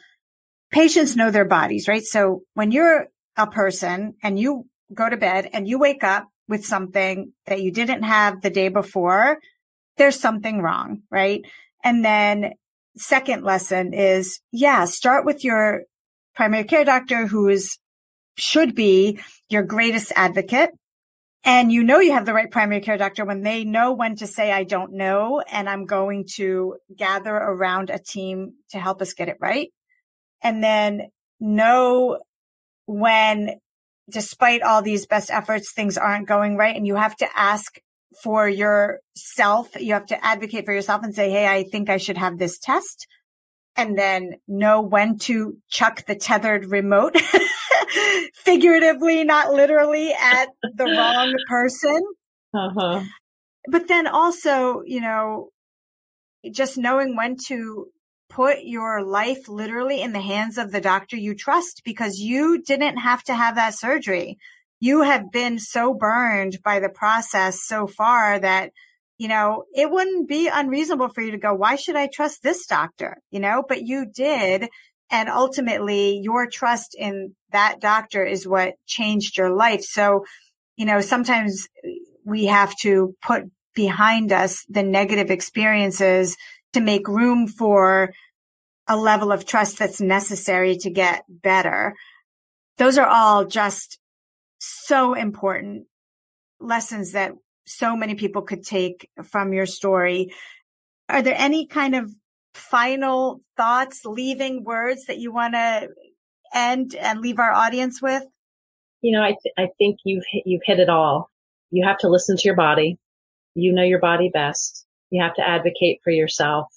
patients 0.72 1.16
know 1.16 1.32
their 1.32 1.46
bodies, 1.46 1.88
right? 1.88 2.04
So 2.04 2.44
when 2.54 2.72
you're 2.72 3.08
a 3.36 3.48
person 3.48 4.16
and 4.24 4.40
you 4.40 4.66
go 4.94 5.10
to 5.10 5.18
bed 5.18 5.50
and 5.52 5.68
you 5.68 5.80
wake 5.80 6.04
up 6.04 6.28
with 6.48 6.66
something 6.66 7.34
that 7.48 7.62
you 7.62 7.72
didn't 7.72 8.04
have 8.04 8.42
the 8.42 8.50
day 8.50 8.70
before, 8.70 9.40
there's 9.98 10.20
something 10.20 10.62
wrong, 10.62 11.02
right? 11.10 11.46
And 11.84 12.04
then 12.04 12.54
second 12.98 13.44
lesson 13.44 13.94
is, 13.94 14.40
yeah, 14.52 14.86
start 14.86 15.26
with 15.26 15.44
your 15.44 15.84
primary 16.36 16.64
care 16.64 16.86
doctor 16.86 17.28
who 17.28 17.48
is, 17.50 17.78
should 18.38 18.76
be 18.76 19.20
your 19.50 19.64
greatest 19.64 20.12
advocate. 20.16 20.72
And 21.44 21.72
you 21.72 21.84
know 21.84 22.00
you 22.00 22.14
have 22.14 22.26
the 22.26 22.34
right 22.34 22.50
primary 22.50 22.82
care 22.82 22.98
doctor 22.98 23.24
when 23.24 23.44
they 23.44 23.66
know 23.66 23.94
when 23.94 24.16
to 24.16 24.28
say, 24.28 24.52
I 24.52 24.64
don't 24.64 24.94
know, 24.94 25.42
and 25.42 25.70
I'm 25.70 25.86
going 25.86 26.26
to 26.38 26.78
gather 26.96 27.36
around 27.36 27.92
a 27.92 28.00
team 28.00 28.54
to 28.72 28.80
help 28.80 29.02
us 29.02 29.14
get 29.14 29.30
it 29.30 29.38
right. 29.40 29.72
And 30.42 30.64
then 30.64 31.10
know 31.40 32.20
when, 32.88 33.60
despite 34.10 34.64
all 34.64 34.82
these 34.82 35.06
best 35.06 35.30
efforts, 35.30 35.72
things 35.72 36.00
aren't 36.00 36.28
going 36.28 36.58
right. 36.58 36.76
And 36.76 36.88
you 36.88 36.96
have 36.96 37.16
to 37.18 37.28
ask 37.36 37.80
for 38.24 38.48
yourself. 38.48 39.70
You 39.80 39.94
have 39.94 40.08
to 40.08 40.26
advocate 40.26 40.66
for 40.66 40.74
yourself 40.74 41.04
and 41.04 41.14
say, 41.14 41.30
Hey, 41.30 41.48
I 41.48 41.64
think 41.64 41.90
I 41.90 41.98
should 41.98 42.18
have 42.18 42.38
this 42.38 42.60
test 42.60 43.08
and 43.76 43.98
then 43.98 44.36
know 44.48 44.82
when 44.82 45.18
to 45.18 45.58
chuck 45.70 46.06
the 46.06 46.16
tethered 46.16 46.66
remote 46.66 47.16
figuratively, 48.34 49.24
not 49.24 49.54
literally 49.54 50.14
at 50.14 50.50
the 50.76 50.86
wrong 50.86 51.34
person. 51.48 52.02
Uh-huh. 52.54 53.04
But 53.70 53.88
then 53.88 54.08
also, 54.08 54.82
you 54.86 55.02
know, 55.02 55.50
just 56.52 56.78
knowing 56.78 57.16
when 57.16 57.36
to 57.48 57.88
put 58.30 58.60
your 58.64 59.04
life 59.04 59.48
literally 59.48 60.02
in 60.02 60.14
the 60.14 60.22
hands 60.22 60.58
of 60.58 60.72
the 60.72 60.82
doctor 60.82 61.16
you 61.16 61.36
trust 61.36 61.82
because 61.86 62.18
you 62.18 62.62
didn't 62.62 62.98
have 62.98 63.24
to 63.24 63.36
have 63.36 63.56
that 63.56 63.76
surgery 63.76 64.38
you 64.86 65.02
have 65.02 65.32
been 65.32 65.58
so 65.58 65.96
burned 65.96 66.60
by 66.64 66.80
the 66.80 66.90
process 66.90 67.64
so 67.64 67.88
far 67.88 68.38
that, 68.38 68.70
you 69.18 69.28
know, 69.28 69.64
it 69.74 69.90
wouldn't 69.90 70.30
be 70.30 70.48
unreasonable 70.48 71.10
for 71.10 71.22
you 71.22 71.32
to 71.32 71.40
go, 71.40 71.56
why 71.56 71.76
should 71.76 71.96
I 71.96 72.08
trust 72.08 72.44
this 72.44 72.68
doctor? 72.68 73.18
You 73.32 73.40
know, 73.40 73.64
but 73.68 73.82
you 73.82 74.06
did. 74.06 74.68
And 75.10 75.28
ultimately 75.28 76.20
your 76.20 76.48
trust 76.48 76.96
in 76.96 77.34
that 77.52 77.80
doctor 77.82 78.24
is 78.24 78.48
what 78.48 78.76
changed 78.86 79.40
your 79.40 79.50
life. 79.50 79.82
So, 79.82 80.24
you 80.78 80.86
know, 80.86 81.02
sometimes 81.02 81.68
we 82.24 82.46
have 82.46 82.76
to 82.82 83.16
put 83.24 83.46
behind 83.74 84.32
us 84.32 84.66
the 84.70 84.84
negative 84.84 85.32
experiences 85.32 86.38
to 86.74 86.80
make 86.80 87.08
room 87.08 87.48
for 87.48 88.12
a 88.88 88.96
level 88.96 89.32
of 89.32 89.48
trust 89.48 89.80
that's 89.80 90.00
necessary 90.00 90.78
to 90.78 90.92
get 90.92 91.24
better. 91.28 91.96
Those 92.78 93.00
are 93.00 93.08
all 93.08 93.46
just 93.46 93.98
so 94.60 95.14
important 95.14 95.88
lessons 96.60 97.14
that 97.14 97.34
so 97.66 97.96
many 97.96 98.16
people 98.16 98.44
could 98.44 98.64
take 98.64 99.10
from 99.24 99.54
your 99.54 99.66
story. 99.66 100.34
Are 101.10 101.22
there 101.22 101.36
any 101.38 101.68
kind 101.68 101.96
of 101.96 102.12
final 102.54 103.42
thoughts, 103.58 104.02
leaving 104.06 104.64
words 104.64 105.06
that 105.06 105.18
you 105.18 105.34
want 105.34 105.54
to 105.56 105.90
end 106.54 106.96
and 106.96 107.20
leave 107.20 107.40
our 107.40 107.52
audience 107.52 108.02
with? 108.02 108.24
You 109.02 109.12
know, 109.12 109.24
I, 109.24 109.36
th- 109.42 109.54
I 109.58 109.68
think 109.78 110.00
you've, 110.06 110.24
you've 110.46 110.62
hit 110.66 110.80
it 110.80 110.90
all. 110.90 111.30
You 111.72 111.86
have 111.86 111.98
to 112.00 112.10
listen 112.10 112.38
to 112.38 112.44
your 112.46 112.56
body. 112.56 112.98
you 113.56 113.74
know 113.74 113.84
your 113.84 114.00
body 114.00 114.30
best. 114.34 114.86
You 115.10 115.24
have 115.24 115.36
to 115.36 115.48
advocate 115.48 116.02
for 116.04 116.12
yourself 116.12 116.68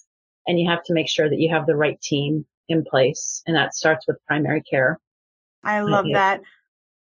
and 0.47 0.59
you 0.59 0.69
have 0.69 0.83
to 0.85 0.93
make 0.93 1.09
sure 1.09 1.29
that 1.29 1.39
you 1.39 1.53
have 1.53 1.65
the 1.65 1.75
right 1.75 1.99
team 2.01 2.45
in 2.67 2.83
place. 2.83 3.43
And 3.45 3.55
that 3.55 3.75
starts 3.75 4.07
with 4.07 4.17
primary 4.27 4.61
care. 4.61 4.99
I 5.63 5.81
love 5.81 6.05
that. 6.13 6.41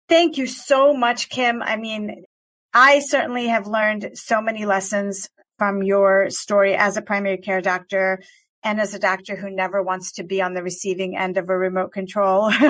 Thank 0.07 0.37
you 0.37 0.47
so 0.47 0.93
much, 0.93 1.29
Kim. 1.29 1.61
I 1.63 1.77
mean, 1.77 2.25
I 2.73 2.99
certainly 2.99 3.47
have 3.47 3.67
learned 3.67 4.11
so 4.13 4.41
many 4.41 4.65
lessons 4.65 5.29
from 5.57 5.81
your 5.81 6.29
story 6.29 6.75
as 6.75 6.97
a 6.97 7.01
primary 7.01 7.37
care 7.37 7.61
doctor 7.61 8.21
and 8.63 8.81
as 8.81 8.93
a 8.93 8.99
doctor 8.99 9.35
who 9.35 9.49
never 9.49 9.81
wants 9.81 10.13
to 10.13 10.23
be 10.23 10.41
on 10.41 10.53
the 10.53 10.63
receiving 10.63 11.15
end 11.15 11.37
of 11.37 11.49
a 11.49 11.57
remote 11.57 11.91
control 11.93 12.47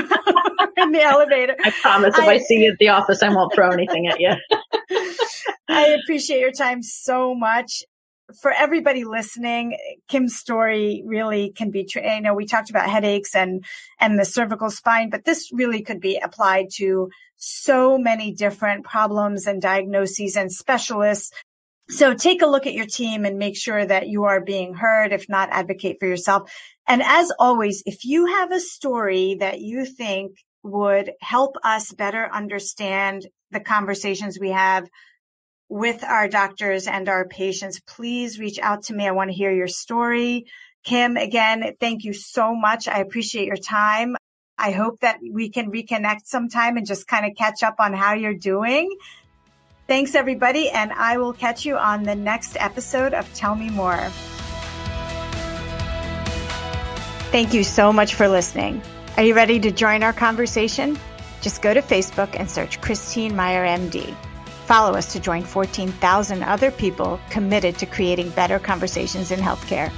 in 0.78 0.92
the 0.92 1.02
elevator. 1.02 1.56
I 1.64 1.72
promise 1.72 2.18
if 2.18 2.24
I, 2.24 2.34
I 2.34 2.38
see 2.40 2.64
you 2.64 2.72
at 2.72 2.78
the 2.78 2.90
office, 2.90 3.24
I 3.24 3.30
won't 3.30 3.54
throw 3.54 3.70
anything 3.70 4.08
at 4.08 4.20
you. 4.20 4.34
I 5.68 5.98
appreciate 6.04 6.40
your 6.40 6.52
time 6.52 6.84
so 6.84 7.34
much. 7.34 7.84
For 8.42 8.52
everybody 8.52 9.04
listening, 9.04 9.78
Kim's 10.08 10.36
story 10.36 11.04
really 11.06 11.52
can 11.52 11.72
be, 11.72 11.88
you 11.94 12.22
know, 12.22 12.34
we 12.34 12.46
talked 12.46 12.70
about 12.70 12.90
headaches 12.90 13.36
and, 13.36 13.64
and 14.00 14.20
the 14.20 14.26
cervical 14.26 14.70
spine, 14.70 15.10
but 15.10 15.26
this 15.26 15.50
really 15.54 15.82
could 15.82 16.00
be 16.00 16.18
applied 16.18 16.68
to 16.76 17.10
so 17.36 17.98
many 17.98 18.32
different 18.32 18.86
problems 18.86 19.48
and 19.48 19.62
diagnoses 19.62 20.36
and 20.36 20.52
specialists. 20.52 21.32
So 21.90 22.14
take 22.14 22.42
a 22.42 22.48
look 22.48 22.66
at 22.66 22.74
your 22.74 22.88
team 22.88 23.26
and 23.26 23.38
make 23.38 23.56
sure 23.56 23.86
that 23.86 24.08
you 24.08 24.24
are 24.24 24.42
being 24.42 24.74
heard. 24.74 25.14
If 25.14 25.30
not, 25.30 25.50
advocate 25.52 25.98
for 26.00 26.08
yourself. 26.08 26.52
And 26.88 27.04
as 27.04 27.32
always, 27.38 27.84
if 27.86 28.06
you 28.06 28.26
have 28.26 28.52
a 28.52 28.60
story 28.60 29.36
that 29.40 29.60
you 29.60 29.86
think 29.86 30.38
would 30.64 31.12
help 31.22 31.58
us 31.64 31.94
better 31.94 32.28
understand 32.34 33.28
the 33.52 33.60
conversations 33.60 34.40
we 34.40 34.50
have 34.50 34.90
with 35.70 36.04
our 36.04 36.28
doctors 36.28 36.88
and 36.88 37.10
our 37.10 37.28
patients, 37.28 37.80
please 37.80 38.40
reach 38.40 38.60
out 38.60 38.84
to 38.84 38.94
me. 38.94 39.08
I 39.08 39.12
want 39.12 39.32
to 39.32 39.36
hear 39.36 39.52
your 39.52 39.68
story. 39.68 40.46
Kim, 40.84 41.18
again, 41.18 41.74
thank 41.80 42.04
you 42.04 42.14
so 42.14 42.56
much. 42.56 42.88
I 42.88 43.00
appreciate 43.00 43.48
your 43.48 43.58
time. 43.58 44.16
I 44.58 44.72
hope 44.72 45.00
that 45.02 45.20
we 45.22 45.50
can 45.50 45.72
reconnect 45.72 46.26
sometime 46.26 46.78
and 46.78 46.86
just 46.86 47.08
kind 47.08 47.26
of 47.26 47.36
catch 47.36 47.64
up 47.64 47.76
on 47.80 47.94
how 47.94 48.14
you're 48.14 48.36
doing. 48.36 48.96
Thanks, 49.88 50.16
everybody, 50.16 50.70
and 50.70 50.92
I 50.94 51.18
will 51.18 51.34
catch 51.34 51.66
you 51.66 51.78
on 51.78 52.04
the 52.04 52.16
next 52.16 52.56
episode 52.60 53.14
of 53.14 53.32
Tell 53.34 53.56
Me 53.56 53.70
More. 53.70 54.10
Thank 57.32 57.54
you 57.54 57.64
so 57.64 57.92
much 57.92 58.16
for 58.16 58.28
listening. 58.28 58.82
Are 59.18 59.24
you 59.24 59.36
ready 59.36 59.60
to 59.60 59.72
join 59.72 60.04
our 60.04 60.14
conversation? 60.14 60.98
Just 61.42 61.62
go 61.62 61.74
to 61.74 61.82
Facebook 61.82 62.36
and 62.40 62.50
search 62.50 62.82
Christine 62.82 63.36
Meyer 63.36 63.66
MD. 63.66 64.16
Follow 64.66 64.98
us 64.98 65.14
to 65.14 65.20
join 65.20 65.44
14,000 65.44 66.42
other 66.42 66.72
people 66.72 67.20
committed 67.30 67.78
to 67.78 67.86
creating 67.86 68.32
better 68.32 68.58
conversations 68.58 69.30
in 69.30 69.40
healthcare. 69.40 69.92